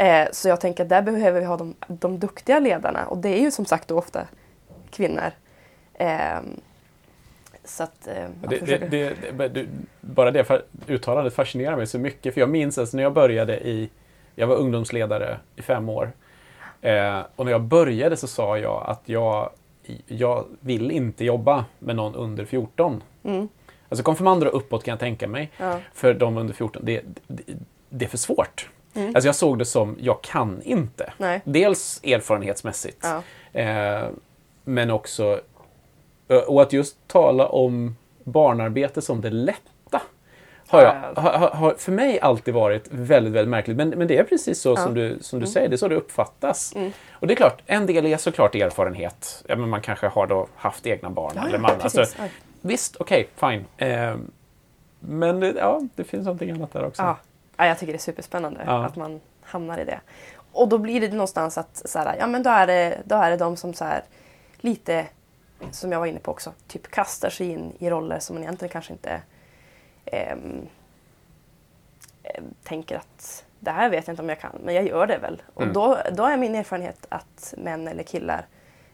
Eh, 0.00 0.28
så 0.32 0.48
jag 0.48 0.60
tänker 0.60 0.82
att 0.82 0.88
där 0.88 1.02
behöver 1.02 1.40
vi 1.40 1.46
ha 1.46 1.56
de, 1.56 1.74
de 1.88 2.18
duktiga 2.18 2.58
ledarna 2.58 3.06
och 3.06 3.18
det 3.18 3.28
är 3.28 3.40
ju 3.40 3.50
som 3.50 3.64
sagt 3.64 3.88
då 3.88 3.98
ofta 3.98 4.26
kvinnor. 4.90 5.30
Eh, 5.94 6.38
så 7.64 7.82
att, 7.82 8.06
eh, 8.06 8.24
det, 8.48 8.90
det, 8.90 9.48
det, 9.48 9.66
bara 10.00 10.30
det 10.30 10.62
uttalandet 10.86 11.34
fascinerar 11.34 11.76
mig 11.76 11.86
så 11.86 11.98
mycket 11.98 12.34
för 12.34 12.40
jag 12.40 12.50
minns 12.50 12.78
alltså 12.78 12.96
när 12.96 13.02
jag 13.02 13.12
började 13.12 13.68
i, 13.68 13.90
jag 14.34 14.46
var 14.46 14.56
ungdomsledare 14.56 15.38
i 15.56 15.62
fem 15.62 15.88
år 15.88 16.12
eh, 16.80 17.20
och 17.36 17.44
när 17.44 17.52
jag 17.52 17.62
började 17.62 18.16
så 18.16 18.26
sa 18.26 18.58
jag 18.58 18.84
att 18.86 19.02
jag, 19.04 19.50
jag 20.06 20.44
vill 20.60 20.90
inte 20.90 21.24
jobba 21.24 21.64
med 21.78 21.96
någon 21.96 22.14
under 22.14 22.44
14. 22.44 23.02
Mm. 23.24 23.48
Alltså 23.88 24.02
konfirmander 24.02 24.48
och 24.48 24.56
uppåt 24.56 24.84
kan 24.84 24.92
jag 24.92 25.00
tänka 25.00 25.28
mig. 25.28 25.50
Ja. 25.56 25.78
För 25.94 26.14
de 26.14 26.36
under 26.36 26.54
14, 26.54 26.82
det, 26.84 27.02
det, 27.26 27.42
det 27.88 28.04
är 28.04 28.08
för 28.08 28.18
svårt. 28.18 28.68
Mm. 28.94 29.14
Alltså 29.14 29.28
jag 29.28 29.34
såg 29.34 29.58
det 29.58 29.64
som, 29.64 29.96
jag 30.00 30.22
kan 30.22 30.62
inte. 30.62 31.12
Nej. 31.18 31.40
Dels 31.44 32.00
erfarenhetsmässigt. 32.04 33.06
Ja. 33.52 33.60
Eh, 33.60 34.08
men 34.64 34.90
också, 34.90 35.40
eh, 36.28 36.36
och 36.36 36.62
att 36.62 36.72
just 36.72 37.08
tala 37.08 37.46
om 37.46 37.96
barnarbete 38.24 39.02
som 39.02 39.20
det 39.20 39.30
lätta. 39.30 40.02
Har, 40.68 40.82
jag, 40.82 41.22
har, 41.22 41.50
har 41.50 41.74
för 41.78 41.92
mig 41.92 42.20
alltid 42.20 42.54
varit 42.54 42.88
väldigt, 42.90 43.32
väldigt 43.32 43.50
märkligt. 43.50 43.76
Men, 43.76 43.88
men 43.88 44.08
det 44.08 44.18
är 44.18 44.24
precis 44.24 44.60
så 44.60 44.68
ja. 44.68 44.76
som, 44.76 44.94
du, 44.94 45.18
som 45.20 45.38
du 45.38 45.44
mm. 45.44 45.52
säger, 45.52 45.68
det 45.68 45.74
är 45.74 45.76
så 45.76 45.88
det 45.88 45.96
uppfattas. 45.96 46.74
Mm. 46.76 46.92
Och 47.12 47.26
det 47.26 47.34
är 47.34 47.36
klart, 47.36 47.62
en 47.66 47.86
del 47.86 48.06
är 48.06 48.16
såklart 48.16 48.54
erfarenhet. 48.54 49.44
Ja, 49.48 49.56
men 49.56 49.68
man 49.68 49.80
kanske 49.80 50.06
har 50.06 50.26
då 50.26 50.46
haft 50.56 50.86
egna 50.86 51.10
barn. 51.10 51.32
Ja, 51.36 51.48
eller 51.48 51.58
man, 51.58 51.80
alltså, 51.80 52.04
visst, 52.60 52.96
okej, 52.96 53.28
okay, 53.36 53.58
fine. 53.58 53.88
Eh, 53.90 54.16
men 55.00 55.42
ja, 55.56 55.82
det 55.94 56.04
finns 56.04 56.24
någonting 56.24 56.50
annat 56.50 56.72
där 56.72 56.84
också. 56.84 57.02
Ja. 57.60 57.64
Ja, 57.64 57.68
jag 57.68 57.78
tycker 57.78 57.92
det 57.92 57.96
är 57.96 58.00
superspännande 58.00 58.62
ja. 58.66 58.84
att 58.84 58.96
man 58.96 59.20
hamnar 59.42 59.78
i 59.78 59.84
det. 59.84 60.00
Och 60.52 60.68
då 60.68 60.78
blir 60.78 61.00
det 61.00 61.08
någonstans 61.08 61.58
att 61.58 61.82
så 61.84 61.98
här, 61.98 62.16
ja, 62.18 62.26
men 62.26 62.42
då, 62.42 62.50
är 62.50 62.66
det, 62.66 63.02
då 63.04 63.16
är 63.16 63.30
det 63.30 63.36
de 63.36 63.56
som 63.56 63.74
så 63.74 63.84
här, 63.84 64.02
lite, 64.56 65.06
som 65.70 65.92
jag 65.92 65.98
var 65.98 66.06
inne 66.06 66.20
på 66.20 66.30
också, 66.30 66.52
typ 66.68 66.90
kastar 66.90 67.30
sig 67.30 67.50
in 67.50 67.72
i 67.78 67.90
roller 67.90 68.18
som 68.18 68.34
man 68.34 68.42
egentligen 68.42 68.72
kanske 68.72 68.92
inte 68.92 69.22
eh, 70.04 70.36
tänker 72.62 72.96
att 72.96 73.44
det 73.58 73.70
här 73.70 73.90
vet 73.90 74.06
jag 74.06 74.12
inte 74.12 74.22
om 74.22 74.28
jag 74.28 74.40
kan, 74.40 74.58
men 74.64 74.74
jag 74.74 74.86
gör 74.86 75.06
det 75.06 75.18
väl. 75.18 75.42
Och 75.54 75.62
mm. 75.62 75.74
då, 75.74 75.98
då 76.12 76.24
är 76.24 76.36
min 76.36 76.54
erfarenhet 76.54 77.06
att 77.08 77.54
män 77.56 77.88
eller 77.88 78.02
killar 78.02 78.46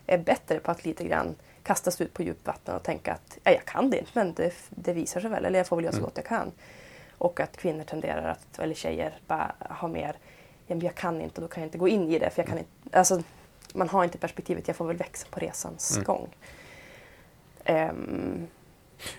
är 0.07 0.19
bättre 0.19 0.59
på 0.59 0.71
att 0.71 0.85
lite 0.85 1.05
grann 1.05 1.35
kastas 1.63 2.01
ut 2.01 2.15
på 2.15 2.23
djupvatten 2.23 2.75
och 2.75 2.83
tänka 2.83 3.13
att 3.13 3.39
ja, 3.45 3.53
jag 3.53 3.65
kan 3.65 3.91
det 3.91 3.99
inte, 3.99 4.11
men 4.15 4.35
det, 4.35 4.53
det 4.71 4.93
visar 4.93 5.21
sig 5.21 5.31
väl, 5.31 5.45
eller 5.45 5.59
jag 5.59 5.67
får 5.67 5.77
väl 5.77 5.85
göra 5.85 5.93
så 5.93 5.99
mm. 5.99 6.09
gott 6.09 6.17
jag 6.17 6.27
kan. 6.27 6.53
Och 7.19 7.41
att 7.41 7.57
kvinnor 7.57 7.85
tenderar 7.85 8.31
att, 8.31 8.59
eller 8.59 8.75
tjejer, 8.75 9.19
bara 9.27 9.55
ha 9.61 9.89
mer, 9.89 10.17
ja, 10.67 10.77
jag 10.77 10.95
kan 10.95 11.21
inte, 11.21 11.41
då 11.41 11.49
kan 11.49 11.63
jag 11.63 11.69
inte 11.69 11.79
gå 11.79 11.89
in 11.89 12.11
i 12.11 12.19
det. 12.19 12.31
För 12.31 12.43
jag 12.43 12.49
kan 12.49 12.59
inte, 12.59 12.99
alltså, 12.99 13.23
man 13.75 13.89
har 13.89 14.05
inte 14.05 14.19
perspektivet, 14.19 14.69
jag 14.69 14.77
får 14.77 14.87
väl 14.87 14.97
växa 14.97 15.27
på 15.31 15.41
resans 15.41 15.97
mm. 15.97 16.05
gång. 16.05 16.29
Um, 17.69 18.47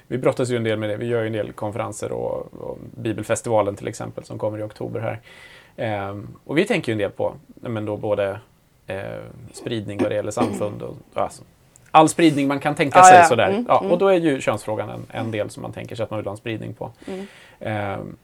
vi 0.07 0.17
brottas 0.17 0.49
ju 0.49 0.55
en 0.55 0.63
del 0.63 0.79
med 0.79 0.89
det. 0.89 0.97
Vi 0.97 1.05
gör 1.05 1.21
ju 1.21 1.27
en 1.27 1.33
del 1.33 1.53
konferenser 1.53 2.11
och, 2.11 2.53
och 2.53 2.77
Bibelfestivalen 2.97 3.75
till 3.75 3.87
exempel 3.87 4.23
som 4.23 4.39
kommer 4.39 4.59
i 4.59 4.63
oktober 4.63 4.99
här. 4.99 6.09
Um, 6.09 6.37
och 6.43 6.57
vi 6.57 6.65
tänker 6.65 6.91
ju 6.91 6.93
en 6.93 6.99
del 6.99 7.11
på 7.11 7.35
men 7.55 7.85
då 7.85 7.97
både 7.97 8.39
eh, 8.87 9.23
spridning 9.53 9.99
vad 10.01 10.11
det 10.11 10.15
gäller 10.15 10.31
samfund 10.31 10.81
och 10.81 10.95
alltså, 11.13 11.43
all 11.91 12.09
spridning 12.09 12.47
man 12.47 12.59
kan 12.59 12.75
tänka 12.75 13.03
sig. 13.03 13.17
Ja. 13.17 13.25
Sådär. 13.25 13.49
Mm, 13.49 13.65
ja, 13.67 13.79
mm. 13.79 13.91
Och 13.91 13.97
då 13.97 14.07
är 14.07 14.19
ju 14.19 14.41
könsfrågan 14.41 14.89
en, 14.89 15.05
en, 15.11 15.31
del 15.31 15.49
som 15.49 15.61
man 15.61 15.73
tänker 15.73 15.95
sig 15.95 16.03
att 16.03 16.09
man 16.09 16.17
vill 16.17 16.25
ha 16.25 16.31
en 16.31 16.37
spridning 16.37 16.73
på. 16.73 16.91
Mm. 17.07 17.99
Um, 17.99 18.17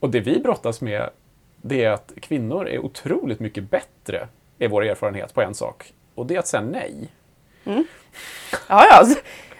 och 0.00 0.10
det 0.10 0.20
vi 0.20 0.40
brottas 0.40 0.80
med 0.80 1.10
det 1.62 1.84
är 1.84 1.90
att 1.90 2.12
kvinnor 2.20 2.68
är 2.68 2.78
otroligt 2.78 3.40
mycket 3.40 3.70
bättre, 3.70 4.28
är 4.58 4.68
vår 4.68 4.84
erfarenhet, 4.84 5.34
på 5.34 5.42
en 5.42 5.54
sak. 5.54 5.92
Och 6.14 6.26
det 6.26 6.34
är 6.34 6.38
att 6.38 6.46
säga 6.46 6.62
nej. 6.62 7.08
Mm. 7.64 7.84
Ja, 8.52 8.86
ja. 8.90 8.96
Alltså, 8.96 9.18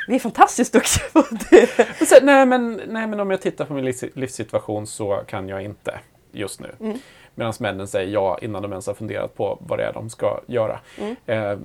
vi 0.08 0.14
är 0.14 0.18
fantastiskt 0.18 0.72
duktiga 0.72 1.04
på 1.12 1.24
det. 1.50 1.66
Så, 2.08 2.14
nej, 2.22 2.46
men, 2.46 2.80
nej, 2.88 3.06
men 3.06 3.20
om 3.20 3.30
jag 3.30 3.40
tittar 3.40 3.64
på 3.64 3.74
min 3.74 3.94
livssituation 4.14 4.86
så 4.86 5.22
kan 5.26 5.48
jag 5.48 5.62
inte 5.62 6.00
just 6.32 6.60
nu. 6.60 6.98
Medan 7.34 7.52
männen 7.60 7.88
säger 7.88 8.12
ja 8.12 8.38
innan 8.42 8.62
de 8.62 8.72
ens 8.72 8.86
har 8.86 8.94
funderat 8.94 9.34
på 9.34 9.58
vad 9.60 9.78
det 9.78 9.84
är 9.84 9.92
de 9.92 10.10
ska 10.10 10.40
göra. 10.46 10.80
Mm. 10.98 11.16
Eh, 11.26 11.58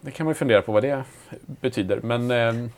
det 0.00 0.10
kan 0.10 0.26
man 0.26 0.30
ju 0.30 0.34
fundera 0.34 0.62
på 0.62 0.72
vad 0.72 0.82
det 0.82 1.04
betyder. 1.44 2.00
Men 2.02 2.30
eh, 2.30 2.68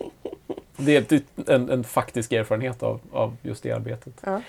det 0.76 1.12
är 1.12 1.20
en, 1.46 1.70
en, 1.70 1.84
faktisk 1.84 2.32
erfarenhet 2.32 2.82
av, 2.82 3.00
av 3.12 3.36
just 3.42 3.62
det 3.62 3.72
arbetet. 3.72 4.12
Ja. 4.24 4.40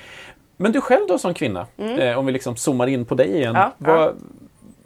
Men 0.57 0.71
du 0.71 0.81
själv 0.81 1.07
då 1.07 1.19
som 1.19 1.33
kvinna, 1.33 1.67
mm. 1.77 1.99
eh, 1.99 2.19
om 2.19 2.25
vi 2.25 2.31
liksom 2.31 2.55
zoomar 2.55 2.87
in 2.87 3.05
på 3.05 3.15
dig 3.15 3.35
igen. 3.35 3.55
Ja, 3.55 3.71
vad, 3.77 3.99
ja. 3.99 4.13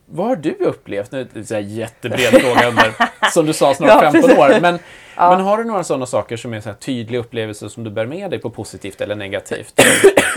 vad 0.06 0.28
har 0.28 0.36
du 0.36 0.52
upplevt? 0.52 1.12
Nu 1.12 1.20
är 1.22 1.28
det 1.34 1.52
en 1.52 1.70
jättebred 1.70 2.42
fråga 2.42 2.68
under, 2.68 2.94
som 3.32 3.46
du 3.46 3.54
sa, 3.54 3.74
snart 3.74 4.02
15 4.14 4.32
år. 4.32 4.62
Men, 4.62 4.80
men 5.20 5.40
har 5.40 5.58
du 5.58 5.64
några 5.64 5.84
sådana 5.84 6.06
saker 6.06 6.38
som 6.38 6.54
är 6.54 6.62
så 6.62 6.74
tydliga 6.74 7.22
upplevelser 7.22 7.68
som 7.68 7.84
du 7.84 7.90
bär 7.90 8.06
med 8.06 8.30
dig 8.30 8.40
på 8.40 8.50
positivt 8.50 9.02
eller 9.02 9.16
negativt? 9.16 9.74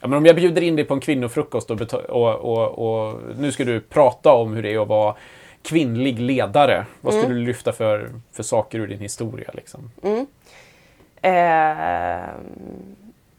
ja, 0.00 0.08
men 0.08 0.14
om 0.14 0.26
jag 0.26 0.36
bjuder 0.36 0.62
in 0.62 0.76
dig 0.76 0.84
på 0.84 0.94
en 0.94 1.00
kvinnofrukost 1.00 1.70
och, 1.70 1.80
och, 1.92 2.34
och, 2.34 2.78
och 2.78 3.20
nu 3.36 3.52
ska 3.52 3.64
du 3.64 3.80
prata 3.80 4.32
om 4.32 4.54
hur 4.54 4.62
det 4.62 4.74
är 4.74 4.82
att 4.82 4.88
vara 4.88 5.14
kvinnlig 5.62 6.20
ledare. 6.20 6.86
Vad 7.00 7.12
skulle 7.12 7.26
mm. 7.26 7.38
du 7.38 7.46
lyfta 7.46 7.72
för, 7.72 8.10
för 8.32 8.42
saker 8.42 8.78
ur 8.78 8.86
din 8.86 9.00
historia? 9.00 9.50
Liksom? 9.54 9.90
Mm. 10.02 10.26
Eh, 11.22 12.28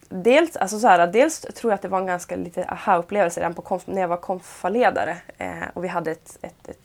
dels, 0.10 0.56
alltså 0.56 0.80
så 0.80 0.88
här, 0.88 1.08
dels 1.08 1.40
tror 1.40 1.72
jag 1.72 1.76
att 1.76 1.82
det 1.82 1.88
var 1.88 2.00
en 2.00 2.06
ganska 2.06 2.36
lite 2.36 2.66
aha-upplevelse 2.66 3.40
redan 3.40 3.54
på 3.54 3.62
konf, 3.62 3.84
när 3.88 4.02
jag 4.02 4.08
var 4.08 4.18
konfaledare. 4.18 5.18
Eh, 5.38 5.50
och 5.74 5.84
vi 5.84 5.88
hade 5.88 6.12
ett, 6.12 6.38
ett, 6.42 6.70
ett, 6.70 6.80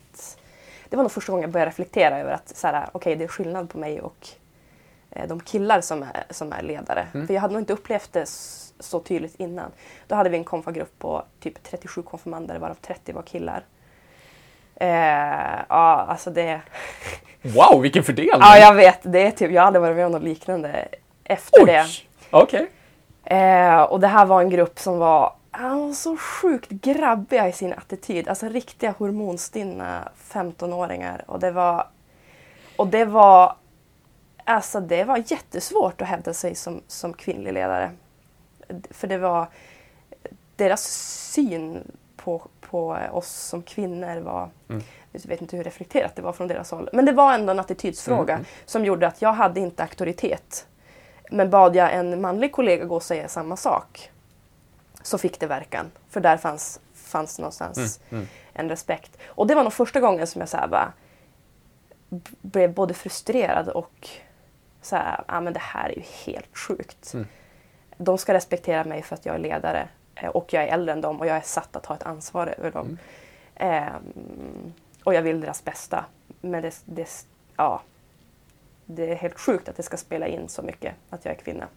Det 0.95 0.97
var 0.97 1.05
nog 1.05 1.13
första 1.13 1.33
gången 1.33 1.43
jag 1.43 1.51
började 1.51 1.71
reflektera 1.71 2.19
över 2.19 2.33
att 2.33 2.49
så 2.57 2.67
här, 2.67 2.89
okay, 2.93 3.15
det 3.15 3.25
är 3.25 3.29
skillnad 3.29 3.71
på 3.71 3.79
mig 3.79 4.01
och 4.01 4.29
eh, 5.11 5.29
de 5.29 5.41
killar 5.41 5.81
som 5.81 6.03
är, 6.03 6.25
som 6.31 6.53
är 6.53 6.63
ledare. 6.63 7.07
Mm. 7.15 7.27
För 7.27 7.35
jag 7.35 7.41
hade 7.41 7.55
nog 7.55 7.63
inte 7.63 7.73
upplevt 7.73 8.13
det 8.13 8.27
så 8.81 9.01
tydligt 9.01 9.35
innan. 9.41 9.71
Då 10.07 10.15
hade 10.15 10.31
vi 10.31 10.37
en 10.37 10.45
konfagrupp 10.45 10.99
på 10.99 11.23
typ 11.41 11.63
37 11.63 12.03
konfirmander 12.03 12.59
varav 12.59 12.75
30 12.75 13.13
var 13.13 13.23
killar. 13.23 13.63
Eh, 14.75 14.89
ja, 15.69 16.07
alltså 16.09 16.31
det... 16.31 16.61
Wow, 17.43 17.83
vilken 17.83 18.05
fördelning! 18.05 18.41
Ja, 18.41 18.59
jag 18.59 18.75
vet. 18.75 18.99
Det 19.03 19.27
är 19.27 19.31
typ, 19.31 19.51
jag 19.51 19.63
har 19.63 19.67
aldrig 19.67 19.83
varit 19.83 19.97
med 19.97 20.07
om 20.07 20.13
något 20.13 20.23
liknande 20.23 20.89
efter 21.25 21.61
Oj. 21.61 21.67
det. 21.67 21.87
Okej. 22.31 22.67
Okay. 23.23 23.39
Eh, 23.39 23.83
och 23.83 24.01
det 24.01 24.07
här 24.07 24.27
var 24.27 24.41
en 24.41 24.51
grupp 24.51 24.79
som 24.79 24.99
var 24.99 25.33
var 25.63 25.93
så 25.93 26.17
sjukt 26.17 26.71
grabbiga 26.71 27.49
i 27.49 27.53
sin 27.53 27.73
attityd. 27.73 28.29
Alltså 28.29 28.49
riktiga 28.49 28.95
hormonstinna 28.99 30.09
15-åringar. 30.33 31.25
Och 31.27 31.41
det 31.41 31.51
var... 31.51 31.89
Och 32.77 32.87
det 32.87 33.05
var... 33.05 33.57
Alltså 34.45 34.81
det 34.81 35.05
var 35.05 35.25
jättesvårt 35.27 36.03
att 36.03 36.09
hävda 36.09 36.35
sig 36.35 36.55
som, 36.55 36.83
som 36.87 37.15
kvinnlig 37.15 37.53
ledare. 37.53 37.91
För 38.91 39.07
det 39.07 39.19
var... 39.19 39.49
Deras 40.57 40.83
syn 41.33 41.93
på, 42.17 42.43
på 42.61 42.99
oss 43.13 43.29
som 43.29 43.63
kvinnor 43.63 44.21
var, 44.21 44.51
mm. 44.69 44.83
jag 45.13 45.29
vet 45.29 45.41
inte 45.41 45.57
hur 45.57 45.65
reflekterat 45.65 46.17
det 46.17 46.23
var 46.23 46.33
från 46.33 46.49
deras 46.49 46.71
håll, 46.71 46.89
men 46.93 47.05
det 47.05 47.13
var 47.13 47.35
ändå 47.35 47.51
en 47.51 47.61
attitydsfråga 47.61 48.35
mm. 48.35 48.47
som 48.65 48.85
gjorde 48.85 49.07
att 49.07 49.23
jag 49.23 49.33
hade 49.33 49.61
inte 49.61 49.83
auktoritet. 49.83 50.67
Men 51.31 51.51
bad 51.51 51.77
jag 51.77 51.95
en 51.95 52.21
manlig 52.21 52.53
kollega 52.53 52.85
gå 52.85 52.95
och 52.95 53.03
säga 53.03 53.29
samma 53.29 53.57
sak 53.57 54.11
så 55.05 55.19
fick 55.19 55.41
det 55.41 55.47
verkan. 55.47 55.91
För 56.09 56.21
där 56.21 56.37
fanns 56.37 56.81
fanns 56.95 57.39
någonstans 57.39 58.01
Mm, 58.11 58.23
mm. 58.23 58.29
en 58.53 58.69
respekt. 58.69 59.19
Och 59.27 59.47
det 59.47 59.55
var 59.55 59.63
nog 59.63 59.73
första 59.73 60.01
gången 60.01 60.27
som 60.27 60.41
jag 60.41 60.49
så 60.49 60.57
här 60.57 60.69
bara 60.69 60.93
blev 62.41 62.75
både 62.75 62.95
frustrerad 62.95 63.69
och 63.69 64.09
så 64.83 64.97
här, 64.97 65.25
ja 65.29 65.41
men 65.41 65.53
det 65.53 65.61
här 65.61 65.89
är 65.89 65.97
ju 65.97 66.03
helt 66.25 66.57
sjukt. 66.57 67.15
Mm. 67.15 67.27
De 67.97 68.19
ska 68.19 68.35
respektera 68.35 68.85
mig 68.85 69.03
för 69.03 69.15
att 69.15 69.27
jag 69.27 69.35
är 69.35 69.39
ledare 69.39 69.89
eh, 70.15 70.29
och 70.29 70.53
jag 70.53 70.63
är 70.63 70.69
äldre 70.69 70.93
än 70.93 71.01
dem 71.01 71.21
och 71.21 71.27
jag 71.27 71.37
är 71.37 71.41
satt 71.41 71.77
att 71.77 71.83
ta 71.83 71.95
ett 71.95 72.03
ansvar 72.03 72.55
över 72.59 72.71
dem. 72.71 72.99
Ehm, 73.55 74.73
och 75.05 75.15
jag 75.15 75.23
vill 75.23 75.41
deras 75.41 75.65
bästa. 75.65 76.05
Men 76.41 76.63
det, 76.63 76.83
det, 76.85 77.27
ja, 77.57 77.83
det 78.87 79.11
är 79.11 79.15
helt 79.15 79.41
sjukt 79.41 79.69
att 79.69 79.77
det 79.77 79.83
ska 79.83 79.97
spela 79.97 80.27
in 80.27 80.49
så 80.49 80.63
mycket 80.63 80.95
att 81.11 81.25
jag 81.25 81.35
är 81.35 81.39
kvinna. 81.39 81.69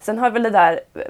Sen 0.00 0.18
har 0.18 0.30
väl 0.30 0.42
det 0.42 0.50
där 0.50 0.80
eh, 0.94 1.02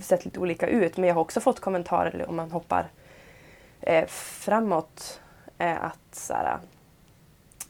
sett 0.00 0.24
lite 0.24 0.40
olika 0.40 0.66
ut 0.66 0.96
men 0.96 1.08
jag 1.08 1.14
har 1.14 1.20
också 1.22 1.40
fått 1.40 1.60
kommentarer 1.60 2.28
om 2.28 2.36
man 2.36 2.50
hoppar 2.50 2.88
eh, 3.80 4.06
framåt 4.08 5.20
eh, 5.58 5.84
att 5.84 5.98
så 6.14 6.34
här, 6.34 6.58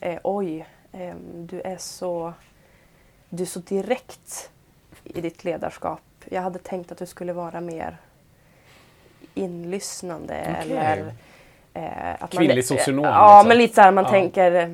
eh, 0.01 0.19
oj, 0.25 0.67
eh, 0.93 1.15
du 1.35 1.61
är 1.61 1.77
så 1.77 2.33
du 3.29 3.43
är 3.43 3.47
så 3.47 3.59
direkt 3.59 4.51
i 5.05 5.21
ditt 5.21 5.45
ledarskap. 5.45 6.01
Jag 6.25 6.43
hade 6.43 6.59
tänkt 6.59 6.93
att 6.93 6.99
du 6.99 7.07
skulle 7.07 7.33
vara 7.33 7.61
mer 7.61 7.97
inlyssnande 9.35 10.57
Okej. 10.61 10.77
eller 10.77 11.13
eh, 11.75 12.23
att 12.23 12.31
Kvinnlig 12.31 12.57
man, 12.57 12.63
socionom, 12.63 13.05
Ja, 13.05 13.37
liksom. 13.37 13.49
men 13.49 13.59
lite 13.59 13.75
så 13.75 13.81
här 13.81 13.93
man 13.93 14.05
Ja. 14.05 14.11
tänker 14.11 14.53
eh, 14.53 14.71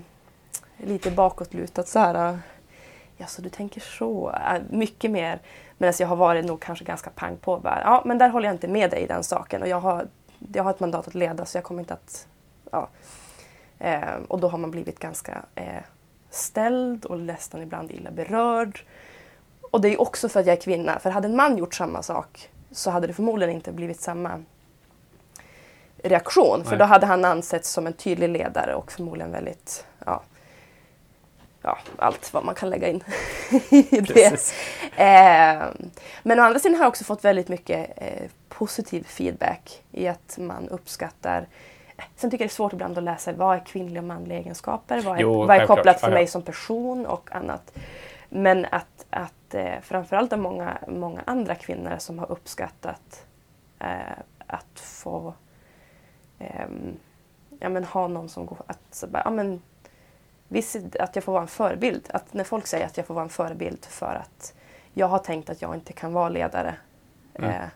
lite 0.76 1.10
bakåtlutat 1.10 1.88
så 1.88 1.98
här. 1.98 2.38
Ja, 3.20 3.26
så 3.26 3.42
du 3.42 3.48
tänker 3.48 3.80
så. 3.80 4.30
Eh, 4.30 4.62
Mycket 4.70 5.10
mer. 5.10 5.40
Medan 5.78 5.94
jag 5.98 6.08
har 6.08 6.16
varit 6.16 6.44
nog 6.44 6.60
kanske 6.60 6.84
ganska 6.84 7.10
pang 7.10 7.36
på. 7.36 7.56
Bara, 7.58 7.80
ja, 7.84 8.02
men 8.04 8.18
där 8.18 8.28
håller 8.28 8.48
jag 8.48 8.54
inte 8.54 8.68
med 8.68 8.90
dig 8.90 9.02
i 9.02 9.06
den 9.06 9.24
saken. 9.24 9.62
Och 9.62 9.68
jag 9.68 9.80
har, 9.80 10.08
jag 10.52 10.64
har 10.64 10.70
ett 10.70 10.80
mandat 10.80 11.08
att 11.08 11.14
leda 11.14 11.44
så 11.44 11.56
jag 11.56 11.64
kommer 11.64 11.80
inte 11.80 11.94
att... 11.94 12.26
Ja. 12.70 12.88
Eh, 13.78 14.14
och 14.28 14.40
då 14.40 14.48
har 14.48 14.58
man 14.58 14.70
blivit 14.70 14.98
ganska 14.98 15.42
eh, 15.54 15.82
ställd 16.30 17.04
och 17.04 17.20
nästan 17.20 17.62
ibland 17.62 17.90
illa 17.90 18.10
berörd. 18.10 18.84
Och 19.70 19.80
det 19.80 19.88
är 19.88 20.00
också 20.00 20.28
för 20.28 20.40
att 20.40 20.46
jag 20.46 20.56
är 20.56 20.60
kvinna. 20.60 20.98
För 20.98 21.10
hade 21.10 21.28
en 21.28 21.36
man 21.36 21.58
gjort 21.58 21.74
samma 21.74 22.02
sak 22.02 22.50
så 22.70 22.90
hade 22.90 23.06
det 23.06 23.12
förmodligen 23.12 23.54
inte 23.54 23.72
blivit 23.72 24.00
samma 24.00 24.42
reaktion. 26.02 26.64
För 26.64 26.70
Nej. 26.70 26.78
då 26.78 26.84
hade 26.84 27.06
han 27.06 27.24
ansetts 27.24 27.70
som 27.70 27.86
en 27.86 27.92
tydlig 27.92 28.28
ledare 28.28 28.74
och 28.74 28.92
förmodligen 28.92 29.32
väldigt, 29.32 29.86
ja, 30.06 30.22
ja 31.68 31.78
allt 31.98 32.32
vad 32.32 32.44
man 32.44 32.54
kan 32.54 32.70
lägga 32.70 32.88
in 32.88 33.04
i 33.70 34.00
det. 34.00 34.52
Eh, 34.96 35.62
men 36.22 36.40
å 36.40 36.42
andra 36.42 36.58
sidan 36.58 36.74
har 36.76 36.84
jag 36.84 36.88
också 36.88 37.04
fått 37.04 37.24
väldigt 37.24 37.48
mycket 37.48 37.90
eh, 37.96 38.30
positiv 38.48 39.04
feedback 39.04 39.82
i 39.92 40.08
att 40.08 40.38
man 40.38 40.68
uppskattar 40.68 41.46
Sen 42.16 42.30
tycker 42.30 42.44
jag 42.44 42.48
det 42.48 42.52
är 42.52 42.54
svårt 42.54 42.72
ibland 42.72 42.98
att 42.98 43.04
läsa 43.04 43.32
vad 43.32 43.56
är 43.56 43.60
kvinnliga 43.60 44.00
och 44.00 44.06
manliga 44.06 44.38
egenskaper? 44.38 45.00
Vad 45.00 45.16
är, 45.16 45.22
Jo, 45.22 45.46
vad 45.46 45.56
är 45.56 45.66
kopplat 45.66 46.00
för 46.00 46.10
mig 46.10 46.26
som 46.26 46.42
person 46.42 47.06
och 47.06 47.28
annat. 47.32 47.78
Men 48.28 48.66
att, 48.70 49.06
att 49.10 49.54
eh, 49.54 49.80
framförallt 49.82 50.32
av 50.32 50.38
många, 50.38 50.78
många 50.88 51.22
andra 51.26 51.54
kvinnor 51.54 51.96
som 51.98 52.18
har 52.18 52.32
uppskattat 52.32 53.26
eh, 53.78 54.18
att 54.46 54.80
få 54.80 55.34
ehm, 56.38 56.96
ja, 57.60 57.68
men 57.68 57.84
ha 57.84 58.08
någon 58.08 58.28
som 58.28 58.46
går... 58.46 58.58
Att, 58.66 58.80
så 58.90 59.06
bara, 59.06 59.22
ja, 59.24 59.30
men, 59.30 59.62
visst, 60.48 60.76
att 60.98 61.16
jag 61.16 61.24
får 61.24 61.32
vara 61.32 61.42
en 61.42 61.48
förebild. 61.48 62.08
Att 62.10 62.34
när 62.34 62.44
folk 62.44 62.66
säger 62.66 62.86
att 62.86 62.96
jag 62.96 63.06
får 63.06 63.14
vara 63.14 63.24
en 63.24 63.30
förebild 63.30 63.84
för 63.84 64.14
att 64.14 64.54
jag 64.94 65.08
har 65.08 65.18
tänkt 65.18 65.50
att 65.50 65.62
jag 65.62 65.74
inte 65.74 65.92
kan 65.92 66.12
vara 66.12 66.28
ledare. 66.28 66.74
Mm. 67.34 67.50
Eh, 67.50 67.68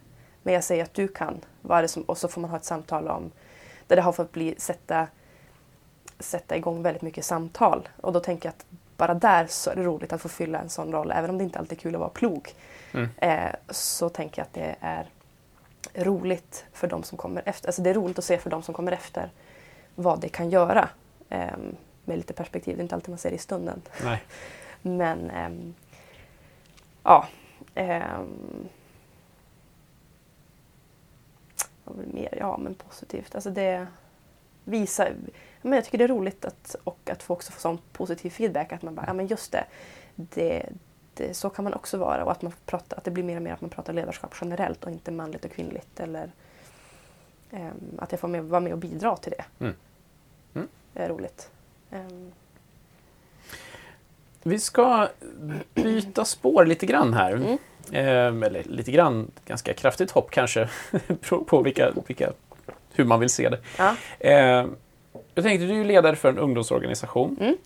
men 0.42 0.54
jag 0.54 0.64
säger 0.64 0.84
att 0.84 0.94
du 0.94 1.08
kan. 1.08 1.40
Vad 1.60 1.90
som, 1.90 2.02
och 2.02 2.18
så 2.18 2.28
får 2.28 2.40
man 2.40 2.50
ha 2.50 2.56
ett 2.56 2.64
samtal 2.64 3.08
om 3.08 3.30
där 3.86 3.96
det 3.96 4.02
har 4.02 4.12
fått 4.12 4.32
bli, 4.32 4.54
sätta, 4.58 5.06
sätta 6.18 6.56
igång 6.56 6.82
väldigt 6.82 7.02
mycket 7.02 7.24
samtal. 7.24 7.88
Och 8.00 8.12
då 8.12 8.20
tänker 8.20 8.48
jag 8.48 8.52
att 8.52 8.66
bara 8.96 9.14
där 9.14 9.46
så 9.46 9.70
är 9.70 9.76
det 9.76 9.82
roligt 9.82 10.12
att 10.12 10.22
få 10.22 10.28
fylla 10.28 10.58
en 10.58 10.68
sån 10.68 10.92
roll. 10.92 11.10
Även 11.10 11.30
om 11.30 11.38
det 11.38 11.44
inte 11.44 11.58
alltid 11.58 11.78
är 11.78 11.82
kul 11.82 11.94
att 11.94 12.00
vara 12.00 12.10
plog. 12.10 12.54
Mm. 12.92 13.08
Eh, 13.16 13.52
så 13.70 14.08
tänker 14.08 14.40
jag 14.40 14.46
att 14.46 14.54
det 14.54 14.76
är 14.80 15.06
roligt 15.94 16.64
för 16.72 16.86
de 16.88 17.02
som 17.02 17.18
kommer 17.18 17.42
efter. 17.46 17.68
Alltså 17.68 17.82
det 17.82 17.90
är 17.90 17.94
roligt 17.94 18.18
att 18.18 18.24
se 18.24 18.38
för 18.38 18.50
de 18.50 18.62
som 18.62 18.74
kommer 18.74 18.92
efter 18.92 19.30
vad 19.94 20.20
det 20.20 20.28
kan 20.28 20.50
göra. 20.50 20.88
Eh, 21.28 21.56
med 22.04 22.16
lite 22.16 22.32
perspektiv. 22.32 22.76
Det 22.76 22.80
är 22.80 22.82
inte 22.82 22.94
alltid 22.94 23.08
man 23.08 23.18
ser 23.18 23.30
det 23.30 23.36
i 23.36 23.38
stunden. 23.38 23.82
Nej. 24.04 24.22
Men 24.82 25.30
ehm, 25.30 25.74
ja. 27.02 27.28
ehm, 27.74 28.68
vad 31.84 31.96
var 31.96 32.04
det 32.04 32.12
mer? 32.12 32.34
Ja, 32.38 32.56
men 32.58 32.74
positivt. 32.74 33.34
Alltså 33.34 33.50
det 33.50 33.86
visar... 34.64 35.14
Men 35.62 35.72
jag 35.72 35.84
tycker 35.84 35.98
det 35.98 36.04
är 36.04 36.08
roligt 36.08 36.44
att, 36.44 36.76
och 36.84 37.10
att 37.10 37.22
få 37.22 37.34
också 37.34 37.52
få 37.52 37.60
sån 37.60 37.78
positiv 37.92 38.30
feedback. 38.30 38.72
Att 38.72 38.82
man 38.82 38.94
bara, 38.94 39.06
ja 39.06 39.12
men 39.12 39.26
just 39.26 39.52
det. 39.52 39.64
det, 40.14 40.68
det 41.14 41.34
så 41.34 41.50
kan 41.50 41.64
man 41.64 41.74
också 41.74 41.98
vara. 41.98 42.24
Och 42.24 42.32
att, 42.32 42.42
man 42.42 42.52
pratar, 42.66 42.96
att 42.96 43.04
det 43.04 43.10
blir 43.10 43.24
mer 43.24 43.36
och 43.36 43.42
mer 43.42 43.52
att 43.52 43.60
man 43.60 43.70
pratar 43.70 43.92
ledarskap 43.92 44.34
generellt 44.40 44.84
och 44.84 44.90
inte 44.90 45.10
manligt 45.10 45.44
och 45.44 45.50
kvinnligt. 45.50 46.00
Eller 46.00 46.32
ehm, 47.50 47.98
att 47.98 48.12
jag 48.12 48.20
får 48.20 48.28
med, 48.28 48.44
vara 48.44 48.60
med 48.60 48.72
och 48.72 48.78
bidra 48.78 49.16
till 49.16 49.32
det. 49.32 49.44
Mm. 49.64 49.74
Mm. 50.54 50.68
Det 50.92 51.02
är 51.02 51.08
roligt. 51.08 51.50
Ehm, 51.92 52.32
Vi 54.42 54.58
ska 54.58 55.08
byta 55.74 56.24
spår 56.24 56.66
lite 56.66 56.86
grann 56.86 57.14
här. 57.14 57.32
Mm. 57.32 57.58
Eh, 57.92 58.46
eller 58.46 58.62
lite 58.64 58.90
grann, 58.92 59.30
ganska 59.46 59.74
kraftigt 59.74 60.10
hopp 60.10 60.30
kanske. 60.30 60.68
Beror 61.06 61.44
på 61.44 61.62
vilka, 61.62 61.90
vilka, 62.06 62.32
hur 62.94 63.04
man 63.04 63.20
vill 63.20 63.30
se 63.30 63.48
det. 63.48 63.58
ja. 63.78 63.94
Eh, 64.20 64.66
jag 65.34 65.44
tänkte, 65.44 65.66
du 65.66 65.80
är 65.80 65.84
ledare 65.84 66.16
för 66.16 66.28
en 66.28 66.38
ungdomsorganisation. 66.38 67.36
Mm. 67.40 67.56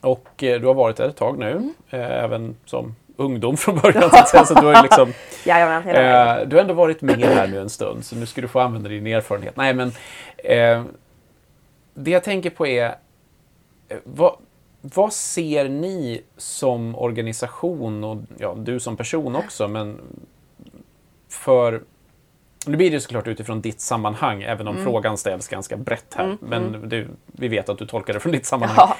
Och 0.00 0.42
eh, 0.42 0.60
du 0.60 0.66
har 0.66 0.74
varit 0.74 0.96
där 0.96 1.08
ett 1.08 1.16
tag 1.16 1.38
nu, 1.38 1.72
eh, 1.90 2.24
även 2.24 2.56
som 2.64 2.94
ungdom 3.16 3.56
från 3.56 3.78
början. 3.78 4.10
Så, 4.10 4.16
att 4.16 4.28
säga, 4.28 4.44
så 4.44 4.54
du, 4.54 4.66
har 4.66 4.82
liksom, 4.82 5.12
Jajamän, 5.44 5.88
eh, 5.88 6.46
du 6.48 6.56
har 6.56 6.60
ändå 6.62 6.74
varit 6.74 7.02
med 7.02 7.20
här 7.20 7.46
nu 7.46 7.60
en 7.60 7.70
stund, 7.70 8.04
så 8.04 8.16
nu 8.16 8.26
ska 8.26 8.40
du 8.40 8.48
få 8.48 8.60
använda 8.60 8.88
din 8.88 9.06
erfarenhet. 9.06 9.56
Nej, 9.56 9.74
men 9.74 9.88
eh, 10.44 10.84
det 11.94 12.10
jag 12.10 12.24
tänker 12.24 12.50
på 12.50 12.66
är, 12.66 12.94
vad, 14.04 14.36
vad 14.80 15.12
ser 15.12 15.68
ni 15.68 16.22
som 16.36 16.96
organisation 16.96 18.04
och 18.04 18.18
ja, 18.38 18.54
du 18.58 18.80
som 18.80 18.96
person 18.96 19.36
också, 19.36 19.68
men 19.68 20.00
för 21.28 21.82
nu 22.66 22.76
blir 22.76 22.90
det 22.90 23.00
såklart 23.00 23.26
utifrån 23.26 23.60
ditt 23.60 23.80
sammanhang, 23.80 24.42
även 24.42 24.68
om 24.68 24.76
frågan 24.84 25.18
ställs 25.18 25.48
ganska 25.48 25.76
brett 25.76 26.14
här. 26.14 26.24
Mm, 26.24 26.38
Men 26.40 26.88
du, 26.88 27.08
vi 27.26 27.48
vet 27.48 27.68
att 27.68 27.78
du 27.78 27.86
tolkar 27.86 28.12
det 28.14 28.20
från 28.20 28.32
ditt 28.32 28.46
sammanhang. 28.46 28.76
Ja. 28.78 28.96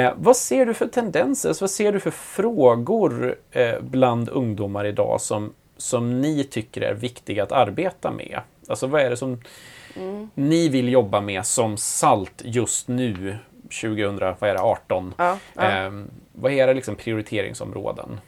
Eh, 0.00 0.12
vad 0.16 0.36
ser 0.36 0.66
du 0.66 0.74
för 0.74 0.86
tendenser, 0.86 1.56
vad 1.60 1.70
ser 1.70 1.92
du 1.92 2.00
för 2.00 2.10
frågor 2.10 3.36
eh, 3.50 3.80
bland 3.80 4.28
ungdomar 4.28 4.84
idag 4.84 5.20
som, 5.20 5.52
som 5.76 6.20
ni 6.20 6.44
tycker 6.44 6.80
är 6.80 6.94
viktiga 6.94 7.42
att 7.42 7.52
arbeta 7.52 8.10
med? 8.10 8.40
Alltså 8.68 8.86
vad 8.86 9.00
är 9.00 9.10
det 9.10 9.16
som 9.16 9.40
Mm. 9.96 10.30
ni 10.34 10.68
vill 10.68 10.88
jobba 10.88 11.20
med 11.20 11.46
som 11.46 11.76
SALT 11.76 12.42
just 12.44 12.88
nu, 12.88 13.36
2018? 13.80 15.14
Ja, 15.18 15.38
ja. 15.54 15.86
Eh, 15.86 15.92
vad 16.32 16.52
är 16.52 16.56
era 16.56 16.72
liksom, 16.72 16.96
prioriteringsområden? 16.96 18.20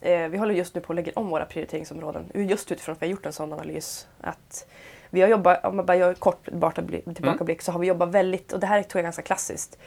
Eh, 0.00 0.28
vi 0.28 0.38
håller 0.38 0.54
just 0.54 0.74
nu 0.74 0.80
på 0.80 0.92
att 0.92 0.96
lägga 0.96 1.12
om 1.14 1.28
våra 1.28 1.44
prioriteringsområden. 1.44 2.30
Just 2.34 2.72
utifrån 2.72 2.92
att 2.92 3.02
vi 3.02 3.06
har 3.06 3.10
gjort 3.10 3.26
en 3.26 3.32
sån 3.32 3.52
analys. 3.52 4.08
Att 4.20 4.66
vi 5.10 5.20
har 5.20 5.28
jobbat, 5.28 5.64
om 5.64 5.76
man 5.76 5.86
bara 5.86 5.96
gör 5.96 6.14
kort 6.14 6.44
tillbakablick, 6.44 7.04
tillbakablick 7.04 7.62
så 7.62 7.72
har 7.72 7.78
vi 7.78 7.86
jobbat 7.86 8.08
väldigt, 8.08 8.52
och 8.52 8.60
det 8.60 8.66
här 8.66 8.82
tror 8.82 8.98
jag 8.98 9.02
är 9.02 9.06
ganska 9.06 9.22
klassiskt, 9.22 9.78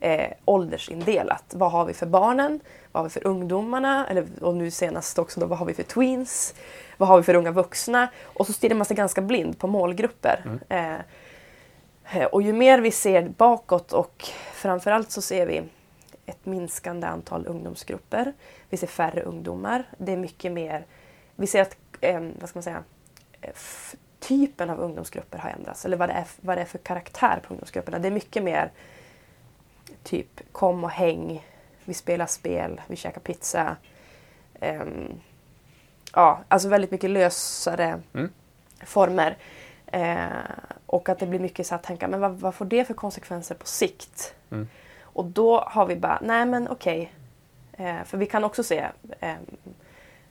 eh, 0.00 0.30
åldersindelat. 0.44 1.54
Vad 1.56 1.72
har 1.72 1.84
vi 1.84 1.94
för 1.94 2.06
barnen? 2.06 2.60
Vad 2.92 3.02
har 3.02 3.08
vi 3.08 3.12
för 3.12 3.26
ungdomarna? 3.26 4.06
Eller, 4.06 4.26
och 4.40 4.54
nu 4.54 4.70
senast 4.70 5.18
också 5.18 5.40
då, 5.40 5.46
vad 5.46 5.58
har 5.58 5.66
vi 5.66 5.74
för 5.74 5.82
tweens? 5.82 6.54
Vad 6.96 7.08
har 7.08 7.16
vi 7.16 7.22
för 7.22 7.34
unga 7.34 7.50
vuxna? 7.50 8.08
Och 8.22 8.46
så 8.46 8.52
stirrar 8.52 8.74
man 8.74 8.84
sig 8.84 8.96
ganska 8.96 9.20
blind 9.20 9.58
på 9.58 9.66
målgrupper. 9.66 10.60
Eh, 10.68 10.94
eh, 10.94 11.00
och 12.30 12.42
ju 12.42 12.52
mer 12.52 12.78
vi 12.78 12.90
ser 12.90 13.28
bakåt 13.28 13.92
och 13.92 14.24
framförallt 14.52 15.10
så 15.10 15.22
ser 15.22 15.46
vi 15.46 15.62
ett 16.26 16.46
minskande 16.46 17.06
antal 17.06 17.46
ungdomsgrupper. 17.46 18.32
Vi 18.70 18.76
ser 18.76 18.86
färre 18.86 19.22
ungdomar. 19.22 19.84
Det 19.98 20.12
är 20.12 20.16
mycket 20.16 20.52
mer... 20.52 20.86
Vi 21.36 21.46
ser 21.46 21.62
att 21.62 21.76
eh, 22.00 22.20
vad 22.40 22.48
ska 22.48 22.56
man 22.56 22.62
säga, 22.62 22.84
eh, 23.40 23.50
typen 24.18 24.70
av 24.70 24.80
ungdomsgrupper 24.80 25.38
har 25.38 25.50
ändrats. 25.50 25.84
Eller 25.84 25.96
vad 25.96 26.08
det, 26.08 26.12
är, 26.12 26.26
vad 26.40 26.56
det 26.58 26.60
är 26.60 26.64
för 26.66 26.78
karaktär 26.78 27.40
på 27.46 27.54
ungdomsgrupperna. 27.54 27.98
Det 27.98 28.08
är 28.08 28.12
mycket 28.12 28.42
mer 28.42 28.70
typ 30.02 30.52
kom 30.52 30.84
och 30.84 30.90
häng, 30.90 31.46
vi 31.84 31.94
spelar 31.94 32.26
spel, 32.26 32.80
vi 32.86 32.96
käkar 32.96 33.20
pizza. 33.20 33.76
Ehm, 34.60 35.20
ja, 36.14 36.40
alltså 36.48 36.68
väldigt 36.68 36.90
mycket 36.90 37.10
lösare 37.10 38.00
Mm. 38.14 38.30
former. 38.84 39.36
Eh, 39.86 40.26
och 40.86 41.08
att 41.08 41.18
det 41.18 41.26
blir 41.26 41.40
mycket 41.40 41.66
så 41.66 41.74
att 41.74 41.82
tänka, 41.82 42.08
men 42.08 42.20
vad, 42.20 42.32
vad 42.32 42.54
får 42.54 42.64
det 42.64 42.84
för 42.84 42.94
konsekvenser 42.94 43.54
på 43.54 43.66
sikt? 43.66 44.34
Mm. 44.50 44.68
Och 45.02 45.24
då 45.24 45.60
har 45.60 45.86
vi 45.86 45.96
bara, 45.96 46.18
nej 46.22 46.46
men 46.46 46.68
okej. 46.68 47.12
Eh, 47.72 48.04
för 48.04 48.18
vi 48.18 48.26
kan 48.26 48.44
också 48.44 48.62
se, 48.62 48.86
eh, 49.20 49.34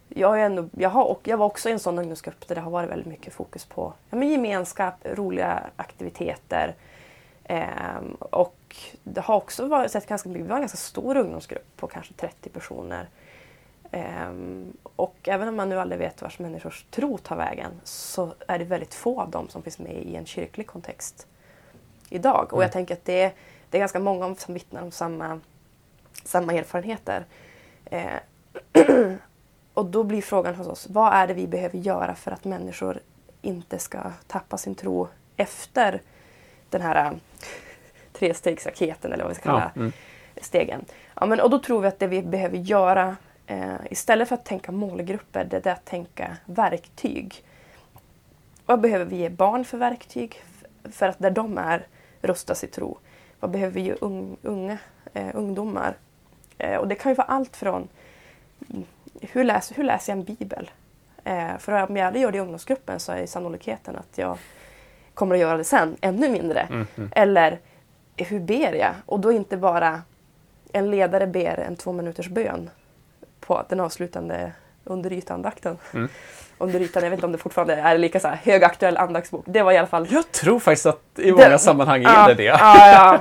jag, 0.10 0.42
är 0.42 0.46
ändå, 0.46 0.70
jag, 0.72 0.90
har, 0.90 1.04
och 1.04 1.22
jag 1.24 1.38
var 1.38 1.46
också 1.46 1.70
i 1.70 1.72
en 1.72 1.80
sån 1.80 2.00
ungdomsgrupp 2.00 2.48
där 2.48 2.56
det 2.56 2.62
har 2.62 2.72
varit 2.72 2.90
väldigt 2.90 3.08
mycket 3.08 3.34
fokus 3.34 3.66
på 3.66 3.94
ja, 4.10 4.18
men 4.18 4.30
gemenskap, 4.30 4.94
roliga 5.04 5.64
aktiviteter. 5.76 6.76
Ehm, 7.44 8.16
och 8.20 8.76
det 9.04 9.22
har 9.22 9.36
också 9.36 9.68
varit, 9.68 9.92
sett 9.92 10.08
ganska 10.08 10.30
mycket, 10.30 10.46
vi 10.46 10.50
var 10.50 10.56
en 10.56 10.62
ganska 10.62 10.78
stor 10.78 11.18
ungdomsgrupp 11.18 11.78
på 11.78 11.88
kanske 11.88 12.14
30 12.14 12.50
personer. 12.50 13.08
Ehm, 13.92 14.74
och 14.96 15.16
även 15.24 15.48
om 15.48 15.56
man 15.56 15.70
nu 15.70 15.80
aldrig 15.80 16.00
vet 16.00 16.22
vars 16.22 16.40
människors 16.40 16.86
tro 16.92 17.18
tar 17.18 17.36
vägen 17.36 17.72
så 17.84 18.34
är 18.48 18.60
det 18.60 18.66
väldigt 18.66 18.94
få 18.94 19.22
av 19.22 19.30
dem 19.30 19.50
som 19.50 19.64
finns 19.64 19.80
med 19.80 19.94
i 19.94 20.16
en 20.16 20.26
kyrklig 20.26 20.68
kontext 20.68 21.28
idag. 22.10 22.54
Och 22.54 22.64
jag 22.64 22.72
tänker 22.72 22.94
att 22.94 23.06
det, 23.06 23.34
det 23.70 23.78
är 23.78 23.80
ganska 23.80 24.00
många 24.00 24.36
som 24.36 24.54
vittnar 24.54 24.82
om 24.82 24.92
samma, 24.92 25.40
samma 26.24 26.54
erfarenheter. 26.54 27.26
Eh, 27.86 28.14
och 29.74 29.86
då 29.86 30.04
blir 30.04 30.22
frågan 30.22 30.56
hos 30.56 30.68
oss, 30.68 30.88
vad 30.90 31.14
är 31.14 31.28
det 31.28 31.34
vi 31.34 31.48
behöver 31.48 31.78
göra 31.78 32.16
för 32.16 32.32
att 32.32 32.44
människor 32.44 33.00
inte 33.42 33.80
ska 33.80 34.00
tappa 34.28 34.58
sin 34.58 34.76
tro 34.76 35.08
efter 35.38 36.02
den 36.70 36.82
här 36.82 37.06
äh, 37.06 37.12
trestegsraketen 38.14 39.14
eller 39.14 39.24
vad 39.24 39.32
vi 39.32 39.36
ska 39.36 39.44
kalla 39.44 39.72
Ja, 39.76 39.80
mm. 39.80 39.92
stegen. 40.42 40.86
Ja, 41.16 41.26
men, 41.26 41.40
och 41.40 41.50
då 41.50 41.60
tror 41.60 41.82
vi 41.82 41.88
att 41.88 42.00
det 42.00 42.08
vi 42.08 42.22
behöver 42.22 42.58
göra 42.58 43.16
eh, 43.48 43.76
istället 43.90 44.28
för 44.30 44.36
att 44.36 44.46
tänka 44.46 44.72
målgrupper, 44.72 45.46
det 45.46 45.66
är 45.66 45.72
att 45.72 45.86
tänka 45.86 46.38
verktyg. 46.46 47.44
Vad 48.66 48.82
behöver 48.82 49.06
vi 49.06 49.16
ge 49.16 49.30
barn 49.30 49.66
för 49.66 49.78
verktyg 49.78 50.42
för 50.84 51.10
att 51.10 51.20
där 51.20 51.32
de 51.32 51.58
är 51.58 51.88
rusta 52.22 52.56
sig 52.56 52.70
tro? 52.70 52.98
Vad 53.40 53.52
behöver 53.52 53.74
vi 53.74 53.82
ge 53.82 53.94
ung, 53.94 54.38
unga, 54.42 54.78
eh, 55.14 55.30
ungdomar? 55.34 55.96
Eh, 56.58 56.76
och 56.76 56.88
det 56.88 56.96
kan 56.96 57.12
ju 57.12 57.16
vara 57.16 57.28
allt 57.28 57.56
från 57.56 57.88
mm, 58.70 58.84
hur, 59.22 59.44
läs, 59.44 59.72
hur 59.76 59.84
läser 59.84 60.14
jag 60.14 60.20
en 60.20 60.36
bibel? 60.36 60.72
Eh, 61.24 61.58
för 61.58 61.72
om 61.90 61.98
jag 61.98 62.08
aldrig 62.08 62.24
gör 62.24 62.32
det 62.32 62.38
i 62.38 62.42
ungdomsgruppen 62.42 63.00
så 63.00 63.12
är 63.12 63.26
sannolikheten 63.26 63.96
att 63.96 64.18
jag 64.18 64.38
kommer 65.14 65.36
att 65.36 65.42
göra 65.42 65.58
det 65.58 65.64
sen 65.64 65.98
ännu 66.02 66.30
mindre. 66.30 66.60
Mm, 66.62 66.88
mm. 66.96 67.10
Eller 67.16 67.60
hur 68.16 68.40
ber 68.40 68.74
jag? 68.74 68.94
Och 69.06 69.20
då 69.20 69.32
inte 69.32 69.58
bara 69.58 70.02
en 70.72 70.92
ledare 70.92 71.28
ber 71.28 71.60
en 71.60 71.76
två 71.76 71.92
minuters 71.92 72.30
bön 72.30 72.70
på 73.48 73.64
den 73.70 73.80
avslutande 73.80 74.52
underytandakten. 74.84 75.78
Mm. 75.94 76.10
Underytan, 76.58 77.04
jag 77.04 77.10
vet 77.10 77.18
inte 77.18 77.26
om 77.26 77.32
det 77.32 77.38
fortfarande 77.38 77.76
är 77.76 77.98
lika 77.98 78.20
så 78.20 78.28
här 78.28 78.36
högaktuell 78.44 78.98
andaktsbok. 78.98 79.44
Det 79.48 79.64
var 79.64 79.72
i 79.72 79.78
alla 79.78 79.88
fall... 79.88 80.08
Jag 80.12 80.32
tror 80.32 80.60
faktiskt 80.60 80.86
att 80.86 81.02
i 81.20 81.32
många 81.32 81.50
Det- 81.50 81.60
sammanhang 81.60 82.04
är 82.04 82.10
Ja, 82.10 82.28
det 82.28 82.34
det. 82.34 82.44
Ja, 82.44 82.58
ja. 82.94 83.20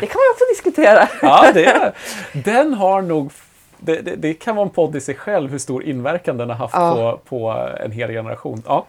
Det 0.00 0.06
kan 0.06 0.18
man 0.18 0.30
också 0.32 0.44
diskutera. 0.50 1.08
Ja, 1.22 1.44
det 1.54 1.66
är, 1.66 1.92
den 2.32 2.74
har 2.74 3.02
nog... 3.02 3.32
Det, 3.78 4.00
det, 4.00 4.16
det 4.16 4.34
kan 4.34 4.56
vara 4.56 4.66
en 4.66 4.70
podd 4.72 4.96
i 4.96 5.00
sig 5.00 5.14
själv 5.14 5.50
hur 5.50 5.58
stor 5.58 5.82
inverkan 5.84 6.36
den 6.36 6.48
har 6.50 6.56
haft 6.56 6.74
Ja. 6.74 7.18
på, 7.28 7.38
på 7.38 7.68
en 7.80 7.92
hel 7.92 8.10
generation. 8.10 8.62
Ja, 8.66 8.86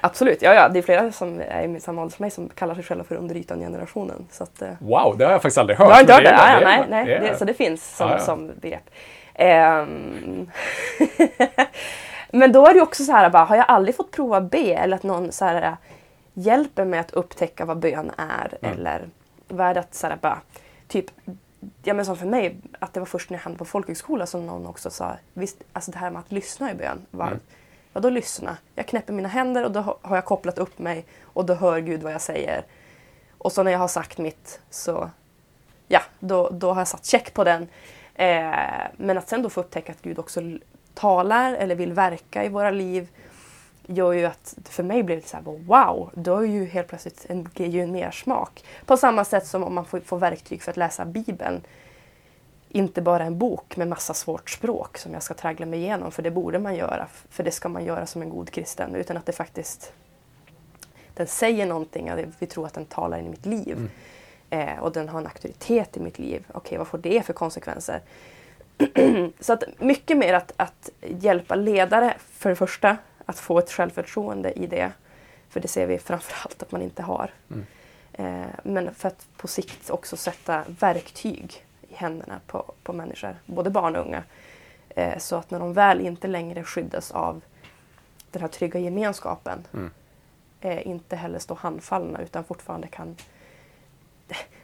Absolut, 0.00 0.42
ja, 0.42 0.54
ja. 0.54 0.68
Det 0.68 0.78
är 0.78 0.82
flera 0.82 1.12
som 1.12 1.40
är 1.48 1.76
i 1.76 1.80
samma 1.80 2.02
ålder 2.02 2.16
som 2.16 2.22
mig 2.22 2.30
som 2.30 2.48
kallar 2.48 2.74
sig 2.74 2.84
själva 2.84 3.04
för 3.04 3.14
underytan-generationen. 3.14 4.26
Så 4.30 4.42
att, 4.42 4.62
eh, 4.62 4.68
wow, 4.78 5.14
det 5.18 5.24
har 5.24 5.32
jag 5.32 5.42
faktiskt 5.42 5.58
aldrig 5.58 5.78
hört. 5.78 5.88
Du 5.88 5.92
har 5.94 6.00
inte 6.00 6.12
hört 6.12 6.22
det? 6.22 6.28
är- 6.30 6.60
Ja, 6.62 6.70
ja, 6.90 6.96
är- 6.96 7.20
nej, 7.20 7.34
så 7.38 7.44
det 7.44 7.54
finns 7.54 7.96
som, 7.96 8.10
som 8.18 8.50
begrepp. 8.60 8.90
Ehm, 9.40 10.50
Men 12.32 12.52
då 12.52 12.66
är 12.66 12.74
det 12.74 12.80
också 12.80 13.04
så 13.04 13.12
här, 13.12 13.30
bara, 13.30 13.44
har 13.44 13.56
jag 13.56 13.64
aldrig 13.68 13.96
fått 13.96 14.10
prova 14.10 14.40
be 14.40 14.58
eller 14.74 14.96
att 14.96 15.02
någon 15.02 15.32
så 15.32 15.44
här, 15.44 15.76
hjälper 16.34 16.84
mig 16.84 17.00
att 17.00 17.10
upptäcka 17.10 17.64
vad 17.64 17.78
bön 17.78 18.10
är? 18.16 18.58
Mm. 18.62 18.74
Eller 18.78 19.08
vad 19.48 19.66
är 19.66 19.74
det 19.74 19.80
att 19.80 19.94
så 19.94 20.06
här, 20.06 20.16
bara, 20.16 20.40
typ, 20.88 21.06
ja 21.82 21.94
men 21.94 22.04
som 22.06 22.16
för 22.16 22.26
mig, 22.26 22.56
att 22.78 22.92
det 22.94 23.00
var 23.00 23.06
först 23.06 23.30
när 23.30 23.38
jag 23.38 23.42
hamnade 23.42 23.58
på 23.58 23.64
folkhögskola 23.64 24.26
som 24.26 24.46
någon 24.46 24.66
också 24.66 24.90
sa, 24.90 25.16
visst, 25.34 25.56
alltså 25.72 25.90
det 25.90 25.98
här 25.98 26.10
med 26.10 26.20
att 26.20 26.32
lyssna 26.32 26.70
i 26.70 26.74
bön. 26.74 27.06
Var, 27.10 27.26
Mm. 27.26 27.40
Vadå 27.92 28.10
lyssna? 28.10 28.56
Jag 28.74 28.86
knäpper 28.86 29.12
mina 29.12 29.28
händer 29.28 29.64
och 29.64 29.70
då 29.72 29.80
har- 29.80 29.96
har 30.02 30.16
jag 30.16 30.24
kopplat 30.24 30.58
upp 30.58 30.78
mig 30.78 31.04
och 31.22 31.44
då 31.46 31.54
hör 31.54 31.78
Gud 31.78 32.02
vad 32.02 32.12
jag 32.12 32.20
säger. 32.20 32.62
Och 33.38 33.52
så 33.52 33.62
när 33.62 33.72
jag 33.72 33.78
har 33.78 33.88
sagt 33.88 34.18
mitt 34.18 34.60
så 34.70 35.10
ja, 35.88 36.00
då, 36.18 36.48
då 36.50 36.72
har 36.72 36.80
jag 36.80 36.88
satt 36.88 37.06
check 37.06 37.34
på 37.34 37.44
den. 37.44 37.68
Eh, 38.20 38.86
men 38.96 39.18
att 39.18 39.28
sen 39.28 39.42
då 39.42 39.50
få 39.50 39.60
upptäcka 39.60 39.92
att 39.92 40.02
Gud 40.02 40.18
också 40.18 40.40
talar 40.94 41.54
eller 41.54 41.74
vill 41.74 41.92
verka 41.92 42.44
i 42.44 42.48
våra 42.48 42.70
liv 42.70 43.08
gör 43.86 44.12
ju 44.12 44.24
att 44.24 44.58
för 44.64 44.82
mig 44.82 45.02
blir 45.02 45.16
det 45.16 45.28
så 45.28 45.36
här, 45.36 45.44
wow, 45.44 46.10
då 46.14 46.36
är 46.36 46.46
ju 46.46 46.64
helt 46.64 46.88
plötsligt 46.88 47.26
en, 47.28 47.48
ger 47.54 47.66
ju 47.66 47.82
en 47.82 47.92
mer 47.92 48.10
smak. 48.10 48.64
På 48.86 48.96
samma 48.96 49.24
sätt 49.24 49.46
som 49.46 49.64
om 49.64 49.74
man 49.74 49.84
får, 49.84 50.00
får 50.00 50.18
verktyg 50.18 50.62
för 50.62 50.70
att 50.70 50.76
läsa 50.76 51.04
Bibeln. 51.04 51.60
Inte 52.68 53.02
bara 53.02 53.24
en 53.24 53.38
bok 53.38 53.76
med 53.76 53.88
massa 53.88 54.14
svårt 54.14 54.50
språk 54.50 54.98
som 54.98 55.12
jag 55.12 55.22
ska 55.22 55.34
traggla 55.34 55.66
mig 55.66 55.80
igenom, 55.80 56.12
för 56.12 56.22
det 56.22 56.30
borde 56.30 56.58
man 56.58 56.74
göra, 56.74 57.06
för 57.30 57.44
det 57.44 57.50
ska 57.50 57.68
man 57.68 57.84
göra 57.84 58.06
som 58.06 58.22
en 58.22 58.30
god 58.30 58.50
kristen, 58.50 58.94
utan 58.94 59.16
att 59.16 59.26
det 59.26 59.32
faktiskt 59.32 59.92
den 61.14 61.26
säger 61.26 61.66
någonting 61.66 62.12
och 62.12 62.18
vi 62.38 62.46
tror 62.46 62.66
att 62.66 62.74
den 62.74 62.84
talar 62.84 63.18
in 63.18 63.26
i 63.26 63.30
mitt 63.30 63.46
liv. 63.46 63.76
Mm. 63.76 63.90
Eh, 64.50 64.78
och 64.78 64.92
den 64.92 65.08
har 65.08 65.20
en 65.20 65.26
auktoritet 65.26 65.96
i 65.96 66.00
mitt 66.00 66.18
liv. 66.18 66.46
Okej, 66.52 66.78
vad 66.78 66.88
får 66.88 66.98
det 66.98 67.26
för 67.26 67.32
konsekvenser? 67.32 68.00
Så 69.40 69.52
att 69.52 69.64
mycket 69.78 70.16
mer 70.16 70.34
att, 70.34 70.52
att 70.56 70.90
hjälpa 71.00 71.54
ledare, 71.54 72.14
för 72.32 72.50
det 72.50 72.56
första, 72.56 72.96
att 73.26 73.38
få 73.38 73.58
ett 73.58 73.70
självförtroende 73.70 74.52
i 74.52 74.66
det. 74.66 74.92
För 75.48 75.60
det 75.60 75.68
ser 75.68 75.86
vi 75.86 75.98
framförallt 75.98 76.62
att 76.62 76.72
man 76.72 76.82
inte 76.82 77.02
har. 77.02 77.30
Mm. 77.50 77.66
Eh, 78.12 78.50
men 78.62 78.94
för 78.94 79.08
att 79.08 79.26
på 79.36 79.48
sikt 79.48 79.90
också 79.90 80.16
sätta 80.16 80.64
verktyg 80.80 81.64
i 81.88 81.94
händerna 81.94 82.40
på, 82.46 82.72
på 82.82 82.92
människor, 82.92 83.36
både 83.46 83.70
barn 83.70 83.96
och 83.96 84.06
unga. 84.06 84.22
Eh, 84.88 85.18
så 85.18 85.36
att 85.36 85.50
när 85.50 85.58
de 85.58 85.72
väl 85.72 86.00
inte 86.00 86.28
längre 86.28 86.64
skyddas 86.64 87.10
av 87.10 87.40
den 88.30 88.42
här 88.42 88.48
trygga 88.48 88.80
gemenskapen 88.80 89.66
Mm. 89.72 89.90
eh, 90.60 90.86
inte 90.86 91.16
heller 91.16 91.38
stå 91.38 91.54
handfallna 91.54 92.22
utan 92.22 92.44
fortfarande 92.44 92.86
kan 92.86 93.16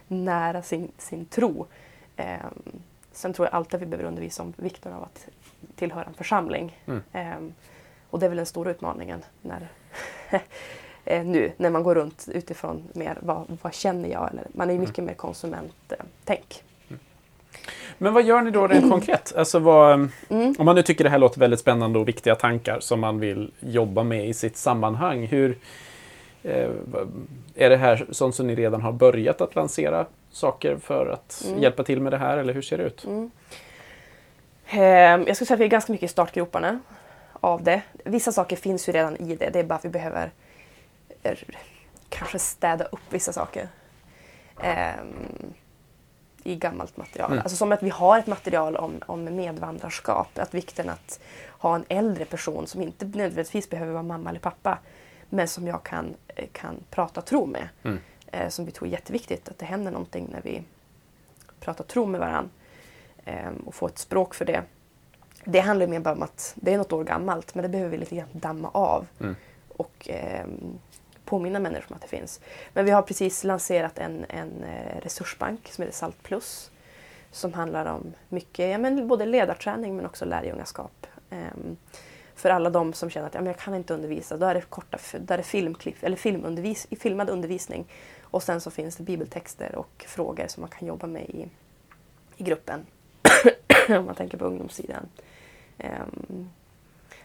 nära 0.07 0.61
sin, 0.61 0.91
sin 0.97 1.25
tro. 1.25 1.65
Eh, 2.15 2.35
sen 3.11 3.33
tror 3.33 3.47
jag 3.47 3.55
alltid 3.55 3.75
att 3.75 3.81
vi 3.81 3.85
behöver 3.85 4.07
undervisa 4.07 4.43
om 4.43 4.53
vikten 4.57 4.93
av 4.93 5.03
att 5.03 5.27
tillhöra 5.75 6.03
en 6.03 6.13
församling. 6.13 6.79
Mm. 6.85 7.03
Eh, 7.13 7.53
och 8.09 8.19
det 8.19 8.25
är 8.25 8.29
väl 8.29 8.37
den 8.37 8.45
stora 8.45 8.71
utmaningen 8.71 9.23
när, 9.41 9.67
eh, 11.05 11.25
nu 11.25 11.51
när 11.57 11.69
man 11.69 11.83
går 11.83 11.95
runt 11.95 12.27
utifrån 12.31 12.83
mer 12.93 13.17
vad, 13.21 13.57
vad 13.61 13.73
känner 13.73 14.09
jag? 14.09 14.29
Eller, 14.31 14.47
man 14.53 14.69
är 14.69 14.73
ju 14.73 14.79
mycket 14.79 15.03
mer 15.03 15.13
konsumenttänk. 15.13 16.63
Men 17.97 18.13
vad 18.13 18.23
gör 18.23 18.41
ni 18.41 18.51
då 18.51 18.67
rent 18.67 18.91
konkret? 18.91 19.33
Alltså 19.35 19.59
vad, 19.59 20.09
Mm. 20.29 20.55
Om 20.57 20.65
man 20.65 20.75
nu 20.75 20.83
tycker 20.83 21.03
det 21.03 21.09
här 21.09 21.17
låter 21.17 21.39
väldigt 21.39 21.59
spännande 21.59 21.99
och 21.99 22.07
viktiga 22.07 22.35
tankar 22.35 22.79
som 22.79 22.99
man 22.99 23.19
vill 23.19 23.51
jobba 23.59 24.03
med 24.03 24.29
i 24.29 24.33
sitt 24.33 24.57
sammanhang. 24.57 25.25
Hur, 25.25 25.57
är 26.43 27.69
det 27.69 27.77
här 27.77 28.05
sånt 28.11 28.35
som 28.35 28.47
ni 28.47 28.55
redan 28.55 28.81
har 28.81 28.91
börjat 28.91 29.41
att 29.41 29.55
lansera 29.55 30.05
saker 30.31 30.77
för 30.77 31.07
att 31.07 31.43
Mm. 31.47 31.61
hjälpa 31.61 31.83
till 31.83 32.01
med 32.01 32.13
det 32.13 32.17
här 32.17 32.37
eller 32.37 32.53
hur 32.53 32.61
ser 32.61 32.77
det 32.77 32.83
ut? 32.83 33.05
Mm. 33.05 33.31
Ehm, 34.69 35.23
jag 35.27 35.35
skulle 35.35 35.45
säga 35.47 35.55
att 35.55 35.59
vi 35.59 35.65
är 35.65 35.69
ganska 35.69 35.91
mycket 35.91 36.09
i 36.09 36.11
startgroparna 36.11 36.79
av 37.33 37.63
det. 37.63 37.81
Vissa 38.05 38.31
saker 38.31 38.55
finns 38.55 38.89
ju 38.89 38.93
redan 38.93 39.17
i 39.17 39.35
det. 39.35 39.49
Det 39.49 39.59
är 39.59 39.63
bara 39.63 39.75
att 39.75 39.85
vi 39.85 39.89
behöver 39.89 40.31
eh, 41.23 41.37
kanske 42.09 42.39
städa 42.39 42.85
upp 42.85 42.99
vissa 43.09 43.33
saker. 43.33 43.67
Ehm, 44.63 45.53
I 46.43 46.55
gammalt 46.55 46.97
material. 46.97 47.31
Mm. 47.31 47.41
Alltså 47.43 47.55
som 47.57 47.71
att 47.71 47.83
vi 47.83 47.89
har 47.89 48.19
ett 48.19 48.27
material 48.27 48.75
om, 48.75 48.93
om 49.05 49.23
medvandrarskap. 49.35 50.27
Att 50.39 50.53
vikten 50.53 50.89
att 50.89 51.19
ha 51.59 51.75
en 51.75 51.85
äldre 51.89 52.25
person 52.25 52.67
som 52.67 52.81
inte 52.81 53.05
nödvändigtvis 53.05 53.69
behöver 53.69 53.91
vara 53.91 54.03
mamma 54.03 54.29
eller 54.29 54.39
pappa. 54.39 54.77
Men 55.29 55.47
som 55.47 55.67
jag 55.67 55.83
kan, 55.83 56.15
eh, 56.27 56.47
kan 56.51 56.75
prata 56.89 57.21
tro 57.21 57.45
med. 57.45 57.69
Mm. 57.83 57.99
Eh, 58.31 58.49
som 58.49 58.65
vi 58.65 58.71
tror 58.71 58.87
är 58.87 58.91
jätteviktigt. 58.91 59.49
Att 59.49 59.59
det 59.59 59.65
händer 59.65 59.91
någonting 59.91 60.29
när 60.31 60.41
vi 60.41 60.63
pratar 61.59 61.83
tro 61.83 62.05
med 62.05 62.19
varandra. 62.19 62.49
Ehm, 63.25 63.55
och 63.55 63.75
få 63.75 63.87
ett 63.87 63.97
språk 63.97 64.33
för 64.33 64.45
det. 64.45 64.63
Det 65.43 65.59
handlar 65.59 65.87
mer 65.87 65.99
bara 65.99 66.13
om 66.13 66.23
att 66.23 66.53
det 66.55 66.73
är 66.73 66.77
något 66.77 66.93
år 66.93 67.03
gammalt 67.03 67.55
men 67.55 67.63
det 67.63 67.69
behöver 67.69 67.91
vi 67.91 67.97
lite 67.97 68.15
grann 68.15 68.27
damma 68.31 68.69
av. 68.73 69.07
Mm. 69.19 69.35
Och 69.67 70.07
ehm, 70.09 70.79
påminna 71.25 71.59
människor 71.59 71.91
om 71.91 71.95
att 71.95 72.01
det 72.01 72.07
finns. 72.07 72.39
Men 72.73 72.85
vi 72.85 72.91
har 72.91 73.01
precis 73.01 73.43
lanserat 73.43 73.99
en, 73.99 74.25
en 74.29 74.63
eh, 74.63 75.01
resursbank 75.01 75.67
som 75.67 75.81
heter 75.81 75.97
Salt 75.97 76.23
Plus. 76.23 76.71
Som 77.31 77.53
handlar 77.53 77.85
om 77.85 78.13
mycket, 78.29 78.69
ja, 78.71 78.77
men 78.77 79.07
både 79.07 79.25
ledarträning 79.25 79.95
men 79.95 80.05
också 80.05 80.25
lärjungaskap. 80.25 81.07
Ehm, 81.29 81.77
för 82.37 82.49
alla 82.49 82.69
de 82.69 82.93
som 82.93 83.09
känner 83.09 83.27
att 83.27 83.33
ja, 83.33 83.39
men 83.39 83.47
jag 83.47 83.57
kan 83.57 83.75
inte 83.75 83.93
undervisa, 83.93 84.37
då 84.37 84.45
är 84.45 84.53
det, 84.53 84.61
korta, 84.61 84.97
då 85.19 85.33
är 85.33 85.37
det 85.37 85.43
filmklipp, 85.43 86.03
eller 86.03 86.17
filmundervis, 86.17 86.87
filmad 86.99 87.29
undervisning. 87.29 87.85
Och 88.21 88.43
sen 88.43 88.61
så 88.61 88.71
finns 88.71 88.95
det 88.95 89.03
bibeltexter 89.03 89.75
och 89.75 90.05
frågor 90.07 90.47
som 90.47 90.61
man 90.61 90.69
kan 90.69 90.87
jobba 90.87 91.07
med 91.07 91.21
i, 91.21 91.49
i 92.37 92.43
gruppen. 92.43 92.85
om 93.89 94.05
man 94.05 94.15
tänker 94.15 94.37
på 94.37 94.45
ungdomssidan. 94.45 95.09
Um, 95.77 96.49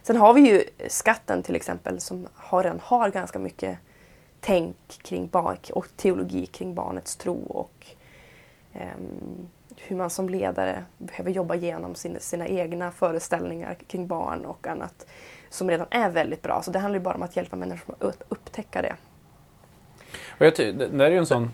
sen 0.03 0.17
har 0.17 0.35
vi 0.35 0.41
ju 0.41 0.65
skatten 0.89 1.43
till 1.43 1.57
exempel 1.57 2.01
som 2.01 2.29
har, 2.35 2.63
redan 2.63 2.81
har 2.81 3.11
ganska 3.11 3.39
mycket 3.39 3.79
tänk 4.41 4.77
kring 4.89 5.27
barn 5.27 5.57
och 5.73 5.87
teologi 5.97 6.47
kring 6.47 6.75
barnets 6.75 7.17
tro 7.17 7.43
och 7.43 7.87
um, 8.75 9.49
hur 9.87 9.97
man 9.97 10.11
som 10.11 10.29
ledare 10.29 10.85
behöver 10.99 11.31
jobba 11.31 11.55
igenom 11.55 11.95
sina, 11.95 12.19
sina 12.19 12.47
egna 12.47 12.91
föreställningar 12.91 13.77
kring 13.87 14.07
barn 14.07 14.45
och 14.45 14.67
annat 14.67 15.07
som 15.51 15.71
redan 15.71 15.87
är 15.91 16.11
väldigt 16.11 16.43
bra. 16.43 16.63
Så 16.63 16.71
det 16.71 16.79
handlar 16.79 16.99
ju 16.99 17.05
bara 17.05 17.15
om 17.15 17.23
att 17.23 17.37
hjälpa 17.37 17.57
människor 17.57 17.95
att 18.01 18.23
upptäcka 18.29 18.83
det. 18.83 18.95
Och 20.39 20.47
jag 20.47 20.57
ty- 20.57 20.73
det 20.73 20.87
där 20.89 21.05
är 21.05 21.11
ju 21.11 21.19
en 21.19 21.27
sån... 21.27 21.51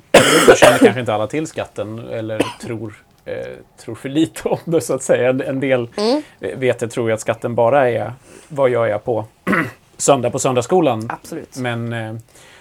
Jag 0.49 0.59
känner 0.59 0.79
kanske 0.79 1.01
inte 1.01 1.15
alla 1.15 1.27
till 1.27 1.47
skatten 1.47 1.99
eller 1.99 2.41
tror, 2.61 2.95
eh, 3.25 3.35
tror 3.77 3.95
för 3.95 4.09
lite 4.09 4.49
om 4.49 4.59
det 4.65 4.81
så 4.81 4.95
att 4.95 5.03
säga. 5.03 5.29
En, 5.29 5.61
del 5.61 5.89
Mm. 5.97 6.23
vet 6.61 6.83
jag 6.83 6.91
tror 6.91 7.09
ju 7.09 7.15
att 7.15 7.21
skatten 7.21 7.55
bara 7.55 7.91
är 7.91 8.13
vad 8.49 8.71
gör 8.71 8.87
jag 8.87 9.05
på 9.05 9.25
söndag 9.97 10.31
på 10.31 10.39
söndagsskolan. 10.39 11.07
Absolut. 11.11 11.57
Men 11.59 11.93
eh, 11.93 12.15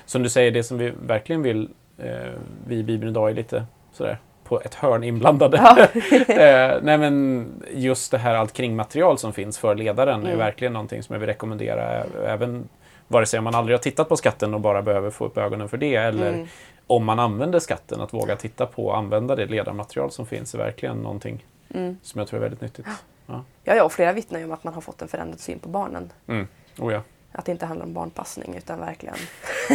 som 0.05 0.24
du 0.24 0.30
säger, 0.30 0.51
det 0.51 0.63
som 0.63 0.78
vi 0.78 0.93
verkligen 1.07 1.41
vill, 1.41 1.70
eh, 1.97 2.32
vi 2.68 2.76
i 2.76 2.84
Bibeln 2.84 3.11
idag 3.11 3.30
är 3.30 3.34
lite 3.34 3.65
sådär 3.93 4.18
på 4.47 4.61
ett 4.61 4.73
hörn 4.73 5.03
inblandade. 5.03 5.57
Ja. 5.57 5.77
eh, 6.33 6.79
nej 6.81 6.97
men 6.97 7.47
just 7.73 8.11
det 8.11 8.17
här 8.17 8.35
allt 8.35 8.53
kringmaterial 8.53 9.17
som 9.17 9.33
finns 9.33 9.57
för 9.57 9.75
ledaren 9.75 10.21
är 10.21 10.25
Mm. 10.27 10.37
verkligen 10.37 10.73
någonting 10.73 11.03
som 11.03 11.13
jag 11.13 11.19
vill 11.19 11.27
rekommendera. 11.29 11.81
ä- 12.03 12.05
Även 12.27 12.69
vare 13.07 13.25
sig 13.25 13.41
man 13.41 13.55
aldrig 13.55 13.77
har 13.77 13.81
tittat 13.83 14.09
på 14.09 14.17
skatten 14.17 14.53
och 14.53 14.61
bara 14.61 14.81
behöver 14.81 15.09
få 15.09 15.25
upp 15.25 15.37
ögonen 15.37 15.69
för 15.69 15.77
det 15.77 15.95
eller 15.95 16.29
Mm. 16.33 16.47
om 16.87 17.05
man 17.05 17.19
använder 17.19 17.59
skatten, 17.59 18.01
att 18.01 18.13
våga 18.13 18.35
titta 18.35 18.65
på 18.65 18.85
och 18.85 18.97
använda 18.97 19.35
det 19.35 19.45
ledarmaterial 19.45 20.11
som 20.11 20.25
finns 20.25 20.53
är 20.53 20.57
verkligen 20.57 20.97
någonting 20.97 21.45
Mm. 21.73 21.97
som 22.01 22.19
jag 22.19 22.27
tror 22.27 22.37
är 22.37 22.41
väldigt 22.41 22.61
nyttigt. 22.61 22.87
Ja, 23.25 23.43
ja, 23.63 23.83
och 23.83 23.91
flera 23.91 24.13
vittnar 24.13 24.39
ju 24.39 24.45
om 24.45 24.51
att 24.51 24.63
man 24.63 24.73
har 24.73 24.81
fått 24.81 25.01
en 25.01 25.07
förändrad 25.07 25.39
syn 25.39 25.59
på 25.59 25.69
barnen. 25.69 26.11
Mm. 26.27 26.47
Oh 26.79 26.93
ja. 26.93 27.01
Att 27.38 27.45
det 27.45 27.51
inte 27.51 27.65
handlar 27.65 27.85
om 27.85 27.93
barnpassning 27.93 28.55
utan 28.55 28.79
verkligen... 28.79 29.15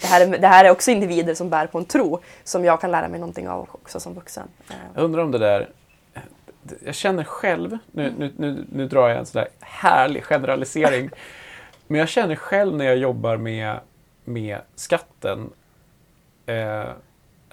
det, 0.00 0.06
här 0.06 0.20
är, 0.20 0.38
det 0.38 0.46
här 0.46 0.64
är 0.64 0.70
också 0.70 0.90
individer 0.90 1.34
som 1.34 1.50
bär 1.50 1.66
på 1.66 1.78
en 1.78 1.84
tro 1.84 2.20
som 2.44 2.64
jag 2.64 2.80
kan 2.80 2.90
lära 2.90 3.08
mig 3.08 3.20
någonting 3.20 3.48
av 3.48 3.68
också 3.72 4.00
som 4.00 4.14
vuxen. 4.14 4.48
Eh, 4.70 4.76
Jag 4.94 5.04
undrar 5.04 5.22
om 5.22 5.30
det 5.30 5.38
där... 5.38 5.70
Jag 6.84 6.94
känner 6.94 7.24
själv, 7.24 7.78
nu, 7.92 8.14
nu, 8.18 8.32
nu, 8.36 8.66
nu 8.72 8.88
drar 8.88 9.08
jag 9.08 9.18
en 9.18 9.26
sån 9.26 9.40
där 9.42 9.48
härlig 9.60 10.24
generalisering, 10.24 11.10
men 11.86 11.98
jag 12.00 12.08
känner 12.08 12.36
själv 12.36 12.76
när 12.76 12.84
jag 12.84 12.96
jobbar 12.96 13.36
med, 13.36 13.80
med 14.24 14.58
skatten 14.74 15.50
eh, 16.46 16.84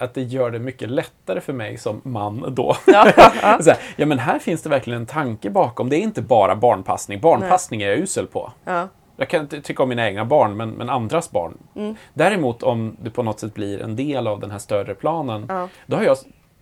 att 0.02 0.14
det 0.14 0.22
gör 0.22 0.50
det 0.50 0.58
mycket 0.58 0.90
lättare 0.90 1.40
för 1.40 1.52
mig 1.52 1.78
som 1.78 2.00
man 2.04 2.54
då. 2.54 2.76
Ja, 2.86 3.04
här, 3.16 3.76
ja 3.96 4.06
men 4.06 4.18
här 4.18 4.38
finns 4.38 4.62
det 4.62 4.68
verkligen 4.68 5.00
en 5.00 5.06
tanke 5.06 5.50
bakom. 5.50 5.88
Det 5.88 5.96
är 5.96 6.00
inte 6.00 6.22
bara 6.22 6.56
barnpassning. 6.56 7.20
Barnpassning 7.20 7.82
är 7.82 7.88
jag 7.88 7.98
usel 7.98 8.26
på. 8.26 8.52
ja. 8.64 8.88
Jag 9.16 9.28
kan 9.28 9.40
inte 9.40 9.60
tycka 9.60 9.82
om 9.82 9.88
mina 9.88 10.06
egna 10.06 10.24
barn, 10.24 10.56
men, 10.56 10.70
men 10.70 10.90
andras 10.90 11.30
barn. 11.30 11.58
Mm. 11.76 11.94
Däremot 12.14 12.62
om 12.62 12.96
det 13.02 13.10
på 13.10 13.22
något 13.22 13.40
sätt 13.40 13.54
blir 13.54 13.82
en 13.82 13.96
del 13.96 14.26
av 14.26 14.40
den 14.40 14.50
här 14.50 14.58
större 14.58 14.94
planen, 14.94 15.46
Ja. 15.48 15.68
då 15.86 15.96
har 15.96 16.04
jag 16.04 16.16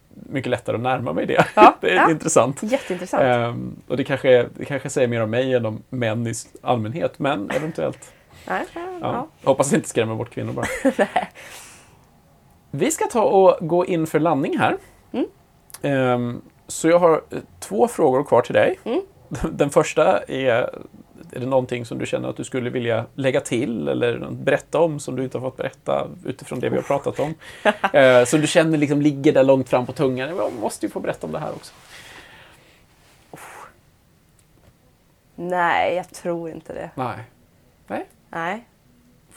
mycket 0.08 0.50
lättare 0.50 0.76
att 0.76 0.82
närma 0.82 1.12
mig 1.12 1.26
det. 1.26 1.44
Ja, 1.54 1.74
det 1.80 1.90
är 1.90 1.94
ja. 1.94 2.10
intressant. 2.10 2.62
Jätteintressant. 2.62 3.22
Ehm, 3.22 3.76
och 3.88 3.96
det 3.96 4.04
kanske, 4.04 4.48
det 4.56 4.64
kanske 4.64 4.90
säger 4.90 5.08
mer 5.08 5.22
om 5.22 5.30
mig 5.30 5.54
än 5.54 5.66
om 5.66 5.82
män 5.90 6.26
i 6.26 6.32
allmänhet, 6.62 7.18
men 7.18 7.50
eventuellt. 7.50 8.12
Nej, 8.48 8.64
ja, 9.00 9.28
hoppas 9.44 9.70
det 9.70 9.76
inte 9.76 9.88
skrämmer 9.88 10.14
bort 10.14 10.30
kvinnor 10.30 10.52
bara. 10.52 10.66
Vi 12.70 12.90
ska 12.90 13.04
ta 13.06 13.22
och 13.22 13.68
gå 13.68 13.86
in 13.86 14.06
för 14.06 14.20
landning 14.20 14.58
här. 14.58 14.76
Mm. 15.12 15.26
Ehm, 15.82 16.42
så 16.66 16.88
jag 16.88 16.98
har 16.98 17.22
eh, 17.30 17.38
två 17.60 17.88
frågor 17.88 18.24
kvar 18.24 18.42
till 18.42 18.54
dig. 18.54 18.78
Mm. 18.84 19.00
Den 19.52 19.70
första 19.70 20.22
är, 20.22 20.52
är 21.32 21.40
det 21.40 21.46
någonting 21.46 21.84
som 21.84 21.98
du 21.98 22.06
känner 22.06 22.28
att 22.28 22.36
du 22.36 22.44
skulle 22.44 22.70
vilja 22.70 23.04
lägga 23.14 23.40
till 23.40 23.88
eller 23.88 24.28
berätta 24.30 24.78
om 24.78 25.00
som 25.00 25.16
du 25.16 25.24
inte 25.24 25.38
har 25.38 25.50
fått 25.50 25.56
berätta 25.56 26.08
utifrån 26.24 26.60
det 26.60 26.68
vi 26.68 26.76
har 26.76 26.82
pratat 26.82 27.20
om? 27.20 27.34
Eh, 27.92 28.24
som 28.24 28.40
du 28.40 28.46
känner 28.46 28.78
liksom 28.78 29.02
ligger 29.02 29.32
där 29.32 29.44
långt 29.44 29.68
fram 29.68 29.86
på 29.86 29.92
tungan. 29.92 30.36
Jag 30.36 30.52
måste 30.60 30.86
ju 30.86 30.90
få 30.90 31.00
berätta 31.00 31.26
om 31.26 31.32
det 31.32 31.38
här 31.38 31.50
också. 31.50 31.72
Nej, 35.40 35.94
jag 35.94 36.10
tror 36.10 36.50
inte 36.50 36.72
det. 36.72 36.90
Nej. 36.94 37.18
Nej. 37.86 38.06
Nej, 38.30 38.67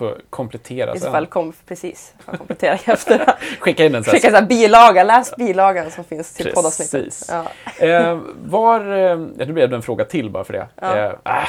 Får 0.01 0.21
komplettera 0.29 0.95
i 0.95 0.97
så 0.97 1.03
sen. 1.03 1.11
fall 1.11 1.25
kom 1.25 1.53
precis. 1.67 2.13
Jag 2.25 2.37
kompletterar 2.37 2.75
i 2.75 2.79
efterhand. 2.91 3.31
Skicka 3.59 3.85
in 3.85 3.95
en. 3.95 4.03
Skicka 4.03 4.31
här 4.31 4.41
bilaga, 4.41 5.03
läs 5.03 5.35
bilagan 5.35 5.91
som 5.91 6.03
finns 6.03 6.33
till 6.33 6.51
poddavsnittet. 6.53 7.29
Ja. 7.29 7.85
Eh, 7.85 8.19
var, 8.45 8.79
eh, 8.79 9.17
nu 9.17 9.53
blev 9.53 9.69
det 9.69 9.75
en 9.75 9.81
fråga 9.81 10.05
till 10.05 10.29
bara 10.29 10.43
för 10.43 10.53
det. 10.53 10.67
Ja. 10.81 10.97
Eh, 10.97 11.13
ah, 11.23 11.43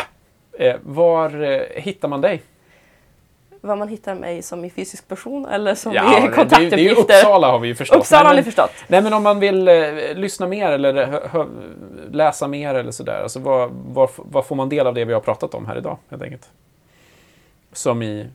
eh, 0.59 0.77
var 0.83 1.43
eh, 1.43 1.61
hittar 1.83 2.09
man 2.09 2.21
dig? 2.21 2.43
Vad 3.61 3.79
man 3.79 3.89
hittar 3.89 4.15
mig 4.15 4.43
som 4.43 4.65
i 4.65 4.71
fysisk 4.71 5.09
person 5.09 5.47
eller 5.47 5.75
som 5.75 5.93
Ja, 5.93 6.19
i 6.19 6.21
det, 6.21 6.27
det, 6.27 6.35
kontaktuppgifter. 6.35 6.79
är 6.79 6.83
ju 6.83 6.95
Uppsala 6.95 7.51
har 7.51 7.59
vi 7.59 7.69
ju 7.69 7.75
förstått. 7.75 7.99
Uppsala 7.99 8.29
har 8.29 8.35
nej, 8.35 8.35
ni 8.35 8.37
men, 8.37 8.45
förstått. 8.45 8.71
nej 8.89 9.03
men 9.03 9.13
om 9.13 9.23
man 9.23 9.41
vill 9.41 9.69
eh, 9.69 9.75
lyssna 10.15 10.47
mer 10.47 10.73
eller 10.73 11.07
hö, 11.07 11.21
hö, 11.33 11.47
läsa 12.11 12.49
mer 12.49 12.75
eller 12.75 12.91
sådär. 12.91 13.23
Alltså, 13.23 13.39
vad, 13.39 13.71
vad, 13.87 14.11
vad 14.17 14.47
får 14.47 14.57
man 14.57 14.69
del 14.69 14.87
av 14.87 14.95
det 14.95 15.05
vi 15.05 15.13
har 15.13 15.21
pratat 15.21 15.55
om 15.55 15.67
här 15.67 15.77
idag 15.79 15.99
helt 16.11 16.23
enkelt? 16.23 16.51
Som 17.73 18.03
i 18.03 18.27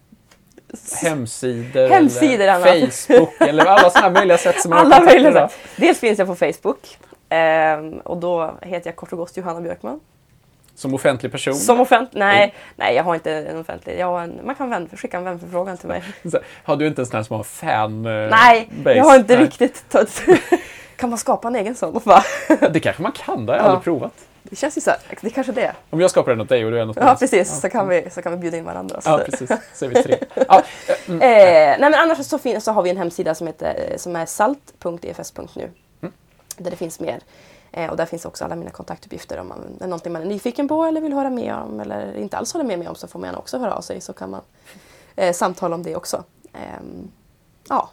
hemsidor, 1.02 1.90
Hemsidor, 1.90 2.48
eller. 2.48 2.88
Facebook 2.92 3.42
eller 3.42 3.66
alla 3.66 3.90
sådana 3.90 4.10
möjliga 4.10 4.38
sätt 4.38 4.62
som 4.62 4.70
man 4.70 4.80
Alla 4.80 4.96
kontakt 4.98 5.22
möjliga 5.22 5.48
sätt. 5.48 5.58
Dels 5.76 6.00
finns 6.00 6.20
jag 6.20 6.28
på 6.28 6.36
Facebook. 6.36 6.98
Ehm, 7.30 7.94
och 7.94 8.18
då 8.18 8.56
heter 8.62 8.88
jag 8.90 8.96
kort 8.96 9.12
och 9.12 9.18
gott 9.18 9.38
Johanna 9.38 9.62
Björkman. 9.62 10.00
Som 10.76 10.94
offentlig 10.94 11.32
person. 11.32 11.54
Som 11.56 11.80
offentlig... 11.80 12.20
Nej, 12.20 12.54
nej, 12.76 12.96
jag 12.96 13.04
har 13.04 13.16
inte 13.16 13.32
en 13.32 13.58
offentlig. 13.60 14.00
Jag 14.00 14.24
en, 14.24 14.40
man 14.44 14.56
kan 14.56 14.70
vän, 14.70 14.90
skicka 14.94 15.18
en 15.18 15.24
vänförfrågan 15.24 15.78
till 15.78 15.88
mig. 15.88 16.04
Har 16.64 16.76
du 16.76 16.88
inte 16.88 17.02
en 17.02 17.06
sån 17.06 17.16
här 17.16 17.24
som 17.24 17.36
har 17.36 17.44
fan 17.44 18.06
eh, 18.06 18.12
nej, 18.12 18.70
base? 18.84 18.98
jag 18.98 19.04
har 19.04 19.16
inte 19.16 19.36
Nej. 19.36 19.46
riktigt... 19.46 19.96
kan 20.96 21.10
man 21.10 21.20
skapa 21.20 21.48
en 21.48 21.56
egen 21.56 21.76
sån? 21.76 22.02
Det 22.72 22.80
kanske 22.80 23.02
man 23.02 23.12
kan, 23.12 23.46
det 23.46 23.52
har 23.52 23.58
jag 23.58 23.66
Ja. 23.66 23.70
aldrig 23.70 23.84
provat. 23.84 24.14
Det 24.50 24.56
känns 24.56 24.78
ju 24.78 24.82
så 24.82 24.90
här, 24.90 25.00
det 25.22 25.28
är 25.28 25.32
kanske 25.32 25.52
det. 25.54 25.76
Om 25.90 26.02
jag 26.02 26.12
skapar 26.12 26.32
den 26.32 26.42
åt 26.42 26.50
dig 26.50 26.66
och 26.66 26.72
du 26.72 26.80
är 26.80 26.86
något 26.86 26.96
Ja, 26.98 27.02
annat. 27.04 27.20
precis. 27.20 27.60
Så 27.62 27.70
kan 27.70 27.88
vi, 27.88 28.10
så 28.12 28.22
kan 28.22 28.32
vi 28.32 28.38
bjuda 28.38 28.58
in 28.58 28.66
varandra. 28.66 29.02
Så. 29.02 29.10
Ja, 29.10 29.18
precis. 29.26 29.52
Så 29.74 29.86
är 29.86 29.90
vi 29.90 30.04
tre. 30.04 30.18
Ja, 30.36 30.64
eh, 30.88 30.96
mm. 31.10 31.22
Eh, 31.22 31.28
nej 31.80 31.80
men 31.80 31.94
annars 31.94 32.26
så, 32.26 32.38
fin- 32.38 32.62
så 32.62 32.72
har 32.72 32.82
vi 32.82 32.90
en 32.90 32.98
hemsida 32.98 33.36
som, 33.36 33.48
heter, 33.48 33.94
som 33.98 34.16
är 34.16 34.26
salt.efs.nu. 34.26 35.72
Mm. 36.02 36.14
Där 36.58 36.72
det 36.72 36.78
finns 36.78 37.00
mer. 37.00 37.20
Eh, 37.72 37.90
och 37.90 37.98
där 37.98 38.06
finns 38.06 38.26
också 38.26 38.46
alla 38.46 38.56
mina 38.56 38.72
kontaktuppgifter 38.72 39.38
om 39.40 39.48
man, 39.48 39.78
är 39.82 39.88
någonting 39.88 40.14
man 40.14 40.22
är 40.22 40.26
nyfiken 40.26 40.68
på 40.68 40.84
eller 40.84 41.02
vill 41.02 41.14
höra 41.14 41.30
mer 41.30 41.54
om 41.54 41.80
eller 41.80 42.18
inte 42.18 42.38
alls 42.38 42.54
hålla 42.54 42.64
med 42.66 42.80
mig 42.80 42.88
om 42.88 42.96
så 42.96 43.08
får 43.08 43.20
man 43.20 43.36
också 43.36 43.58
höra 43.58 43.74
av 43.74 43.82
sig 43.82 44.02
så 44.02 44.14
kan 44.14 44.30
man 44.30 44.42
eh, 45.16 45.34
samtala 45.34 45.76
om 45.76 45.84
det 45.84 45.96
också. 45.96 46.24
Ehm, 46.54 47.12
ja. 47.70 47.90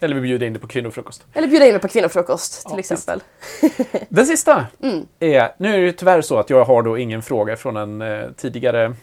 Eller 0.00 0.14
vi 0.14 0.20
bjuder 0.20 0.46
in 0.46 0.52
dig 0.52 0.62
på 0.62 0.68
kvinnofrukost. 0.68 1.26
Eller 1.34 1.48
bjuda 1.48 1.66
in 1.66 1.72
mig 1.72 1.80
på 1.80 1.88
kvinnofrukost 1.88 2.62
till 2.66 2.70
Ja, 2.74 2.78
exempel. 2.78 3.22
Den 4.08 4.26
sista 4.26 4.66
Mm. 4.82 5.06
är, 5.20 5.50
nu 5.58 5.68
är 5.74 5.78
det 5.78 5.84
ju 5.84 5.92
tyvärr 5.92 6.20
så 6.20 6.38
att 6.38 6.50
jag 6.50 6.64
har 6.64 6.82
då 6.82 6.98
ingen 6.98 7.22
fråga 7.22 7.56
från 7.56 7.76
en 7.76 8.02
eh, 8.02 8.30
tidigare 8.36 8.94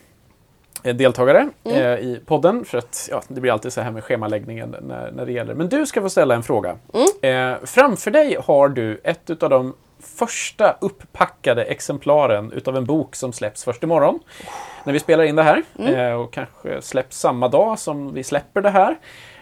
eh, 0.84 0.96
deltagare 0.96 1.50
Mm. 1.64 1.78
eh, 1.78 2.00
i 2.00 2.20
podden. 2.26 2.66
För 2.66 2.78
att 2.78 3.08
ja, 3.12 3.22
det 3.28 3.42
blir 3.42 3.52
alltid 3.52 3.74
så 3.74 3.82
här 3.82 3.92
med 3.92 4.04
schemaläggningen 4.04 4.76
när, 4.82 5.12
när 5.12 5.26
det 5.26 5.32
gäller. 5.32 5.54
Men 5.54 5.70
du 5.70 5.86
ska 5.86 6.02
få 6.02 6.10
ställa 6.10 6.36
en 6.36 6.44
fråga. 6.44 6.76
Mm. 7.22 7.52
Eh, 7.54 7.58
framför 7.66 8.12
dig 8.12 8.38
har 8.46 8.70
du 8.70 9.02
ett 9.04 9.30
utav 9.30 9.50
de 9.50 9.74
första 10.00 10.78
upppackade 10.82 11.64
exemplaren 11.64 12.52
utav 12.52 12.78
en 12.78 12.86
bok 12.86 13.16
som 13.16 13.34
släpps 13.34 13.64
först 13.64 13.84
imorgon. 13.84 14.20
När 14.84 14.94
vi 14.94 15.00
spelar 15.00 15.24
in 15.24 15.36
det 15.36 15.44
här. 15.44 15.64
Mm. 15.80 15.96
Eh, 15.96 16.14
och 16.14 16.34
kanske 16.34 16.82
släpps 16.82 17.20
samma 17.20 17.48
dag 17.48 17.80
som 17.80 18.14
vi 18.14 18.24
släpper 18.24 18.62
det 18.62 18.70
här. 18.70 18.96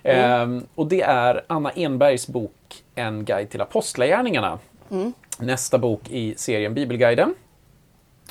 Mm. 0.03 0.57
Eh, 0.57 0.63
och 0.75 0.87
det 0.87 1.01
är 1.01 1.43
Anna 1.47 1.71
Enbergs 1.71 2.27
bok 2.27 2.83
En 2.95 3.25
guide 3.25 3.49
till 3.49 3.61
apostlagärningarna. 3.61 4.59
Mm. 4.91 5.13
Nästa 5.39 5.77
bok 5.77 6.01
i 6.09 6.33
serien 6.37 6.73
Bibelguiden. 6.73 7.35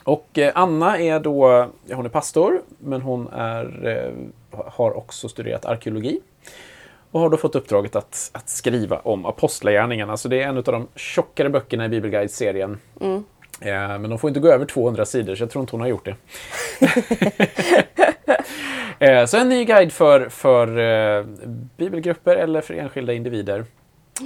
Och 0.05 0.39
eh, 0.39 0.53
Anna 0.55 0.99
är 0.99 1.21
då, 1.21 1.69
ja, 1.87 1.97
hon 1.97 2.07
är 2.07 2.11
pastor, 2.11 2.63
men 2.79 3.03
hon 3.03 3.29
är, 3.33 3.89
eh, 3.89 4.13
har 4.69 4.97
också 4.97 5.29
studerat 5.29 5.65
arkeologi. 5.65 6.21
Och 7.11 7.21
har 7.21 7.31
då 7.31 7.37
fått 7.37 7.55
uppdraget 7.55 7.97
att, 7.97 8.31
att 8.33 8.49
skriva 8.49 8.99
om 8.99 9.27
apostlagärningarna. 9.27 10.17
Så 10.17 10.29
det 10.29 10.43
är 10.43 10.49
en 10.49 10.57
av 10.57 10.63
de 10.63 10.89
tjockare 10.95 11.51
böckerna 11.51 11.85
i 11.85 11.89
Bibelguide-serien. 11.89 12.79
Mm. 13.01 13.25
Eh, 13.61 13.99
men 13.99 14.11
de 14.11 14.19
får 14.19 14.29
inte 14.29 14.41
gå 14.41 14.49
över 14.49 14.65
200 14.65 15.05
sidor, 15.05 15.35
så 15.35 15.43
jag 15.43 15.51
tror 15.51 15.63
inte 15.63 15.73
hon 15.73 15.81
har 15.81 15.89
gjort 15.89 16.05
det. 16.05 16.17
eh, 18.99 19.27
så 19.27 19.37
en 19.37 19.49
ny 19.49 19.65
guide 19.65 19.93
för, 19.93 20.29
för 20.29 20.79
eh, 20.79 21.25
bibelgrupper 21.77 22.37
eller 22.37 22.61
för 22.61 22.75
enskilda 22.75 23.13
individer. 23.13 23.65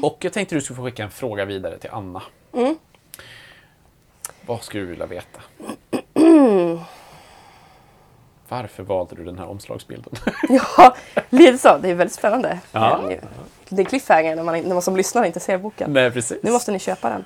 Och 0.02 0.18
jag 0.20 0.32
tänkte 0.32 0.54
du 0.54 0.60
skulle 0.60 0.76
få 0.76 0.84
skicka 0.84 1.02
en 1.02 1.10
fråga 1.10 1.44
vidare 1.44 1.78
till 1.78 1.90
Anna. 1.92 2.22
Mm. 2.52 2.76
Vad 4.46 4.62
skulle 4.62 4.82
du 4.82 4.86
vilja 4.86 5.06
veta? 5.06 5.40
Varför 8.48 8.82
valde 8.82 9.14
du 9.16 9.24
den 9.24 9.38
här 9.38 9.46
omslagsbilden? 9.46 10.12
Ja, 10.48 10.96
lite 11.30 11.58
så. 11.58 11.78
Det 11.78 11.90
är 11.90 11.94
väldigt 11.94 12.14
spännande. 12.14 12.58
Ja. 12.72 13.00
Det 13.68 13.82
är 13.82 13.84
cliffhanger 13.84 14.36
när 14.36 14.42
man, 14.42 14.60
när 14.60 14.74
man 14.74 14.82
som 14.82 14.96
lyssnar 14.96 15.24
inte 15.24 15.40
ser 15.40 15.58
boken. 15.58 15.92
Nej, 15.92 16.10
precis. 16.10 16.38
Nu 16.42 16.50
måste 16.50 16.72
ni 16.72 16.78
köpa 16.78 17.10
den. 17.10 17.24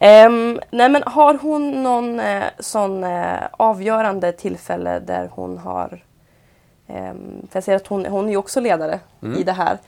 Ehm, 0.00 0.60
nej 0.70 0.88
men 0.88 1.02
har 1.06 1.34
hon 1.34 1.82
någon 1.82 2.20
eh, 2.20 2.44
sån 2.58 3.04
eh, 3.04 3.38
avgörande 3.50 4.32
tillfälle 4.32 4.98
där 4.98 5.28
hon 5.32 5.58
har 5.58 6.04
för 6.88 7.50
jag 7.52 7.64
ser 7.64 7.76
att 7.76 7.86
hon, 7.86 8.06
hon 8.06 8.24
är 8.26 8.30
ju 8.30 8.36
också 8.36 8.60
ledare 8.60 9.00
Mm. 9.22 9.38
i 9.38 9.42
det 9.44 9.52
här. 9.52 9.78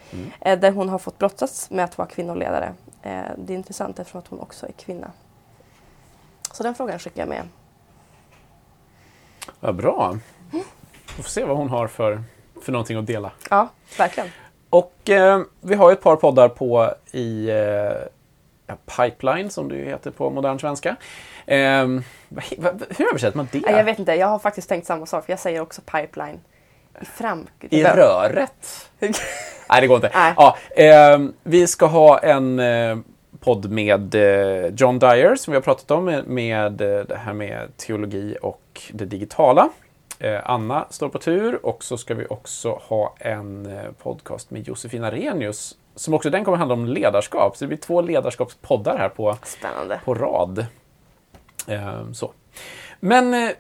Eh, 0.41 0.59
där 0.59 0.71
hon 0.73 0.89
har 0.89 0.99
fått 0.99 1.19
brottas 1.19 1.71
med 1.71 1.85
att 1.85 1.99
vara 1.99 2.09
kvinnoledare. 2.09 2.73
Eh, 3.03 3.21
det 3.39 3.53
är 3.53 3.57
intressant 3.57 3.99
eftersom 3.99 4.19
att 4.19 4.27
hon 4.29 4.41
också 4.41 4.67
är 4.67 4.73
kvinna. 4.73 5.11
Så 6.53 6.63
den 6.63 6.75
frågan 6.75 6.99
skickar 6.99 7.23
jag 7.23 7.29
med. 7.29 7.43
Vad 9.61 9.75
bra. 9.75 10.19
Vi 11.17 11.23
får 11.23 11.31
se 11.31 11.45
vad 11.45 11.57
hon 11.57 11.69
har 11.69 11.87
för, 11.87 12.23
för 12.63 12.73
någonting 12.73 12.97
att 12.97 13.07
dela. 13.07 13.31
Ja, 13.51 13.69
verkligen. 13.99 14.29
Och 14.71 15.11
eh, 15.11 15.41
vi 15.61 15.75
har 15.75 15.91
ju 15.91 15.93
ett 15.93 16.03
par 16.03 16.17
poddar 16.17 16.49
på 16.49 16.95
i 17.13 17.49
eh, 17.51 17.57
ja, 18.67 18.77
Pipeline, 18.97 19.51
som 19.51 19.69
det 19.69 19.77
heter 19.77 20.11
på 20.11 20.31
modern 20.31 20.59
svenska. 20.59 20.97
Eh, 21.47 21.87
hur 22.97 23.09
översätter 23.11 23.37
man 23.37 23.49
det? 23.53 23.59
Ja, 23.59 23.71
jag 23.77 23.85
vet 23.85 23.99
inte, 23.99 24.15
jag 24.15 24.27
har 24.27 24.39
faktiskt 24.39 24.69
tänkt 24.69 24.87
samma 24.87 25.07
sak. 25.07 25.25
Jag 25.27 25.39
säger 25.39 25.61
också 25.61 25.83
pipeline. 25.83 26.41
I 27.01 27.05
fram... 27.05 27.47
I 27.61 27.85
röret? 27.85 28.91
Nej, 29.69 29.81
det 29.81 29.87
går 29.87 29.97
inte. 29.97 30.11
Nej. 30.15 30.35
Ja, 30.37 30.57
eh, 30.77 31.19
vi 31.43 31.67
ska 31.67 31.87
ha 31.87 32.19
en 32.19 32.59
eh, 32.59 32.99
podd 33.41 33.71
med 33.71 34.15
eh, 34.15 34.67
John 34.67 34.99
Dyer, 34.99 35.37
som 35.37 35.53
vi 35.53 35.57
har 35.57 35.63
pratat 35.63 35.91
om, 35.91 36.05
med, 36.05 36.27
med 36.27 36.81
eh, 36.81 37.05
det 37.05 37.17
här 37.17 37.33
med 37.33 37.77
teologi 37.77 38.37
och 38.43 38.83
det 38.93 39.05
digitala. 39.05 39.69
Eh, 40.19 40.51
Anna 40.51 40.87
står 40.91 41.09
på 41.09 41.19
tur 41.19 41.67
och 41.67 41.85
så 41.85 41.99
ska 41.99 42.15
vi 42.15 42.27
också 42.31 42.81
ha 42.83 43.15
en 43.19 43.67
eh, 43.67 43.91
podcast 44.03 44.51
med 44.51 44.69
Josefin 44.69 45.05
Arrhenius, 45.05 45.77
som 45.95 46.15
också 46.15 46.31
den 46.31 46.45
kommer 46.45 46.59
handla 46.59 46.75
om 46.75 46.87
ledarskap. 46.87 47.57
Så 47.57 47.65
det 47.65 47.69
blir 47.69 47.79
två 47.79 48.01
ledarskapspoddar 48.01 48.99
här 48.99 49.09
på, 49.09 49.37
Spännande. 49.45 50.01
på 50.05 50.15
rad. 50.15 50.67
Eh, 51.67 52.13
så. 52.13 52.33
Men 53.01 53.35
eh, 53.35 53.51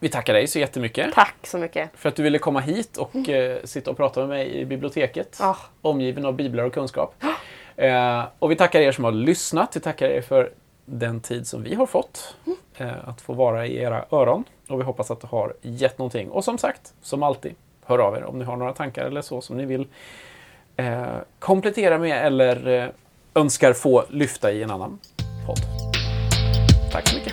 vi 0.00 0.08
tackar 0.08 0.32
dig 0.34 0.46
så 0.46 0.58
jättemycket 0.58 1.12
Tack 1.14 1.34
så 1.46 1.58
mycket. 1.58 1.90
för 1.94 2.08
att 2.08 2.16
du 2.16 2.22
ville 2.22 2.38
komma 2.38 2.60
hit 2.60 2.96
och 2.96 3.28
eh, 3.28 3.58
sitta 3.64 3.90
och 3.90 3.96
prata 3.96 4.20
med 4.20 4.28
mig 4.28 4.56
i 4.60 4.64
biblioteket. 4.64 5.36
Ja. 5.40 5.56
Omgiven 5.82 6.24
av 6.24 6.34
biblar 6.34 6.64
och 6.64 6.74
kunskap. 6.74 7.14
Eh, 7.76 8.24
och 8.38 8.50
vi 8.50 8.56
tackar 8.56 8.80
er 8.80 8.92
som 8.92 9.04
har 9.04 9.12
lyssnat. 9.12 9.76
Vi 9.76 9.80
tackar 9.80 10.08
er 10.08 10.20
för 10.22 10.52
den 10.84 11.20
tid 11.20 11.46
som 11.46 11.62
vi 11.62 11.74
har 11.74 11.86
fått 11.86 12.34
eh, 12.76 13.08
att 13.08 13.20
få 13.20 13.32
vara 13.32 13.66
i 13.66 13.76
era 13.76 14.04
öron. 14.10 14.44
Och 14.68 14.80
vi 14.80 14.84
hoppas 14.84 15.10
att 15.10 15.20
det 15.20 15.26
har 15.26 15.54
gett 15.62 15.98
någonting. 15.98 16.30
Och 16.30 16.44
som 16.44 16.58
sagt, 16.58 16.92
som 17.02 17.22
alltid, 17.22 17.54
hör 17.86 17.98
av 17.98 18.16
er 18.16 18.24
om 18.24 18.38
ni 18.38 18.44
har 18.44 18.56
några 18.56 18.72
tankar 18.72 19.04
eller 19.04 19.22
så 19.22 19.40
som 19.40 19.56
ni 19.56 19.64
vill 19.64 19.86
eh, 20.76 21.04
komplettera 21.38 21.98
med 21.98 22.26
eller 22.26 22.68
eh, 22.68 22.88
önskar 23.34 23.72
få 23.72 24.04
lyfta 24.10 24.52
i 24.52 24.62
en 24.62 24.70
annan 24.70 24.98
podd. 25.46 25.58
Tack 26.92 27.08
så 27.08 27.16
mycket. 27.16 27.29